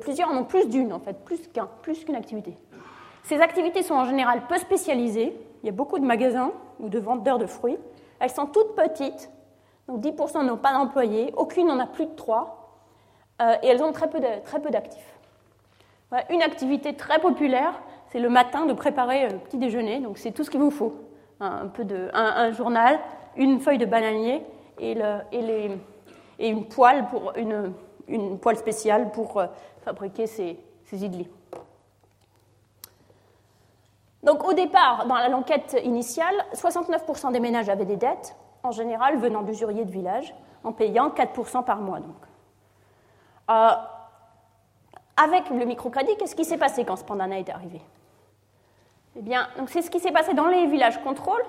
[0.00, 2.56] plusieurs en ont plus d'une en fait, plus qu'un, plus qu'une activité.
[3.24, 6.98] Ces activités sont en général peu spécialisées, il y a beaucoup de magasins ou de
[6.98, 7.78] vendeurs de fruits.
[8.18, 9.30] Elles sont toutes petites,
[9.88, 12.62] donc 10% n'ont pas d'employés, aucune n'en a plus de 3,
[13.40, 14.20] euh, et elles ont très peu,
[14.70, 15.18] d'actifs.
[16.30, 17.80] Une activité très populaire,
[18.12, 20.94] c'est le matin de préparer le petit déjeuner, donc c'est tout ce qu'il vous faut.
[21.40, 22.10] Un, peu de,
[22.52, 23.00] journal,
[23.36, 24.42] une feuille de bananier
[24.78, 24.94] et,
[26.38, 27.06] une, poêle
[28.56, 29.46] spéciale pour euh,
[29.80, 31.26] fabriquer ces, ces idlis.
[34.22, 39.40] Donc au départ, dans l'enquête initiale, 69% des ménages avaient des dettes, en général venant
[39.40, 40.34] d'usuriers de village,
[40.64, 42.00] en payant 4% par mois.
[42.00, 42.14] Donc.
[43.50, 43.70] Euh,
[45.16, 47.80] avec le microcrédit, qu'est-ce qui s'est passé quand Spandana est arrivé?
[49.16, 51.42] Eh bien, c'est ce qui s'est passé dans les villages contrôle.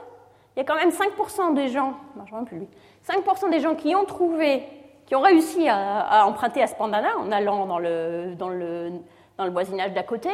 [0.56, 2.68] Il y a quand même 5% des gens, non, je lui,
[3.08, 4.64] 5% des gens qui ont trouvé,
[5.06, 8.92] qui ont réussi à, emprunter à Spandana en allant dans le, dans le,
[9.38, 10.30] dans le voisinage d'à côté,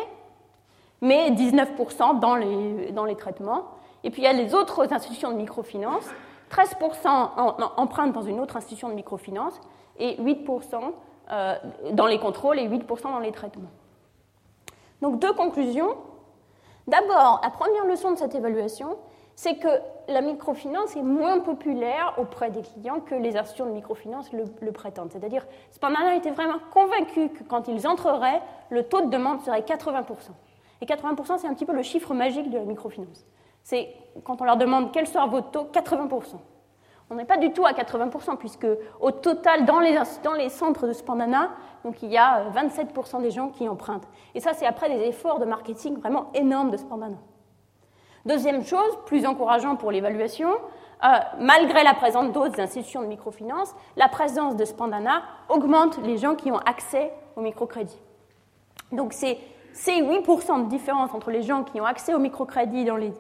[1.01, 3.65] mais 19% dans les, dans les traitements.
[4.03, 6.05] Et puis il y a les autres institutions de microfinance,
[6.51, 9.59] 13% empruntent dans une autre institution de microfinance
[9.99, 10.79] et 8%
[11.31, 11.55] euh,
[11.91, 13.69] dans les contrôles et 8% dans les traitements.
[15.01, 15.95] Donc deux conclusions.
[16.89, 18.97] D'abord, la première leçon de cette évaluation,
[19.35, 19.67] c'est que
[20.07, 25.11] la microfinance est moins populaire auprès des clients que les institutions de microfinance le, prétendent.
[25.11, 30.03] C'est-à-dire, Spandana était vraiment convaincu que quand ils entreraient, le taux de demande serait 80%.
[30.81, 33.25] Et 80%, c'est un petit peu le chiffre magique de la microfinance.
[33.63, 33.93] C'est
[34.23, 36.37] quand on leur demande quel sera votre taux, 80%.
[37.11, 38.67] On n'est pas du tout à 80%, puisque
[38.99, 41.49] au total, dans les, centres de Spandana,
[41.83, 44.07] donc il y a 27% des gens qui empruntent.
[44.35, 47.17] Et ça, c'est après des efforts de marketing vraiment énormes de Spandana.
[48.25, 50.51] Deuxième chose, plus encourageant pour l'évaluation,
[51.03, 51.07] euh,
[51.39, 56.51] malgré la présence d'autres institutions de microfinance, la présence de Spandana augmente les gens qui
[56.51, 57.97] ont accès au microcrédit.
[58.91, 59.37] Donc c'est
[59.71, 63.13] ces 8% de différence entre les gens qui ont accès au microcrédit dans les,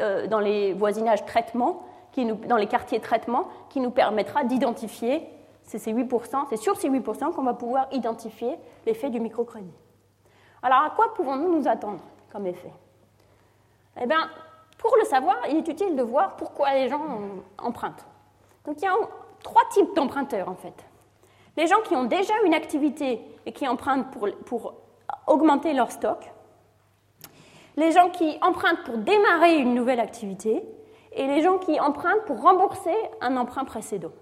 [0.00, 5.28] euh, dans les voisinages traitement, qui nous, dans les quartiers traitement, qui nous permettra d'identifier,
[5.62, 8.56] c'est ces 8%, c'est sur ces 8% qu'on va pouvoir identifier
[8.86, 9.74] l'effet du microcrédit.
[10.62, 12.00] Alors à quoi pouvons-nous nous attendre
[12.32, 12.72] comme effet?
[14.00, 14.30] Eh bien,
[14.78, 17.02] pour le savoir, il est utile de voir pourquoi les gens
[17.58, 18.06] empruntent.
[18.64, 18.94] Donc il y a
[19.42, 20.84] trois types d'emprunteurs en fait.
[21.56, 24.74] Les gens qui ont déjà une activité et qui empruntent pour, pour
[25.26, 26.30] augmenter leur stock.
[27.76, 30.64] les gens qui empruntent pour démarrer une nouvelle activité
[31.18, 34.12] et les gens qui empruntent pour rembourser un emprunt précédent,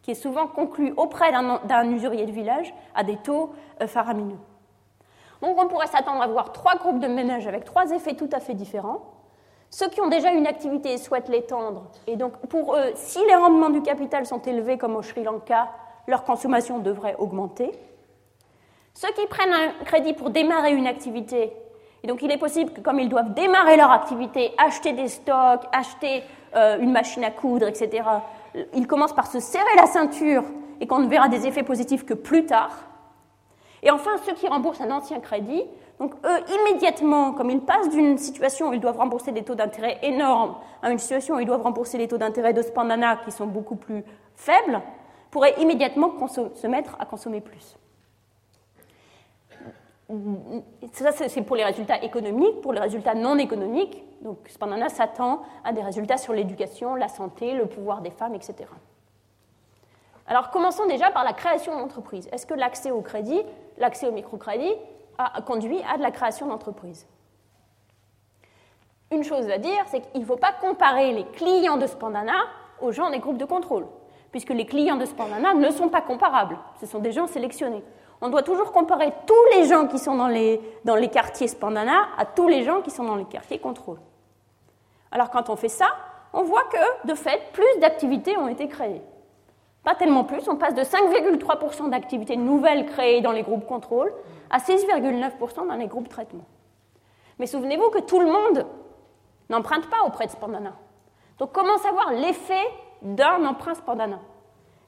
[0.00, 4.38] qui est souvent conclu auprès d'un usurier de village à des taux euh, faramineux.
[5.42, 8.40] Donc on pourrait s'attendre à voir trois groupes de ménages avec trois effets tout à
[8.40, 9.02] fait différents.
[9.70, 13.34] Ceux qui ont déjà une activité et souhaitent l'étendre, et donc pour eux, si les
[13.34, 15.70] rendements du capital sont élevés comme au Sri Lanka,
[16.06, 17.72] leur consommation devrait augmenter.
[18.94, 21.52] Ceux qui prennent un crédit pour démarrer une activité,
[22.02, 25.62] et donc il est possible que comme ils doivent démarrer leur activité, acheter des stocks,
[25.72, 26.22] acheter
[26.56, 28.02] euh, une machine à coudre, etc.,
[28.74, 30.44] ils commencent par se serrer la ceinture
[30.80, 32.72] et qu'on ne verra des effets positifs que plus tard.
[33.82, 35.64] Et enfin, ceux qui remboursent un ancien crédit,
[35.98, 39.98] donc eux, immédiatement, comme ils passent d'une situation où ils doivent rembourser des taux d'intérêt
[40.02, 43.46] énormes à une situation où ils doivent rembourser les taux d'intérêt de Spandana qui sont
[43.46, 44.04] beaucoup plus
[44.34, 44.80] faibles,
[45.30, 47.76] pourraient immédiatement se mettre à consommer plus.
[50.92, 52.60] Ça, c'est pour les résultats économiques.
[52.60, 57.54] Pour les résultats non économiques, donc Spandana s'attend à des résultats sur l'éducation, la santé,
[57.54, 58.54] le pouvoir des femmes, etc.
[60.26, 62.28] Alors commençons déjà par la création d'entreprises.
[62.32, 63.42] Est-ce que l'accès au crédit,
[63.78, 64.72] l'accès au microcrédit,
[65.18, 67.06] a conduit à de la création d'entreprises?
[69.10, 72.32] Une chose à dire, c'est qu'il ne faut pas comparer les clients de Spandana
[72.80, 73.86] aux gens des groupes de contrôle,
[74.30, 76.58] puisque les clients de Spandana ne sont pas comparables.
[76.80, 77.84] Ce sont des gens sélectionnés.
[78.24, 80.60] On doit toujours comparer tous les gens qui sont dans les,
[81.12, 83.98] quartiers Spandana à tous les gens qui sont dans les quartiers contrôle.
[85.10, 85.88] Alors quand on fait ça,
[86.32, 89.02] on voit que, de fait, plus d'activités ont été créées.
[89.82, 94.12] Pas tellement plus, on passe de 5,3% d'activités nouvelles créées dans les groupes contrôle
[94.50, 96.44] à 6,9% dans les groupes traitement.
[97.40, 98.64] Mais souvenez-vous que tout le monde
[99.50, 100.74] n'emprunte pas auprès de Spandana.
[101.38, 102.62] Donc comment savoir l'effet
[103.02, 104.20] d'un emprunt Spandana?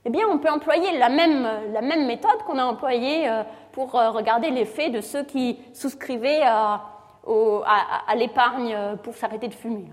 [0.04, 4.50] Eh bien, on peut employer la même, méthode qu'on a employée euh, pour euh, regarder
[4.50, 6.90] l'effet de ceux qui souscrivaient à,
[8.16, 9.86] l'épargne pour s'arrêter de fumer.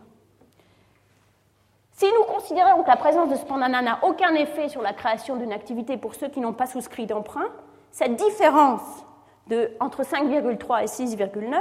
[1.93, 5.53] Si nous considérons que la présence de Spandana n'a aucun effet sur la création d'une
[5.53, 7.47] activité pour ceux qui n'ont pas souscrit d'emprunt,
[7.91, 9.05] cette différence
[9.47, 11.55] de, entre 5,3 et 6,9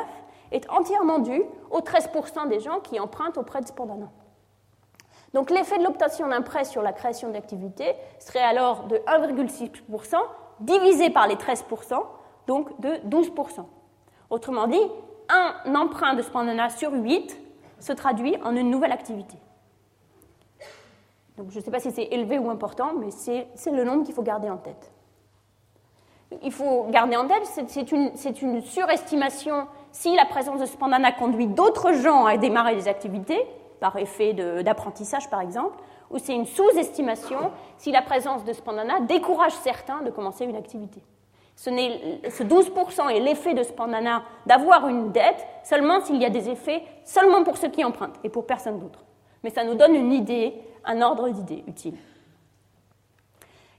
[0.51, 4.09] est entièrement due aux 13% des gens qui empruntent auprès de Spandana.
[5.35, 10.17] Donc l'effet de l'obtention d'un prêt sur la création d'activité serait alors de 1,6%
[10.61, 12.03] divisé par les 13%,
[12.47, 13.65] donc de 12%.
[14.29, 14.83] Autrement dit,
[15.29, 17.39] un emprunt de Spandana sur 8
[17.79, 19.39] se traduit en une nouvelle activité
[21.49, 24.23] je ne sais pas si c'est élevé ou important, mais c'est le nombre qu'il faut
[24.23, 24.93] garder en tête.
[26.43, 31.93] Il faut garder en tête, c'est une, surestimation si la présence de Spandana conduit d'autres
[31.93, 33.45] gens à démarrer des activités,
[33.81, 35.79] par effet d'apprentissage par exemple,
[36.11, 41.03] ou c'est une sous-estimation si la présence de Spandana décourage certains de commencer une activité.
[41.57, 46.49] Ce, ce 12% est l'effet de Spandana d'avoir une dette seulement s'il y a des
[46.49, 49.05] effets seulement pour ceux qui empruntent et pour personne d'autre.
[49.45, 50.55] Mais ça nous donne une idée
[50.85, 51.97] un ordre d'idées utile.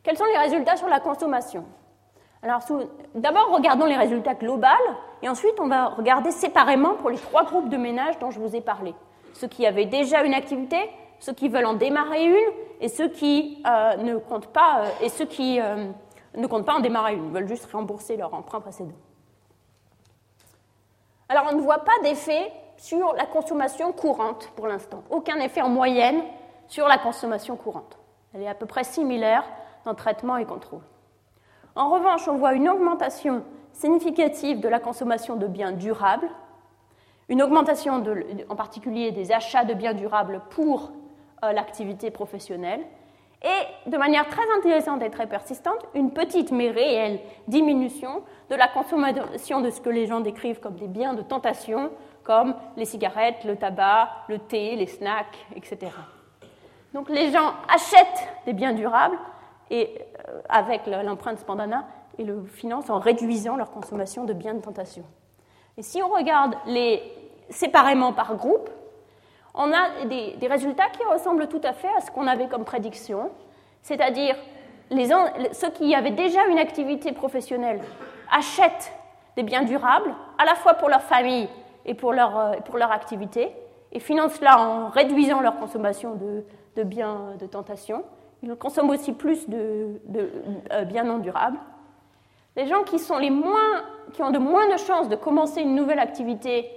[0.04, 1.66] Quels sont les résultats sur la consommation?
[2.44, 2.62] Alors,
[3.14, 4.68] d'abord, regardons les résultats globaux,
[5.22, 8.56] et ensuite, on va regarder séparément pour les trois groupes de ménages dont je vous
[8.56, 8.96] ai parlé.
[9.34, 10.78] Ceux qui avaient déjà une activité,
[11.20, 15.10] ceux qui veulent en démarrer une, et ceux qui euh, ne comptent pas, euh, et
[15.10, 15.92] ceux qui euh,
[16.36, 18.96] ne comptent pas en démarrer une, veulent juste rembourser leur emprunt précédent.
[21.30, 25.04] Alors, on ne voit pas d'effet sur la consommation courante pour l'instant.
[25.12, 26.22] Aucun effet en moyenne
[26.68, 27.98] sur la consommation courante.
[28.34, 29.44] Elle est à peu près similaire
[29.86, 30.82] dans traitement et contrôle.
[31.76, 33.44] En revanche, on voit une augmentation
[33.74, 36.30] significative de la consommation de biens durables,
[37.32, 38.04] une augmentation
[38.50, 40.92] en particulier des achats de biens durables pour
[41.44, 42.82] euh, l'activité professionnelle,
[43.42, 48.68] et de manière très intéressante et très persistante, une petite mais réelle diminution de la
[48.68, 51.90] consommation de ce que les gens décrivent comme des biens de tentation,
[52.24, 55.90] comme les cigarettes, le tabac, le thé, les snacks, etc.
[56.94, 59.18] Donc les gens achètent des biens durables
[59.70, 61.88] et, euh, avec l'empreinte Spandana
[62.18, 65.06] et le financent en réduisant leur consommation de biens de tentation.
[65.78, 67.02] Et si on regarde les
[67.52, 68.70] séparément par groupe,
[69.54, 73.32] on a des, résultats qui ressemblent tout à fait à ce qu'on avait comme prédiction,
[73.82, 74.36] c'est-à-dire
[75.52, 77.82] ceux qui avaient déjà une activité professionnelle
[78.32, 78.94] achètent
[79.36, 81.50] des biens durables, à la fois pour leur famille
[81.86, 83.52] et pour leur, euh, activité,
[83.92, 88.04] et financent cela en réduisant leur consommation de, biens de tentation.
[88.44, 90.02] Ils consomment aussi plus de,
[90.72, 91.60] euh, biens non durables.
[92.56, 93.84] Les gens qui, sont les moins,
[94.14, 96.70] qui ont de moins de chances de commencer une nouvelle activité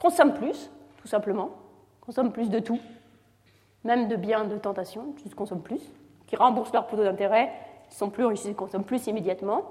[0.00, 1.50] consomment plus, tout simplement,
[2.00, 2.80] consomment plus de tout,
[3.84, 5.82] même de biens de tentation, ils consomment plus,
[6.26, 7.52] qui remboursent leur taux d'intérêt,
[7.90, 9.62] ils sont plus riches, ils consomment plus immédiatement.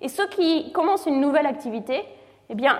[0.00, 2.04] Et ceux qui commencent une nouvelle activité,
[2.48, 2.78] eh bien,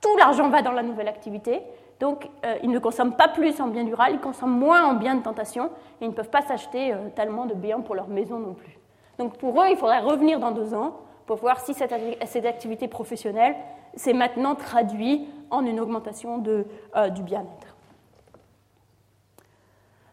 [0.00, 1.62] tout l'argent va dans la nouvelle activité.
[2.00, 5.14] Donc, euh, ils ne consomment pas plus en biens durables, ils consomment moins en biens
[5.14, 5.66] de tentation,
[6.00, 8.78] et ils ne peuvent pas s'acheter euh, tellement de biens pour leur maison non plus.
[9.18, 10.96] Donc, pour eux, il faudrait revenir dans deux ans
[11.26, 13.56] pour voir si cette, activité professionnelle
[13.94, 16.66] s'est maintenant traduite en une augmentation de,
[16.96, 17.76] euh, du bien-être.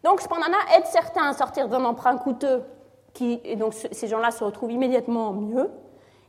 [0.04, 2.64] Donc, Spandana aide certains à sortir d'un emprunt coûteux,
[3.14, 5.70] qui, et donc ces gens-là se retrouvent immédiatement mieux.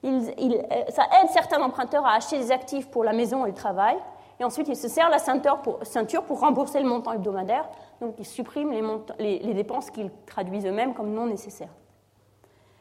[0.02, 3.96] ça aide certains emprunteurs à acheter des actifs pour la maison et le travail,
[4.38, 7.68] et ensuite il se sert la ceinture pour, rembourser le montant hebdomadaire,
[8.00, 11.72] donc il supprime les, les, dépenses qu'ils traduisent eux-mêmes comme non nécessaires.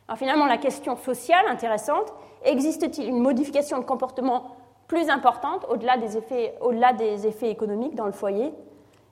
[0.08, 2.14] Alors finalement, la question sociale intéressante,
[2.44, 8.54] existe-t-il une modification de comportement plus importante au-delà des, effets, économiques dans le foyer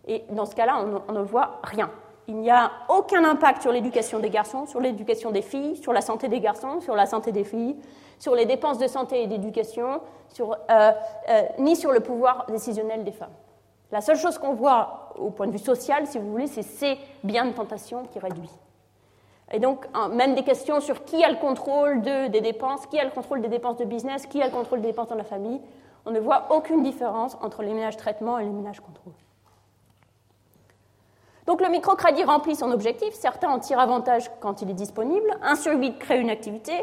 [0.07, 1.89] Et dans ce cas-là, on, ne voit rien.
[2.27, 6.01] Il n'y a aucun impact sur l'éducation des garçons, sur l'éducation des filles, sur la
[6.01, 7.75] santé des garçons, sur la santé des filles,
[8.19, 10.01] sur les dépenses de santé et d'éducation,
[10.39, 10.91] euh,
[11.29, 13.33] euh, ni sur le pouvoir décisionnel des femmes.
[13.91, 16.97] La seule chose qu'on voit au point de vue social, si vous voulez, c'est ces
[17.23, 18.60] biens de tentation qui réduisent.
[19.51, 23.03] Et donc, même des questions sur qui a le contrôle de, des dépenses, qui a
[23.03, 25.59] le contrôle des dépenses de business, qui a le contrôle des dépenses dans la famille,
[26.05, 29.13] on ne voit aucune différence entre les ménages traitement et les ménages contrôle.
[31.47, 35.55] Donc le microcrédit remplit son objectif, certains en tirent avantage quand il est disponible, un
[35.55, 36.73] sur huit crée une activité,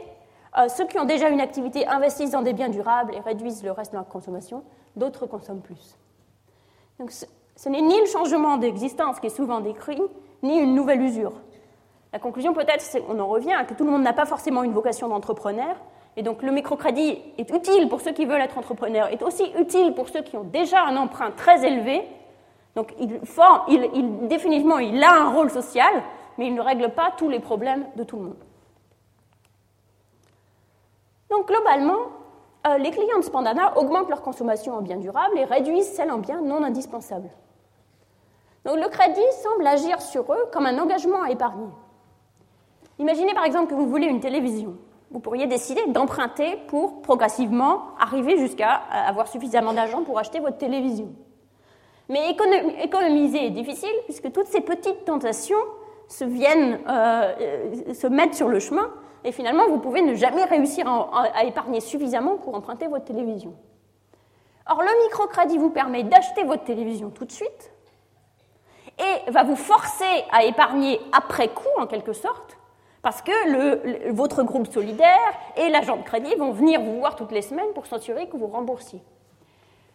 [0.59, 3.71] euh, ceux qui ont déjà une activité investissent dans des biens durables et réduisent le
[3.71, 4.65] reste de leur consommation,
[4.97, 5.97] d'autres consomment plus.
[6.99, 10.03] Donc, ce, n'est ni le changement d'existence qui est souvent décrit,
[10.43, 11.33] ni une nouvelle usure.
[12.13, 14.63] La conclusion peut-être, c'est qu'on en revient à que tout le monde n'a pas forcément
[14.63, 15.77] une vocation d'entrepreneur,
[16.17, 19.95] et donc le microcrédit est utile pour ceux qui veulent être entrepreneurs, est aussi utile
[19.95, 22.05] pour ceux qui ont déjà un emprunt très élevé.
[22.75, 23.21] Donc il,
[24.27, 26.03] définitivement, il a un rôle social,
[26.37, 28.45] mais il ne règle pas tous les problèmes de tout le monde.
[31.31, 32.07] Donc globalement,
[32.67, 36.19] euh, les clients de Spandana augmentent leur consommation en biens durables et réduisent celle en
[36.19, 37.31] biens non indispensables.
[38.65, 41.69] Donc le crédit semble agir sur eux comme un engagement à épargner.
[42.99, 44.77] Imaginez par exemple que vous voulez une télévision.
[45.11, 50.59] Vous pourriez décider d'emprunter pour progressivement arriver jusqu'à euh, avoir suffisamment d'argent pour acheter votre
[50.59, 51.09] télévision.
[52.09, 52.31] Mais
[52.83, 55.59] économiser est difficile puisque toutes ces petites tentations
[56.09, 58.91] se viennent euh, se mettre sur le chemin
[59.25, 63.55] et finalement, vous pouvez ne jamais réussir à, épargner suffisamment pour emprunter votre télévision.
[64.67, 67.73] Or, le microcrédit vous permet d'acheter votre télévision tout de suite
[68.99, 72.58] et va vous forcer à épargner après coup, en quelque sorte,
[73.09, 77.41] parce que votre groupe solidaire et l'agent de crédit vont venir vous voir toutes les
[77.41, 79.01] semaines pour s'assurer que vous remboursiez.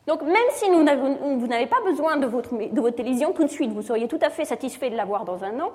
[0.07, 3.71] Donc même si vous n'avez pas besoin de votre, de votre télévision tout de suite,
[3.71, 5.73] vous seriez tout à fait satisfait de l'avoir dans un an,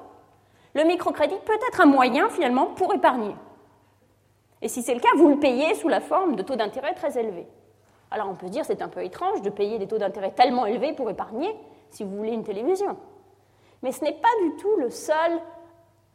[0.74, 3.36] le microcrédit peut être un moyen finalement pour épargner.
[4.60, 7.20] Et si c'est le cas, vous le payez sous la forme de taux d'intérêt très
[7.20, 7.46] élevés.
[8.10, 10.66] Alors on peut se dire c'est un peu étrange de payer des taux d'intérêt tellement
[10.66, 11.54] élevés pour épargner
[11.90, 12.96] si vous voulez une télévision.
[13.84, 15.38] Mais ce n'est pas du tout le seul,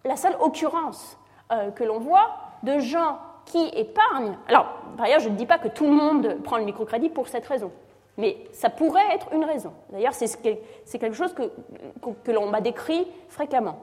[0.05, 1.17] la seule occurrence
[1.51, 2.29] euh, que l'on voit
[2.63, 4.37] de gens qui épargnent.
[4.47, 4.65] Alors,
[4.97, 7.45] par ailleurs, je ne dis pas que tout le monde prend le microcrédit pour cette
[7.45, 7.71] raison,
[8.17, 9.73] mais ça pourrait être une raison.
[9.91, 13.79] D'ailleurs, c'est quelque chose que, l'on m'a décrit fréquemment.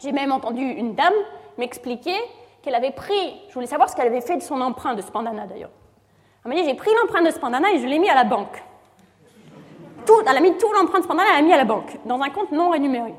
[0.00, 1.14] J'ai même entendu une dame
[1.58, 2.16] m'expliquer
[2.62, 5.46] qu'elle avait pris, je voulais savoir ce qu'elle avait fait de son emprunt de Spandana
[5.46, 5.70] d'ailleurs.
[6.44, 8.62] Elle m'a dit j'ai pris l'emprunt de Spandana et je l'ai mis à la banque.
[10.06, 12.20] Tout, elle a mis tout l'emprunt de Spandana, elle l'a mis à la banque, dans
[12.20, 13.14] un compte non rémunéré.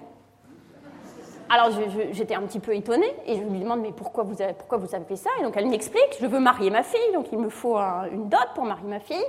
[1.49, 1.69] Alors
[2.11, 4.95] j'étais un petit peu étonnée et je lui demande mais pourquoi vous avez, pourquoi vous
[4.95, 5.29] avez fait ça?
[5.39, 8.47] Et donc elle m'explique je veux marier ma fille, donc il me faut une dot
[8.55, 9.25] pour marier ma fille.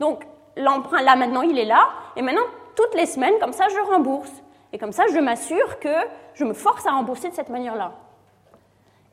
[0.00, 0.26] Donc
[0.56, 2.42] l'emprunt là maintenant il est là et maintenant
[2.74, 4.32] toutes les semaines comme ça je rembourse.
[4.72, 5.94] Et comme ça, je m'assure que
[6.34, 7.92] je me force à rembourser de cette manière-là.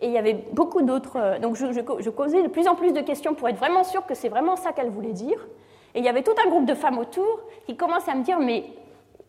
[0.01, 1.17] Et il y avait beaucoup d'autres.
[1.17, 4.05] Euh, donc, je, je, causais de plus en plus de questions pour être vraiment sûre
[4.05, 5.45] que c'est vraiment ça qu'elle voulait dire.
[5.93, 8.39] Et il y avait tout un groupe de femmes autour qui commençaient à me dire
[8.39, 8.63] Mais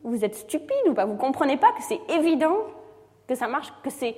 [0.04, 1.04] vous êtes stupide ou pas?
[1.04, 2.58] Vous ne comprenez pas que c'est évident
[3.31, 4.16] que ça marche, que c'est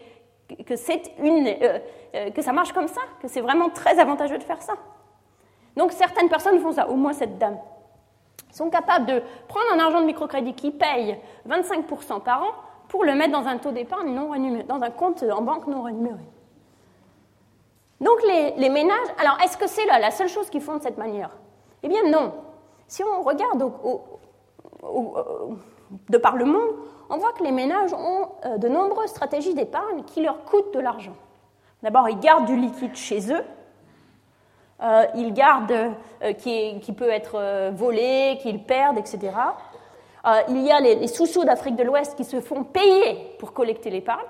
[1.20, 1.78] euh,
[2.14, 4.72] euh, que ça marche comme ça, que c'est vraiment très avantageux de faire ça.
[5.76, 7.58] Donc certaines personnes font ça, au moins cette dame
[8.50, 11.18] sont capables de prendre un argent de microcrédit qui paye
[11.48, 12.52] 25% par an
[12.88, 15.82] pour le mettre dans un taux d'épargne non rémunéré, dans un compte en banque non
[15.82, 16.20] rémunéré.
[18.00, 21.30] Donc les, ménages, alors est-ce que c'est la seule chose qu'ils font de cette manière?
[21.82, 22.34] Eh bien non.
[22.86, 23.72] Si on regarde
[26.10, 26.74] de par le monde,
[27.12, 30.80] on voit que les ménages ont euh, de nombreuses stratégies d'épargne qui leur coûtent de
[30.80, 31.14] l'argent.
[31.82, 33.44] D'abord, ils gardent du liquide chez eux,
[34.82, 39.30] euh, ils gardent, euh, qui, peut être volé, qu'ils perdent, etc.
[40.48, 44.26] il y a les, sous-sous d'Afrique de l'Ouest qui se font payer pour collecter l'épargne.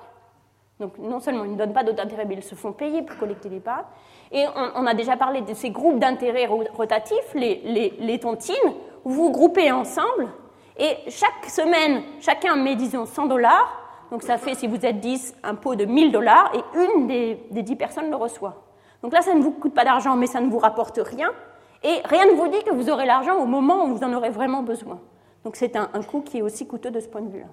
[0.81, 3.17] Donc non seulement ils ne donnent pas d'autres intérêts, mais ils se font payer pour
[3.17, 3.85] collecter l'épargne.
[4.33, 8.57] Et on, a déjà parlé de ces groupes d'intérêt rotatifs, les, les, tontines,
[9.05, 10.29] où vous groupez ensemble
[10.79, 13.79] et chaque semaine, chacun met, disons, 100 dollars.
[14.11, 17.47] Donc ça fait, si vous êtes 10, un pot de 1000 dollars et une des,
[17.51, 18.63] des 10 personnes le reçoit.
[19.03, 21.31] Donc là, ça ne vous coûte pas d'argent, mais ça ne vous rapporte rien.
[21.83, 24.31] Et rien ne vous dit que vous aurez l'argent au moment où vous en aurez
[24.31, 25.01] vraiment besoin.
[25.45, 27.49] Donc c'est un, un coût qui est aussi coûteux de ce point de vue-là.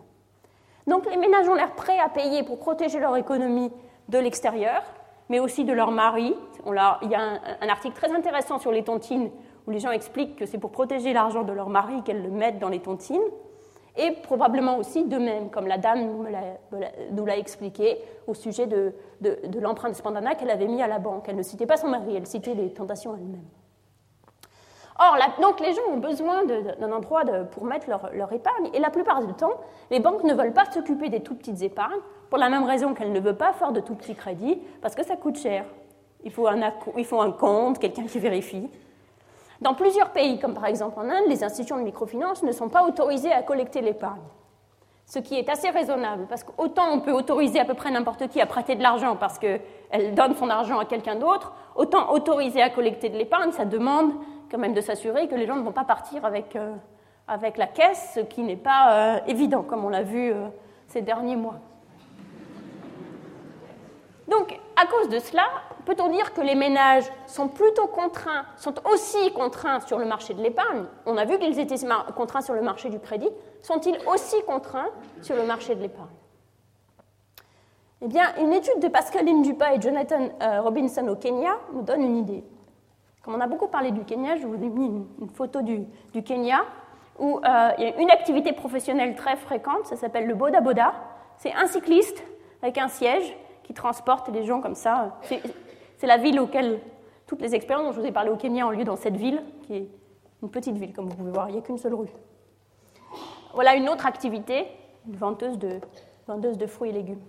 [0.86, 3.72] Donc les ménages ont l'air prêts à payer pour protéger leur économie
[4.10, 4.84] de l'extérieur,
[5.30, 6.36] mais aussi de leur mari.
[6.66, 7.22] il y a
[7.62, 9.30] un, article très intéressant sur les tontines
[9.68, 12.60] où les gens expliquent que c'est pour protéger l'argent de leur mari qu'elles le mettent
[12.60, 13.20] dans les tontines,
[13.98, 16.06] et probablement aussi d'eux-mêmes, comme la dame
[17.12, 21.26] nous l'a expliqué au sujet de, de l'empreinte Spandana qu'elle avait mis à la banque.
[21.28, 23.48] Elle ne citait pas son mari, elle citait les tentations elles-mêmes.
[25.00, 29.26] Or, donc les gens ont besoin d'un endroit pour mettre leur, épargne, et la plupart
[29.26, 29.54] du temps,
[29.92, 33.14] les banques ne veulent pas s'occuper des tout petites épargnes, pour la même raison qu'elles
[33.14, 35.64] ne veulent pas faire de tout petits crédits, parce que ça coûte cher.
[36.26, 38.70] Il faut un compte, quelqu'un qui vérifie.
[39.62, 42.84] Dans plusieurs pays, comme par exemple en Inde, les institutions de microfinance ne sont pas
[42.84, 44.22] autorisées à collecter l'épargne.
[45.06, 48.40] Ce qui est assez raisonnable, parce qu'autant on peut autoriser à peu près n'importe qui
[48.40, 52.70] à prêter de l'argent parce qu'elle donne son argent à quelqu'un d'autre, autant autoriser à
[52.70, 54.12] collecter de l'épargne, ça demande
[54.52, 56.74] quand même de s'assurer que les gens ne vont pas partir avec, euh,
[57.28, 60.48] avec la caisse, ce qui n'est pas euh, évident, comme on l'a vu euh,
[60.88, 61.60] ces derniers mois.
[64.28, 65.44] Donc, à cause de cela,
[65.86, 70.42] peut-on dire que les ménages sont plutôt contraints, sont aussi contraints sur le marché de
[70.42, 70.86] l'épargne?
[71.06, 71.76] On a vu qu'ils étaient
[72.16, 73.30] contraints sur le marché du crédit.
[73.62, 74.90] Sont-ils aussi contraints
[75.22, 76.08] sur le marché de l'épargne?
[78.02, 80.30] Eh bien, une étude de Pascaline Dupas et Jonathan
[80.62, 82.44] Robinson au Kenya nous donne une idée.
[83.24, 85.86] Comme on a beaucoup parlé du Kenya, je vous ai mis une, photo du,
[86.24, 86.62] Kenya
[87.20, 90.94] où euh, il y a une activité professionnelle très fréquente, ça s'appelle le Boda Boda.
[91.38, 92.24] C'est un cycliste
[92.62, 93.36] avec un siège
[93.70, 95.20] qui transporte les gens comme ça.
[96.00, 96.80] C'est la ville auquel
[97.28, 99.44] toutes les expériences dont je vous ai parlé au Kenya ont lieu dans cette ville,
[99.62, 99.88] qui est
[100.42, 102.10] une petite ville, comme vous pouvez voir, il n'y a qu'une seule rue.
[103.54, 104.66] Voilà une autre activité,
[105.08, 105.82] une vendeuse de,
[106.28, 107.22] vendeuse de fruits et légumes.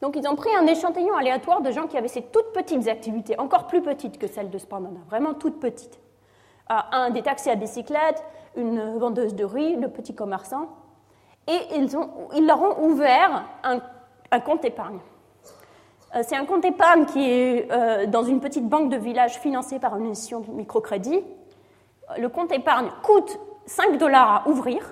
[0.00, 3.38] Donc ils ont pris un échantillon aléatoire de gens qui avaient ces toutes petites activités,
[3.38, 6.00] encore plus petites que celles de Spandana, vraiment toutes petites.
[6.70, 8.24] Euh, un des taxis à bicyclette,
[8.56, 10.70] une vendeuse de riz, le petit commerçant.
[11.46, 13.80] Et ils, ont, ils leur ont ouvert un,
[14.40, 14.98] compte épargne.
[16.14, 19.78] Euh, c'est un compte épargne qui est euh, dans une petite banque de village financée
[19.78, 21.22] par une institution de microcrédit.
[22.16, 24.82] Le compte épargne coûte 5 dollars à ouvrir.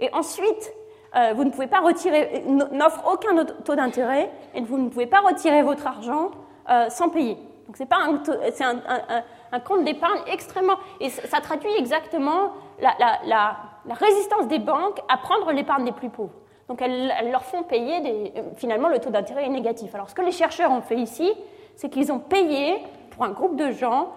[0.00, 0.72] Et ensuite,
[1.16, 5.20] euh, vous ne pouvez pas retirer, n'offre aucun taux d'intérêt et vous ne pouvez pas
[5.20, 6.30] retirer votre argent
[6.68, 7.36] euh, sans payer.
[7.66, 8.20] Donc c'est un,
[8.52, 13.56] c'est un, compte d'épargne extrêmement et ça traduit exactement la,
[13.88, 16.32] résistance des banques à prendre l'épargne des plus pauvres.
[16.68, 19.94] Donc elles, leur font payer finalement le taux d'intérêt est négatif.
[19.94, 21.30] Alors ce que les chercheurs ont fait ici,
[21.76, 22.76] c'est qu'ils ont payé
[23.10, 24.12] pour un groupe de gens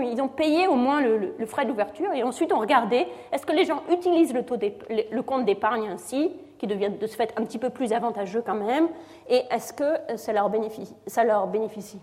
[0.00, 3.64] ils ont payé au moins le, frais d'ouverture et ensuite on regardait est-ce que les
[3.64, 7.92] gens utilisent le, compte d'épargne ainsi, qui devient de ce fait un petit peu plus
[7.92, 8.88] avantageux quand même,
[9.28, 12.00] et est-ce que ça leur bénéficie, ça leur bénéficie?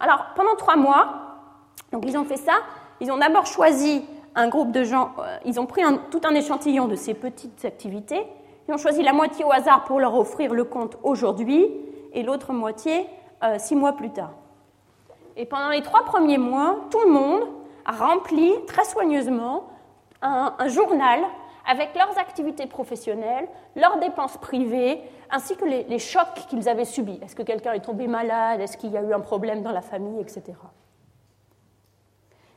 [0.00, 1.38] Alors pendant trois mois,
[1.92, 2.54] donc ils ont fait ça,
[3.00, 4.04] ils ont d'abord choisi
[4.34, 8.26] un groupe de gens, euh, ils ont pris tout un échantillon de ces petites activités,
[8.66, 11.70] ils ont choisi la moitié au hasard pour leur offrir le compte aujourd'hui
[12.12, 13.06] et l'autre moitié
[13.42, 14.32] euh, six mois plus tard.
[15.36, 17.42] Et pendant les trois premiers mois, tout le monde
[17.84, 19.68] a rempli très soigneusement
[20.22, 21.20] un, journal
[21.66, 27.18] avec leurs activités professionnelles, leurs dépenses privées, ainsi que les, chocs qu'ils avaient subis.
[27.22, 28.60] Est-ce que quelqu'un est tombé malade?
[28.60, 30.52] Est-ce qu'il y a eu un problème dans la famille, etc.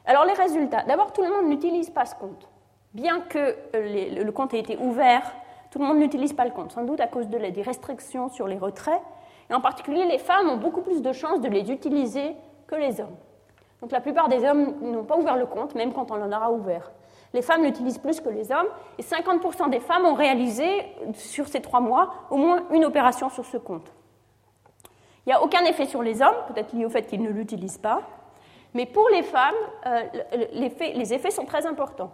[0.05, 0.83] Alors les résultats.
[0.83, 2.47] D'abord, tout le monde n'utilise pas ce compte.
[2.93, 5.33] Bien que euh, le compte ait été ouvert,
[5.71, 8.47] tout le monde n'utilise pas le compte, sans doute à cause de, des restrictions sur
[8.47, 9.01] les retraits.
[9.49, 12.35] Et en particulier, les femmes ont beaucoup plus de chances de les utiliser
[12.67, 13.15] que les hommes.
[13.81, 16.51] Donc la plupart des hommes n'ont pas ouvert le compte, même quand on en aura
[16.51, 16.91] ouvert.
[17.33, 18.67] Les femmes l'utilisent plus que les hommes,
[18.97, 20.65] et 50% des femmes ont réalisé,
[21.13, 23.91] sur ces trois mois, au moins une opération sur ce compte.
[25.25, 27.77] Il n'y a aucun effet sur les hommes, peut-être lié au fait qu'ils ne l'utilisent
[27.77, 28.01] pas,
[28.73, 30.03] mais pour les femmes, euh,
[30.53, 32.11] les effets sont très importants.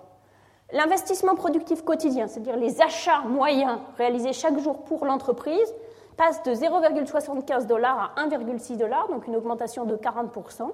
[0.71, 5.73] L'investissement productif quotidien, c'est-à-dire les achats moyens réalisés chaque jour pour l'entreprise,
[6.17, 10.71] passe de 0,75 dollars à 1,6 dollars, donc une augmentation de 40%.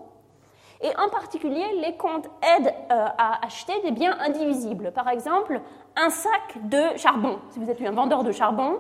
[0.82, 4.92] Et en particulier, les comptes aident euh, à acheter des biens indivisibles.
[4.94, 5.60] Par exemple,
[5.98, 7.40] un sac de charbon.
[7.50, 8.78] Si vous êtes un vendeur de charbon,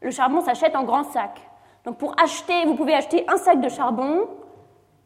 [0.00, 1.40] le charbon s'achète en grands sacs.
[1.84, 4.26] Donc pour acheter, vous pouvez acheter un sac de charbon,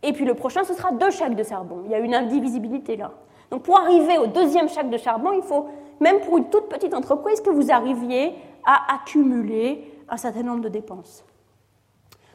[0.02, 1.82] et puis le prochain, ce sera deux sacs de charbon.
[1.84, 3.12] Il y a une indivisibilité là.
[3.52, 5.68] Donc pour arriver au deuxième sac de charbon, il faut,
[6.00, 8.34] même pour une toute petite entreprise, que vous arriviez
[8.64, 11.22] à accumuler un certain nombre de dépenses.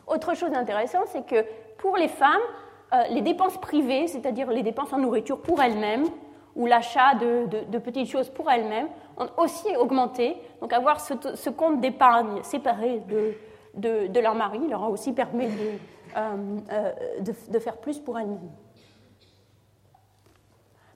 [0.05, 1.43] Autre chose intéressante, c'est que
[1.79, 2.39] pour les femmes,
[2.93, 6.05] euh, les dépenses privées, c'est-à-dire les dépenses en nourriture pour elles-mêmes,
[6.55, 8.87] ou l'achat de, petites choses pour elles-mêmes,
[9.17, 10.37] ont aussi augmenté.
[10.61, 15.47] Donc avoir ce, compte d'épargne séparé de, de, leur mari leur a aussi permis
[17.19, 18.51] de, faire plus pour elles-mêmes.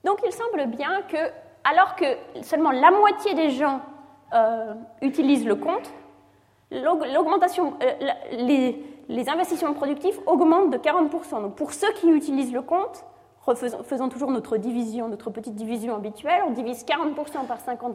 [0.04, 1.30] Donc il semble bien que,
[1.64, 2.04] alors que
[2.42, 3.80] seulement la moitié des gens
[5.02, 5.92] utilisent le compte,
[6.70, 7.74] l'augmentation,
[8.32, 11.42] les, les investissements productifs augmentent de 40%.
[11.42, 13.04] Donc pour ceux qui utilisent le compte,
[13.84, 17.94] faisons toujours notre division, notre petite division habituelle, on divise 40% par 50%.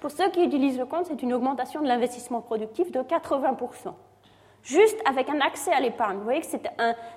[0.00, 3.94] Pour ceux qui utilisent le compte, c'est une augmentation de l'investissement productif de 80%.
[4.64, 6.18] Juste avec un accès à l'épargne.
[6.18, 6.62] Vous voyez que c'est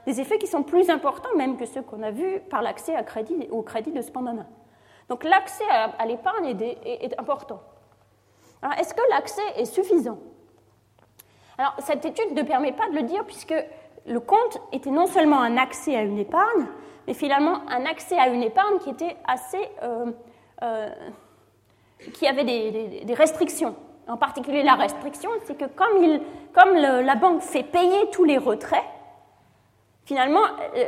[0.06, 2.94] des effets qui sont plus importants même que ceux qu'on a vus par l'accès
[3.50, 4.46] au crédit de Spandana.
[5.10, 7.62] Donc l'accès à, l'épargne est, est important.
[8.62, 10.20] Alors est-ce que l'accès est suffisant?
[11.58, 13.56] Alors, cette étude ne permet pas de le dire puisque
[14.06, 16.68] le compte était non seulement un accès à une épargne,
[17.08, 19.70] mais finalement un accès à une épargne qui était assez.
[19.82, 20.12] Euh,
[20.64, 20.90] euh,
[22.14, 23.76] qui avait des, restrictions.
[24.08, 28.84] En particulier, la restriction, c'est que comme, la banque fait payer tous les retraits,
[30.06, 30.44] finalement,
[30.76, 30.84] euh,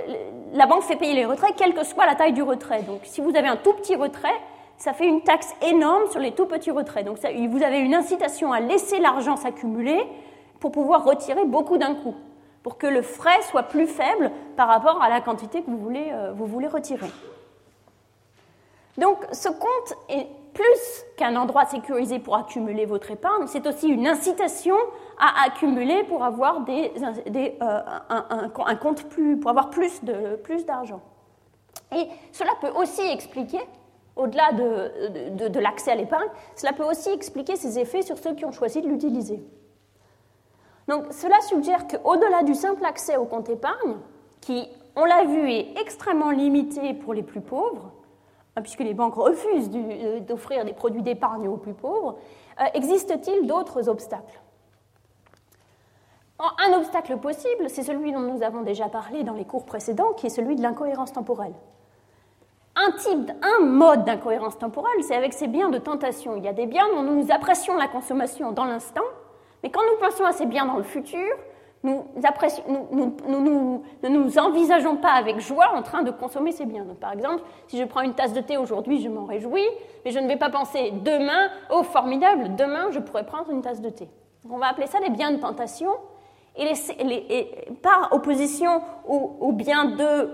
[0.54, 2.84] la banque fait payer les retraits quelle que soit la taille du retrait.
[2.84, 4.36] Donc, si vous avez un tout petit retrait,
[4.78, 7.06] ça fait une taxe énorme sur les tout petits retraits.
[7.06, 10.02] Donc, vous avez une incitation à laisser l'argent s'accumuler
[10.62, 12.16] pour pouvoir retirer beaucoup d'un coup,
[12.64, 16.08] pour que le frais soit plus faible par rapport à la quantité que vous voulez,
[16.12, 17.08] euh, vous voulez retirer.
[19.00, 24.08] Donc ce compte est plus qu'un endroit sécurisé pour accumuler votre épargne, c'est aussi une
[24.08, 24.76] incitation
[25.18, 30.02] à accumuler pour avoir euh, un, compte plus, pour avoir plus
[30.66, 31.02] d'argent.
[31.96, 33.62] Et cela peut aussi expliquer,
[34.16, 38.52] au-delà de, l'accès à l'épargne, cela peut aussi expliquer ces effets sur ceux qui ont
[38.52, 39.42] choisi de l'utiliser.
[40.90, 43.96] Donc cela suggère qu'au-delà du simple accès au compte épargne,
[44.42, 47.94] qui, on l'a vu, est extrêmement limité pour les plus pauvres,
[48.60, 52.18] hein, puisque les banques refusent euh, d'offrir des produits d'épargne aux plus pauvres,
[52.60, 54.40] euh, existe-t-il d'autres obstacles?
[56.40, 60.28] Un obstacle possible, c'est celui dont nous avons déjà parlé dans les cours précédents, qui
[60.28, 61.54] est celui de l'incohérence temporelle.
[62.78, 62.94] Un
[63.42, 66.38] un mode d'incohérence temporelle, c'est avec ces biens de tentation.
[66.38, 69.04] Il y a des biens dont nous apprécions la consommation dans l'instant,
[69.64, 71.28] mais quand nous pensons assez bien dans le futur,
[71.84, 76.86] nous, ne nous envisageons pas avec joie en train de consommer ces biens.
[77.00, 79.68] par exemple, si je prends une tasse de thé aujourd'hui, je m'en réjouis,
[80.04, 83.82] mais je ne vais pas penser demain, oh formidable, demain je pourrais prendre une tasse
[83.82, 84.10] de thé.
[84.50, 85.92] on va appeler ça les biens de tentation,
[86.58, 86.74] et,
[87.82, 90.30] par opposition aux biens de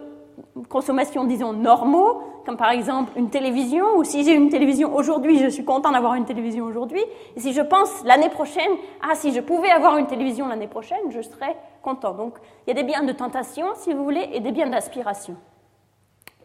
[0.70, 5.48] consommation, disons, normaux, comme par exemple une télévision, ou si j'ai une télévision aujourd'hui, je
[5.48, 7.04] suis content d'avoir une télévision aujourd'hui,
[7.36, 11.12] et si je pense l'année prochaine, ah, si je pouvais avoir une télévision l'année prochaine,
[11.12, 12.14] je serais content.
[12.14, 12.36] Donc,
[12.66, 15.36] il y a des biens de tentation, si vous voulez, et des biens d'aspiration.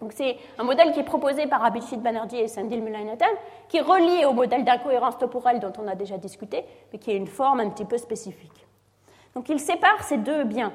[0.00, 3.26] Donc, c'est un modèle qui est proposé par Abhijit Banerjee et Sandil Mullainathan,
[3.68, 7.14] qui est relié au modèle d'incohérence temporelle dont on a déjà discuté, mais qui a
[7.14, 8.66] une forme un petit peu spécifique.
[9.34, 10.72] Donc, il sépare ces deux biens,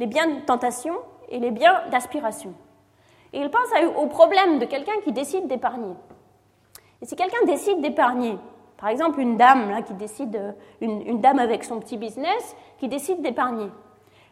[0.00, 0.94] les biens de tentation
[1.28, 2.54] et les biens d'aspiration.
[3.32, 5.94] Et il pense au problème de quelqu'un qui décide d'épargner.
[7.02, 8.38] Et si quelqu'un décide d'épargner,
[8.78, 13.22] par exemple une dame qui décide, euh, une, dame avec son petit business qui décide
[13.22, 13.68] d'épargner,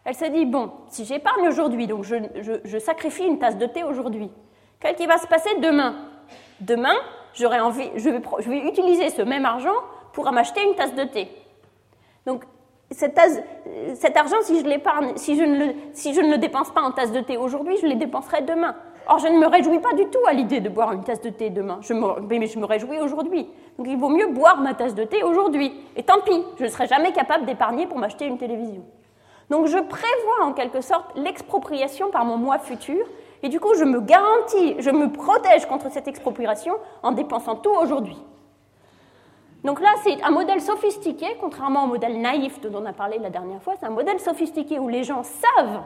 [0.03, 4.29] elle se dit bon, si j'épargne aujourd'hui, donc je, sacrifie une tasse de thé aujourd'hui,
[4.79, 5.95] qu'est-ce qui va se passer demain?
[6.59, 6.95] Demain,
[7.41, 9.75] envie, je vais, je vais utiliser ce même argent
[10.13, 11.27] pour m'acheter une tasse de thé.
[12.25, 12.45] Donc
[12.95, 17.95] cet, argent, si je ne le, dépense pas en tasse de thé aujourd'hui, je les
[17.95, 18.75] dépenserai demain.
[19.07, 21.29] Or, je ne me réjouis pas du tout à l'idée de boire une tasse de
[21.29, 21.79] thé demain,
[22.29, 23.47] mais je me réjouis aujourd'hui.
[23.77, 25.73] Donc il vaut mieux boire ma tasse de thé aujourd'hui.
[25.95, 28.83] Et tant pis, je ne serai jamais capable d'épargner pour m'acheter une télévision.
[29.49, 33.05] Donc je prévois en quelque sorte l'expropriation par mon moi futur,
[33.43, 36.73] et du coup je me garantis, je me protège contre cette expropriation
[37.03, 38.17] en dépensant tout aujourd'hui.
[39.65, 43.31] Donc là, c'est un modèle sophistiqué, contrairement au modèle naïf dont on a parlé la
[43.31, 43.73] dernière fois.
[43.79, 45.81] C'est un modèle sophistiqué où les gens savent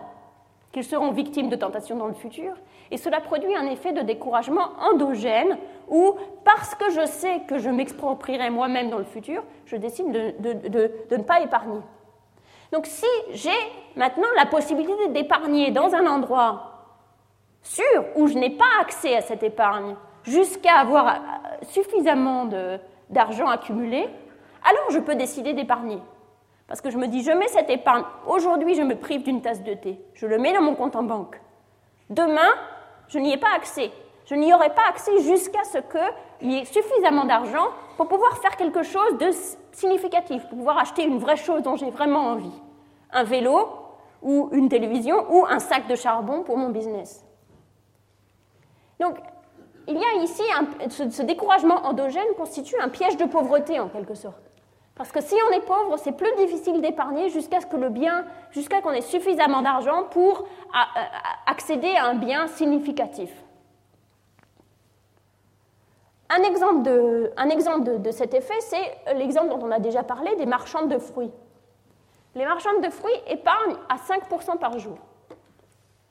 [0.74, 2.54] qu'ils seront victimes de tentations dans le futur,
[2.92, 5.58] et cela produit un effet de découragement endogène
[5.88, 11.16] où, parce que je sais que je m'exproprierai moi-même dans le futur, je décide de,
[11.16, 11.80] ne pas épargner.
[12.74, 13.50] Donc si j'ai
[13.96, 16.86] maintenant la possibilité d'épargner dans un endroit
[17.64, 21.20] sûr où je n'ai pas accès à cette épargne, jusqu'à avoir
[21.64, 22.80] suffisamment de,
[23.10, 24.08] d'argent accumulé,
[24.64, 26.00] alors je peux décider d'épargner.
[26.68, 29.64] Parce que je me dis, je mets cette épargne, aujourd'hui je me prive d'une tasse
[29.64, 31.42] de thé, je le mets dans mon compte en banque.
[32.10, 32.50] Demain,
[33.08, 33.92] je n'y ai pas accès.
[34.26, 38.56] Je n'y aurai pas accès jusqu'à ce qu'il y ait suffisamment d'argent pour pouvoir faire
[38.56, 39.32] quelque chose de
[39.72, 42.62] significatif, pour pouvoir acheter une vraie chose dont j'ai vraiment envie.
[43.12, 43.68] Un vélo,
[44.22, 47.26] ou une télévision, ou un sac de charbon pour mon business.
[49.00, 49.18] Donc,
[49.90, 50.44] il y a ici
[50.90, 54.42] ce, découragement endogène constitue un piège de pauvreté en quelque sorte.
[54.96, 58.26] Parce que si on est pauvre, c'est plus difficile d'épargner jusqu'à ce que le bien,
[58.52, 60.46] jusqu'à qu'on ait suffisamment d'argent pour
[61.48, 63.32] accéder à un bien significatif.
[66.30, 71.00] Un exemple de, cet effet, c'est l'exemple dont on a déjà parlé des marchandes de
[71.00, 71.32] fruits.
[72.36, 75.00] Les marchandes de fruits épargnent à 5% par jour.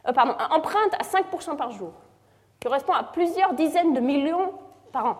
[0.08, 1.92] Euh, pardon, empruntent à 5% par jour,
[2.62, 4.52] correspond à plusieurs dizaines de millions
[4.92, 5.16] par an.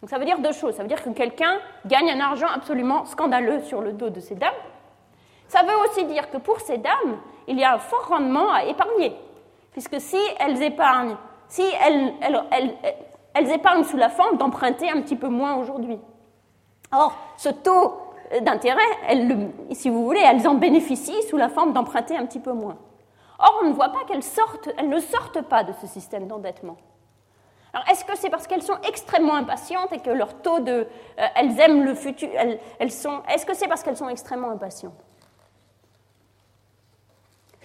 [0.00, 0.74] Donc ça veut dire deux choses.
[0.74, 4.34] Ça veut dire que quelqu'un gagne un argent absolument scandaleux sur le dos de ces
[4.34, 4.52] dames.
[5.48, 7.18] Ça veut aussi dire que pour ces dames,
[7.48, 9.16] il y a un fort rendement à épargner.
[9.72, 11.16] Puisque si elles épargnent,
[11.48, 12.12] si elles,
[12.50, 12.74] elles,
[13.34, 15.98] elles épargnent sous la forme d'emprunter un petit peu moins aujourd'hui.
[16.92, 17.94] Or, ce taux
[18.40, 18.82] d'intérêt,
[19.72, 22.76] si vous voulez, elles en bénéficient sous la forme d'emprunter un petit peu moins.
[23.38, 24.18] Or, on ne voit pas qu'elles
[24.88, 26.76] ne sortent pas de ce système d'endettement.
[27.72, 30.86] Alors, est-ce que c'est parce qu'elles sont extrêmement impatientes et que leur taux de,
[31.18, 32.28] euh, elles aiment le futur,
[32.78, 34.94] elles, sont, est-ce que c'est parce qu'elles sont extrêmement impatientes?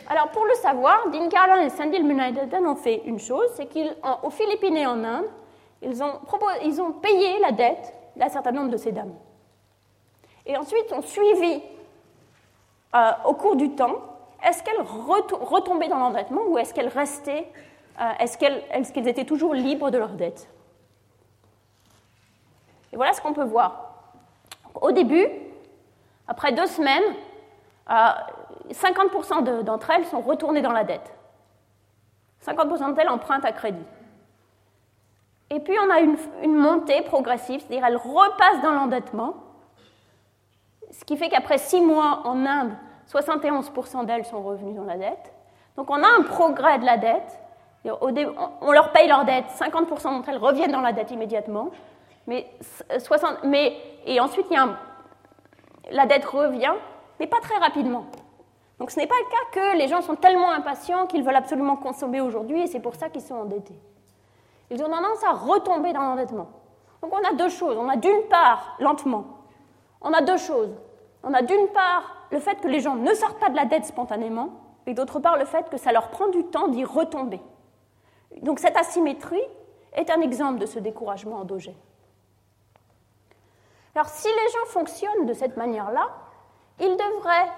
[0.09, 1.29] Alors, pour le savoir, Dean
[1.61, 5.29] et Sandy Munaydadan ont fait une chose, c'est qu'aux Philippines et en Inde,
[5.83, 6.19] ils ont,
[6.63, 9.13] ils ont payé la dette d'un certain nombre de ces dames.
[10.47, 11.61] Et ensuite, ont suivi
[12.95, 14.01] euh, au cours du temps,
[14.47, 17.51] est-ce qu'elles retombaient dans l'endettement ou est-ce qu'elles restaient,
[17.99, 20.49] euh, est-ce qu'elles étaient toujours libres de leurs dettes
[22.91, 23.93] Et voilà ce qu'on peut voir.
[24.81, 25.27] Au début,
[26.27, 27.03] après deux semaines,
[27.89, 31.13] 50% euh, d'entre elles sont retournées dans la dette.
[32.45, 33.85] 50% d'entre elles empruntent à crédit.
[35.49, 39.35] Et puis on a une, montée progressive, c'est-à-dire elle repasse dans l'endettement,
[40.91, 42.71] ce qui fait qu'après six mois en Inde,
[43.11, 45.33] 71% d'elles sont revenues dans la dette.
[45.75, 47.39] Donc on a un progrès de la dette.
[47.85, 51.71] On leur paye leur dette, 50% d'entre elles reviennent dans la dette immédiatement.
[52.27, 52.47] Mais
[52.97, 54.67] 60, mais, et ensuite, il y a
[55.91, 56.73] la dette revient,
[57.19, 58.05] mais pas très rapidement.
[58.79, 61.77] Donc ce n'est pas le cas que les gens sont tellement impatients qu'ils veulent absolument
[61.77, 63.79] consommer aujourd'hui et c'est pour ça qu'ils sont endettés
[64.69, 66.49] ils ont tendance à retomber dans l'endettement.
[67.01, 67.77] Donc on a deux choses.
[67.77, 69.25] On a d'une part, lentement,
[70.01, 70.75] on a deux choses.
[71.23, 73.85] On a d'une part le fait que les gens ne sortent pas de la dette
[73.85, 74.49] spontanément,
[74.85, 77.41] et d'autre part le fait que ça leur prend du temps d'y retomber.
[78.41, 79.43] Donc cette asymétrie
[79.93, 81.75] est un exemple de ce découragement endogène.
[83.95, 86.07] Alors si les gens fonctionnent de cette manière-là,
[86.79, 87.49] ils devraient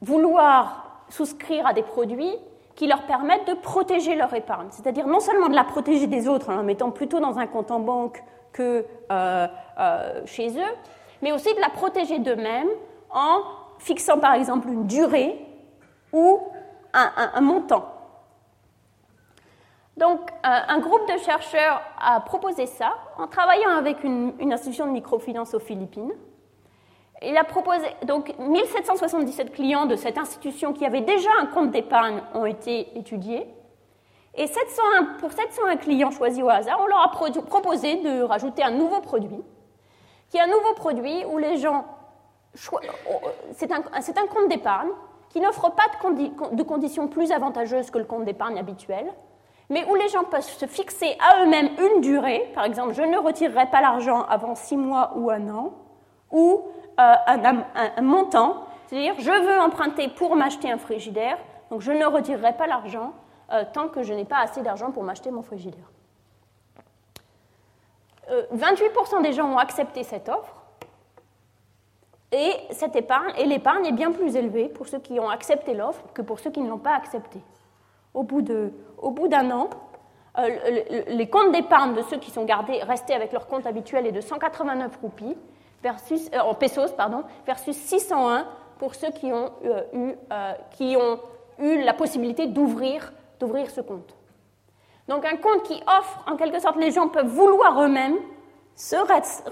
[0.00, 2.34] vouloir souscrire à des produits
[2.74, 4.68] qui leur permettent de protéger leur épargne.
[4.70, 7.70] C'est-à-dire non seulement de la protéger des autres en la mettant plutôt dans un compte
[7.70, 8.22] en banque
[8.52, 9.46] que euh,
[9.78, 10.74] euh, chez eux,
[11.20, 12.68] mais aussi de la protéger d'eux-mêmes
[13.10, 13.40] en
[13.78, 15.38] fixant par exemple une durée
[16.12, 16.40] ou
[16.92, 17.94] un, montant.
[19.96, 24.92] Donc, euh, un groupe de chercheurs a proposé ça en travaillant avec une, institution de
[24.92, 26.12] microfinance aux Philippines.
[27.22, 32.22] Il a proposé, donc 1777 clients de cette institution qui avaient déjà un compte d'épargne
[32.34, 33.48] ont été étudiés.
[34.36, 38.70] Et 701, pour 701 clients choisis au hasard, on leur a proposé de rajouter un
[38.70, 39.42] nouveau produit,
[40.30, 41.84] qui est un nouveau produit où les gens.
[43.52, 44.90] C'est un, compte d'épargne
[45.30, 45.84] qui n'offre pas
[46.52, 49.12] de, conditions plus avantageuses que le compte d'épargne habituel,
[49.70, 53.18] mais où les gens peuvent se fixer à eux-mêmes une durée, par exemple, je ne
[53.18, 55.72] retirerai pas l'argent avant six mois ou un an,
[56.30, 56.62] ou
[56.98, 61.38] euh, un, montant, c'est-à-dire je veux emprunter pour m'acheter un frigidaire,
[61.70, 63.12] donc je ne retirerai pas l'argent
[63.52, 65.90] euh, tant que je n'ai pas assez d'argent pour m'acheter mon frigidaire.
[68.54, 70.57] 28% euh, des gens ont accepté cette offre,
[72.32, 76.04] et cette épargne, et l'épargne est bien plus élevée pour ceux qui ont accepté l'offre
[76.12, 77.40] que pour ceux qui ne l'ont pas acceptée.
[78.14, 79.70] Au bout, d'un an,
[81.08, 84.20] les comptes d'épargne de ceux qui sont gardés, restés avec leur compte habituel est de
[84.20, 85.36] 189 roupies,
[85.82, 88.46] versus, euh, en pesos, pardon, versus 601
[88.78, 91.20] pour ceux qui ont, euh, eu, euh, qui ont
[91.58, 94.14] eu la possibilité d'ouvrir, d'ouvrir ce compte.
[95.08, 98.18] Donc un compte qui offre, en quelque sorte, les gens peuvent vouloir eux-mêmes
[98.74, 98.96] se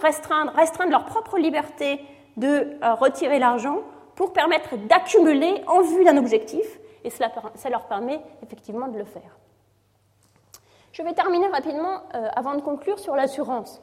[0.00, 2.00] restreindre, restreindre leur propre liberté
[2.36, 3.78] de retirer l'argent
[4.14, 7.30] pour permettre d'accumuler en vue d'un objectif, et cela,
[7.70, 9.38] leur permet effectivement de le faire.
[10.92, 12.02] Je vais terminer rapidement,
[12.34, 13.80] avant de conclure, sur l'assurance.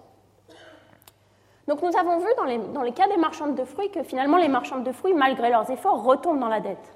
[1.67, 2.27] Donc nous avons vu
[2.73, 5.69] dans les, cas des marchandes de fruits que finalement les marchandes de fruits, malgré leurs
[5.69, 6.93] efforts, retombent dans la dette.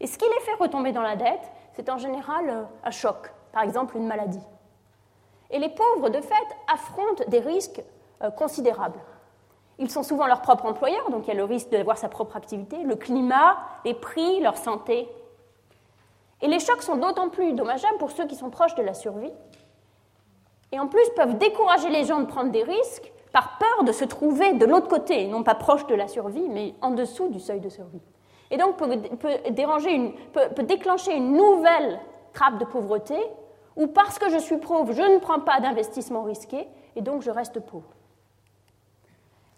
[0.00, 3.32] Et ce qui les fait retomber dans la dette, c'est en général euh, un choc,
[3.52, 4.42] par exemple une maladie.
[5.50, 6.34] Et les pauvres, de fait,
[6.70, 7.82] affrontent des risques
[8.22, 8.98] euh, considérables.
[9.78, 12.36] Ils sont souvent leurs propres employeurs, donc il y a le risque d'avoir sa propre
[12.36, 15.08] activité, le climat, les prix, leur santé.
[16.40, 19.32] Et les chocs sont d'autant plus dommageables pour ceux qui sont proches de la survie.
[20.72, 24.04] Et en plus peuvent décourager les gens de prendre des risques par peur de se
[24.04, 27.60] trouver de l'autre côté, non pas proche de la survie, mais en dessous du seuil
[27.60, 28.00] de survie.
[28.50, 28.96] Et donc peut,
[29.50, 32.00] déranger peut déclencher une nouvelle
[32.32, 33.16] trappe de pauvreté,
[33.76, 37.30] où parce que je suis pauvre, je ne prends pas d'investissement risqué, et donc je
[37.30, 37.95] reste pauvre.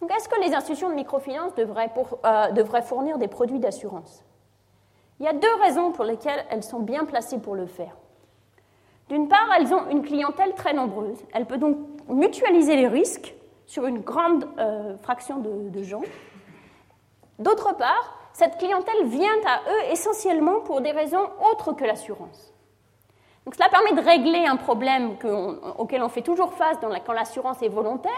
[0.01, 1.93] Donc est-ce que les institutions de microfinance devraient,
[2.25, 4.25] euh, fournir des produits d'assurance?
[5.19, 7.97] Il y a deux raisons pour lesquelles elles sont bien placées pour le faire.
[9.09, 11.19] D'une part, elles ont une clientèle très nombreuse.
[11.33, 13.35] Elles peuvent donc mutualiser les risques
[13.67, 16.03] sur une grande euh, fraction de, de gens.
[17.39, 22.53] D'autre part, cette clientèle vient à eux essentiellement pour des raisons autres que l'assurance.
[23.45, 25.17] Donc cela permet de régler un problème
[25.79, 28.13] auquel on fait toujours face quand l'assurance est volontaire,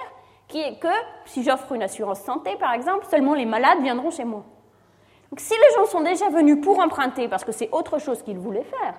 [0.51, 0.89] qui est que
[1.25, 4.45] si j'offre une assurance santé, par exemple, seulement les malades viendront chez moi.
[5.31, 8.39] Donc si les gens sont déjà venus pour emprunter parce que c'est autre chose qu'ils
[8.39, 8.95] voulaient faire,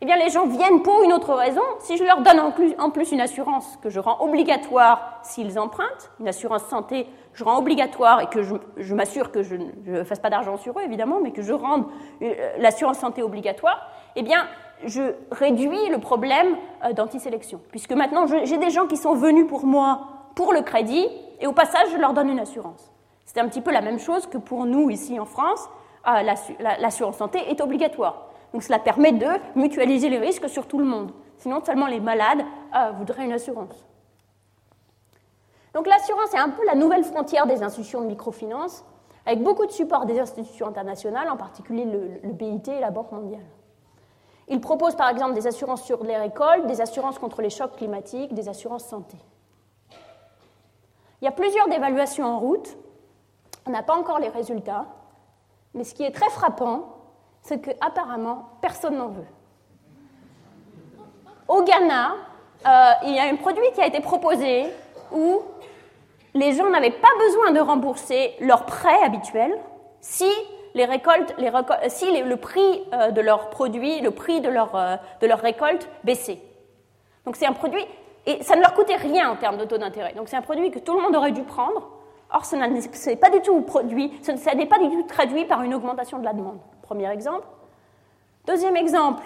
[0.00, 1.62] eh bien les gens viennent pour une autre raison.
[1.78, 6.28] Si je leur donne en plus, une assurance que je rends obligatoire s'ils empruntent, une
[6.28, 9.56] assurance santé, je rends obligatoire et que je, m'assure que je
[9.86, 11.86] ne fasse pas d'argent sur eux, évidemment, mais que je rende
[12.22, 14.46] euh, l'assurance santé obligatoire, eh bien
[14.84, 17.60] je réduis le problème euh, d'antisélection.
[17.70, 21.08] Puisque maintenant, j'ai des gens qui sont venus pour moi pour le crédit,
[21.40, 22.92] et au passage, je leur donne une assurance.
[23.24, 25.68] C'est un petit peu la même chose que pour nous, ici en France,
[26.06, 26.22] euh,
[26.78, 28.28] l'assurance santé est obligatoire.
[28.52, 29.26] Donc cela permet de
[29.56, 31.10] mutualiser les risques sur tout le monde.
[31.38, 32.42] Sinon, seulement les malades
[32.76, 33.84] euh, voudraient une assurance.
[35.74, 38.84] Donc l'assurance est un peu la nouvelle frontière des institutions de microfinance,
[39.24, 43.44] avec beaucoup de support des institutions internationales, en particulier le BIT et la Banque mondiale.
[44.48, 48.34] Il propose par exemple des assurances sur les récoltes, des assurances contre les chocs climatiques,
[48.34, 49.16] des assurances santé.
[51.20, 52.76] Il y a plusieurs évaluations en route.
[53.66, 54.86] On n'a pas encore les résultats.
[55.74, 56.96] Mais ce qui est très frappant,
[57.42, 59.26] c'est qu'apparemment, personne n'en veut.
[61.48, 62.14] Au Ghana,
[62.66, 64.66] euh, il y a un produit qui a été proposé
[65.12, 65.42] où
[66.34, 69.56] les gens n'avaient pas besoin de rembourser leurs prêts habituels
[70.00, 70.30] si
[70.74, 71.34] les récoltes,
[71.88, 76.38] si le prix euh, de leurs produits, le prix de leur, euh, de récolte baissait.
[77.24, 77.84] Donc c'est un produit,
[78.26, 80.12] et ça ne leur coûtait rien en termes de taux d'intérêt.
[80.14, 81.90] Donc c'est un produit que tout le monde aurait dûu prendre.
[82.32, 85.74] Or, ce n'est pas du tout produit, ça n'est pas du tout traduit par une
[85.74, 86.58] augmentation de la demande.
[86.82, 87.46] Premier exemple.
[88.46, 89.22] Deuxième exemple,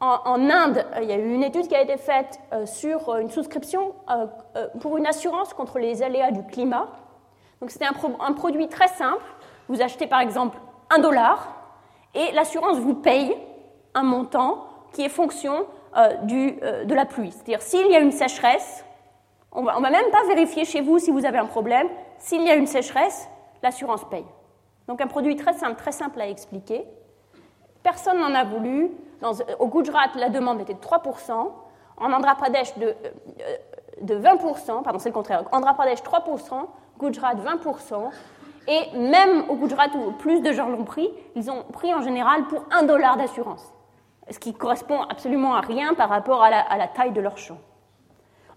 [0.00, 3.30] en, Inde, il y a eu une étude qui a été faite euh, sur une
[3.30, 3.94] souscription
[4.80, 6.88] pour une assurance contre les aléas du climat.
[7.60, 9.24] Donc c'était un, produit très simple.
[9.68, 10.58] Vous achetez par exemple
[10.90, 11.54] un dollar
[12.14, 13.34] et l'assurance vous paye
[13.94, 15.64] un montant qui est fonction euh,
[16.22, 17.32] du, euh, de la pluie.
[17.32, 18.84] C'est-à-dire s'il y a une sécheresse,
[19.52, 21.88] on ne va, même pas vérifier chez vous si vous avez un problème.
[22.18, 23.28] S'il y a une sécheresse,
[23.62, 24.24] l'assurance paye.
[24.88, 26.84] Donc un produit très simple, très simple à expliquer.
[27.82, 28.90] Personne n'en a voulu.
[29.58, 31.50] au Gujarat, la demande était de 3%.
[31.96, 32.94] En Andhra Pradesh, de, euh,
[34.00, 34.82] de 20%.
[34.82, 35.44] Pardon, c'est le contraire.
[35.52, 36.66] Andhra Pradesh, 3%.
[36.98, 38.10] Gujarat, 20%.
[38.66, 42.44] Et même au Gujarat, où plus de gens l'ont pris, ils ont pris en général
[42.46, 43.73] pour un dollar d'assurance,
[44.30, 47.58] ce qui correspond absolument à rien par rapport à la, taille de leur champ.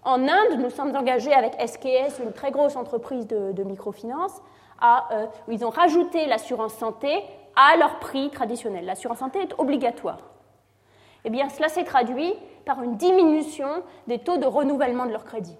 [0.02, 4.40] En Inde, nous sommes engagés avec SKS, une très grosse entreprise de, microfinance,
[4.82, 7.22] euh, où ils ont rajouté l'assurance santé
[7.56, 8.84] à leur prix traditionnel.
[8.84, 10.18] L'assurance santé est obligatoire.
[11.24, 12.32] Eh bien, cela s'est traduit
[12.64, 13.68] par une diminution
[14.06, 15.56] des taux de renouvellement de leur crédit,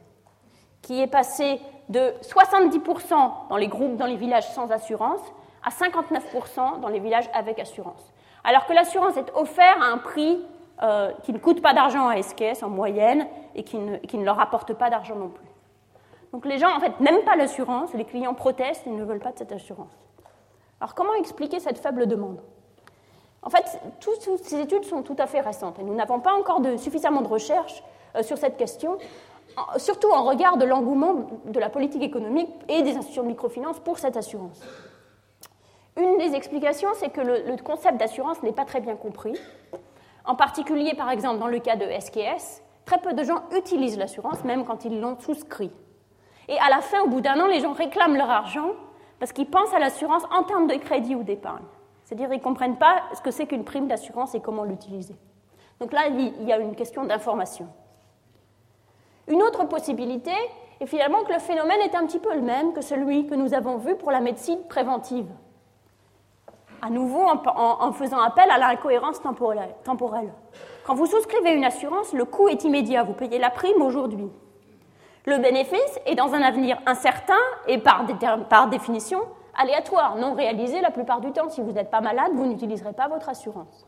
[0.83, 5.21] qui est passé de 70% dans les groupes, dans les villages sans assurance,
[5.65, 8.13] à 59% dans les villages avec assurance.
[8.49, 10.43] Alors que l'assurance est offerte à un prix
[10.83, 14.73] euh, qui ne coûte pas d'argent à SKS en moyenne et qui ne, leur apporte
[14.73, 15.45] pas d'argent non plus.
[16.33, 19.33] Donc les gens, en fait, n'aiment pas l'assurance, les clients protestent, ils ne veulent pas
[19.33, 19.93] de cette assurance.
[20.81, 22.41] Alors comment expliquer cette faible demande?
[23.43, 26.63] En fait, toutes ces études sont tout à fait récentes et nous n'avons pas encore
[26.79, 27.83] suffisamment de recherches
[28.17, 28.97] euh, sur cette question
[29.77, 33.99] surtout en regard de l'engouement de la politique économique et des institutions de microfinance pour
[33.99, 34.61] cette assurance.
[35.99, 39.35] Une des explications, c'est que le, concept d'assurance n'est pas très bien compris.
[40.25, 44.45] En particulier, par exemple, dans le cas de SKS, très peu de gens utilisent l'assurance,
[44.45, 45.73] même quand ils l'ont souscrit.
[46.47, 48.71] Et à la fin, au bout d'un an, les gens réclament leur argent
[49.19, 51.65] parce qu'ils pensent à l'assurance en termes de crédit ou d'épargne.
[52.05, 55.17] C'est-à-dire qu'ils ne comprennent pas ce que c'est qu'une prime d'assurance et comment l'utiliser.
[55.81, 57.67] Donc là, il y a une question d'information.
[59.27, 60.33] Une autre possibilité
[60.81, 63.53] est finalement que le phénomène est un petit peu le même que celui que nous
[63.53, 65.27] avons vu pour la médecine préventive.
[66.81, 70.33] À nouveau, en, faisant appel à l'incohérence temporelle.
[70.87, 73.03] Quand vous souscrivez une assurance, le coût est immédiat.
[73.03, 74.31] Vous payez la prime aujourd'hui.
[75.27, 77.35] Le bénéfice est dans un avenir incertain
[77.67, 78.05] et par,
[78.49, 79.21] par définition
[79.59, 81.49] aléatoire, non réalisé la plupart du temps.
[81.51, 83.87] Si vous n'êtes pas malade, vous n'utiliserez pas votre assurance.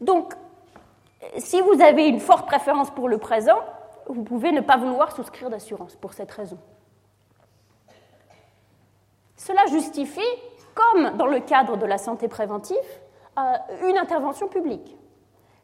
[0.00, 0.34] Donc,
[1.38, 3.58] si vous avez une forte préférence pour le présent,
[4.08, 6.58] vous pouvez ne pas vouloir souscrire d'assurance pour cette raison.
[9.36, 10.20] Cela justifie,
[10.74, 12.76] comme dans le cadre de la santé préventive,
[13.38, 14.96] euh, une intervention publique.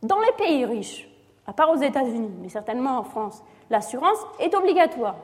[0.02, 1.08] Dans les pays riches,
[1.46, 5.16] à part aux États-Unis, mais certainement en France, l'assurance est obligatoire.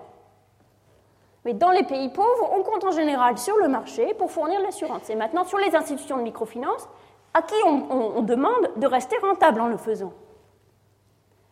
[1.45, 5.11] Mais dans les pays pauvres, on compte en général sur le marché pour fournir l'assurance.
[5.11, 6.89] Et maintenant sur les institutions de microfinance,
[7.35, 10.13] à qui on, demande de rester rentable en le faisant.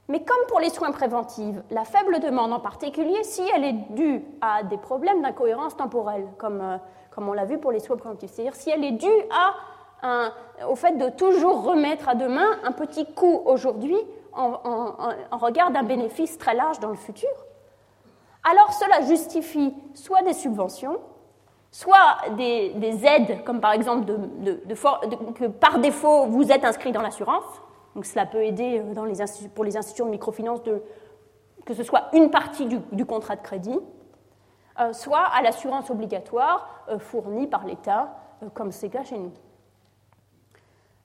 [0.09, 4.25] Mais comme pour les soins préventifs, la faible demande en particulier, si elle est due
[4.41, 6.77] à des problèmes d'incohérence temporelle, comme, euh,
[7.15, 9.09] comme on l'a vu pour les soins préventifs, c'est-à-dire si elle est due
[10.69, 13.97] au fait de toujours remettre à demain un petit coût aujourd'hui
[14.33, 14.57] en,
[15.33, 17.31] regard d'un bénéfice très large dans le futur,
[18.45, 20.99] alors cela justifie soit des subventions,
[21.71, 24.13] soit des, aides, comme par exemple
[25.35, 27.45] que par défaut vous êtes inscrit dans l'assurance.
[27.95, 30.61] Donc cela peut aider euh, pour les institutions de microfinance
[31.65, 33.79] que ce soit une partie du, contrat de crédit,
[34.93, 38.17] soit à l'assurance obligatoire euh, fournie par l'État,
[38.55, 39.33] comme c'est le cas chez nous.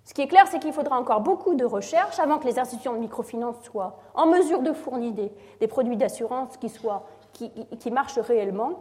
[0.03, 2.93] Ce qui est clair, c'est qu'il faudra encore beaucoup de recherches avant que les institutions
[2.93, 5.13] de microfinance soient en mesure de fournir
[5.59, 8.79] des, produits d'assurance qui, marchent réellement.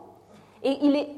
[0.63, 1.09] Et il est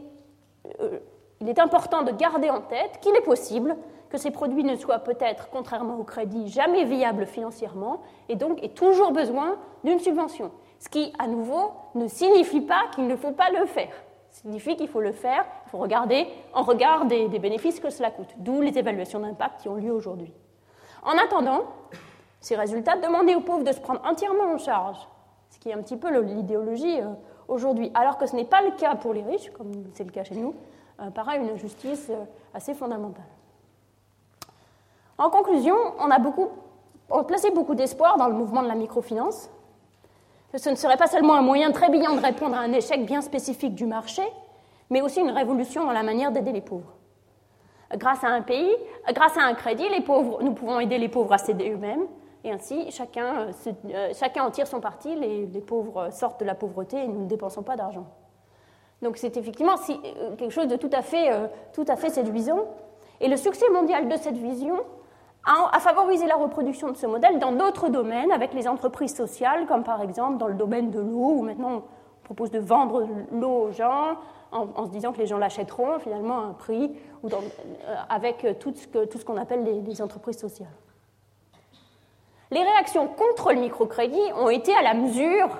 [0.81, 0.99] euh,
[1.41, 3.77] il est important de garder en tête qu'il est possible
[4.11, 8.71] que ces produits ne soient peut-être, contrairement au crédit, jamais viables financièrement et donc aient
[8.71, 10.51] toujours besoin d'une subvention.
[10.79, 13.93] Ce qui, à nouveau, ne signifie pas qu'il ne faut pas le faire.
[14.31, 18.11] Ça signifie qu'il faut le faire, il faut regarder en regard des, bénéfices que cela
[18.11, 20.33] coûte, d'où les évaluations d'impact qui ont lieu aujourd'hui.
[21.03, 21.63] En attendant,
[22.41, 24.99] ces résultats demandent aux pauvres de se prendre entièrement en charge,
[25.51, 27.07] ce qui est un petit peu l'idéologie euh,
[27.49, 30.25] aujourd'hui, alors que ce n'est pas le cas pour les riches, comme c'est le cas
[30.25, 30.55] chez nous,
[31.01, 32.25] euh, paraît une injustice euh,
[32.55, 33.25] assez fondamentale.
[35.17, 36.49] En conclusion, on a, beaucoup,
[37.27, 39.51] placé beaucoup d'espoir dans le mouvement de la microfinance.
[40.57, 43.21] Ce ne serait pas seulement un moyen très brillant de répondre à un échec bien
[43.21, 44.23] spécifique du marché,
[44.89, 46.95] mais aussi une révolution dans la manière d'aider les pauvres.
[47.95, 48.75] Grâce à un pays,
[49.13, 52.07] grâce à un crédit, les pauvres, nous pouvons aider les pauvres à s'aider eux-mêmes,
[52.45, 56.55] et ainsi, chacun, euh, euh, chacun en tire son parti, les, pauvres sortent de la
[56.55, 58.07] pauvreté et nous ne dépensons pas d'argent.
[59.03, 62.67] Donc c'est effectivement euh, quelque chose de tout à fait séduisant.
[63.21, 64.77] Et le succès mondial de cette vision
[65.45, 69.85] a, favorisé la reproduction de ce modèle dans d'autres domaines, avec les entreprises sociales, comme
[69.85, 71.83] par exemple dans le domaine de l'eau, où maintenant on
[72.25, 74.19] propose de vendre l'eau aux gens
[74.53, 77.29] en, se disant que les gens l'achèteront finalement à un prix, ou
[78.09, 80.69] avec tout ce qu'on appelle les entreprises sociales.
[82.51, 85.59] Les réactions contre le microcrédit ont été à la mesure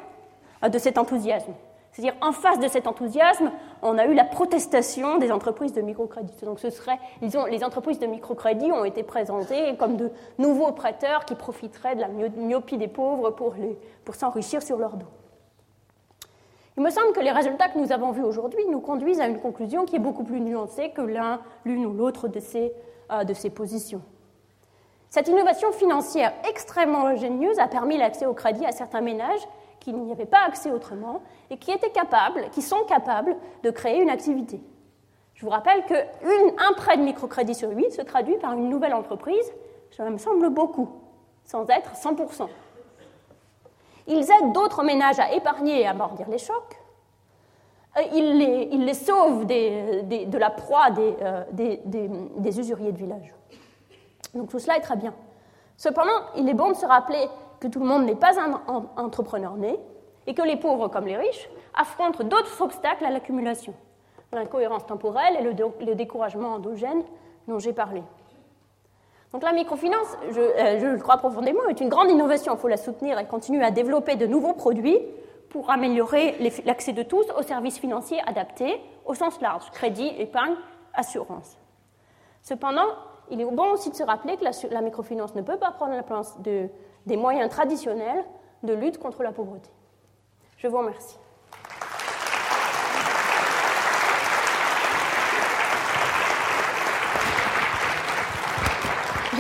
[0.65, 1.53] euh, de cet enthousiasme.
[1.99, 3.51] C'est-à-dire, en face de cet enthousiasme,
[3.83, 6.33] on a eu la protestation des entreprises de microcrédit.
[6.45, 11.35] Donc, ce serait, les entreprises de microcrédit ont été présentées comme de nouveaux prêteurs qui
[11.35, 13.57] profiteraient de la myopie des pauvres pour,
[14.15, 15.09] s'enrichir sur leur dos.
[16.77, 19.41] Il me semble que les résultats que nous avons vus aujourd'hui nous conduisent à une
[19.41, 22.73] conclusion qui est beaucoup plus nuancée que l'un, l'une ou l'autre de, ces,
[23.11, 24.03] euh, de ces positions.
[25.11, 29.49] Cette innovation financière extrêmement ingénieuse a permis l'accès au crédit à certains ménages
[29.89, 34.03] qui n'y avaient pas accès autrement et qui étaient capables, qui sont capables de créer
[34.03, 34.61] une activité.
[35.35, 39.53] Je vous rappelle qu'un prêt de microcrédit sur huit se traduit par une nouvelle entreprise,
[39.91, 40.91] ça me semble beaucoup,
[41.45, 42.49] sans être 100%.
[44.09, 46.81] Ils aident d'autres ménages à épargner et à mordir les chocs.
[47.97, 53.35] Euh, ils les, sauvent de la proie euh, des usuriers de village.
[54.35, 55.15] Donc tout cela est très bien.
[55.77, 57.29] Cependant, il est bon de se rappeler
[57.61, 58.61] que tout le monde n'est pas un
[58.97, 59.79] entrepreneur né
[60.27, 63.75] et que les pauvres comme les riches affrontent d'autres obstacles à l'accumulation.
[64.33, 67.03] L'incohérence temporelle et le, découragement endogène
[67.47, 68.03] dont j'ai parlé.
[69.33, 72.55] Donc la microfinance, je, euh, le crois profondément, est une grande innovation.
[72.55, 74.99] Il faut la soutenir et continuer à développer de nouveaux produits
[75.49, 76.37] pour améliorer
[76.67, 80.55] l'accès de tous aux services financiers adaptés au sens large, crédit, épargne,
[80.93, 81.57] assurance.
[82.43, 82.87] Cependant,
[83.31, 86.03] il est bon aussi de se rappeler que la, microfinance ne peut pas prendre la
[86.03, 86.39] place
[87.07, 88.25] des moyens traditionnels
[88.63, 89.71] de lutte contre la pauvreté.
[90.59, 91.17] Je vous remercie.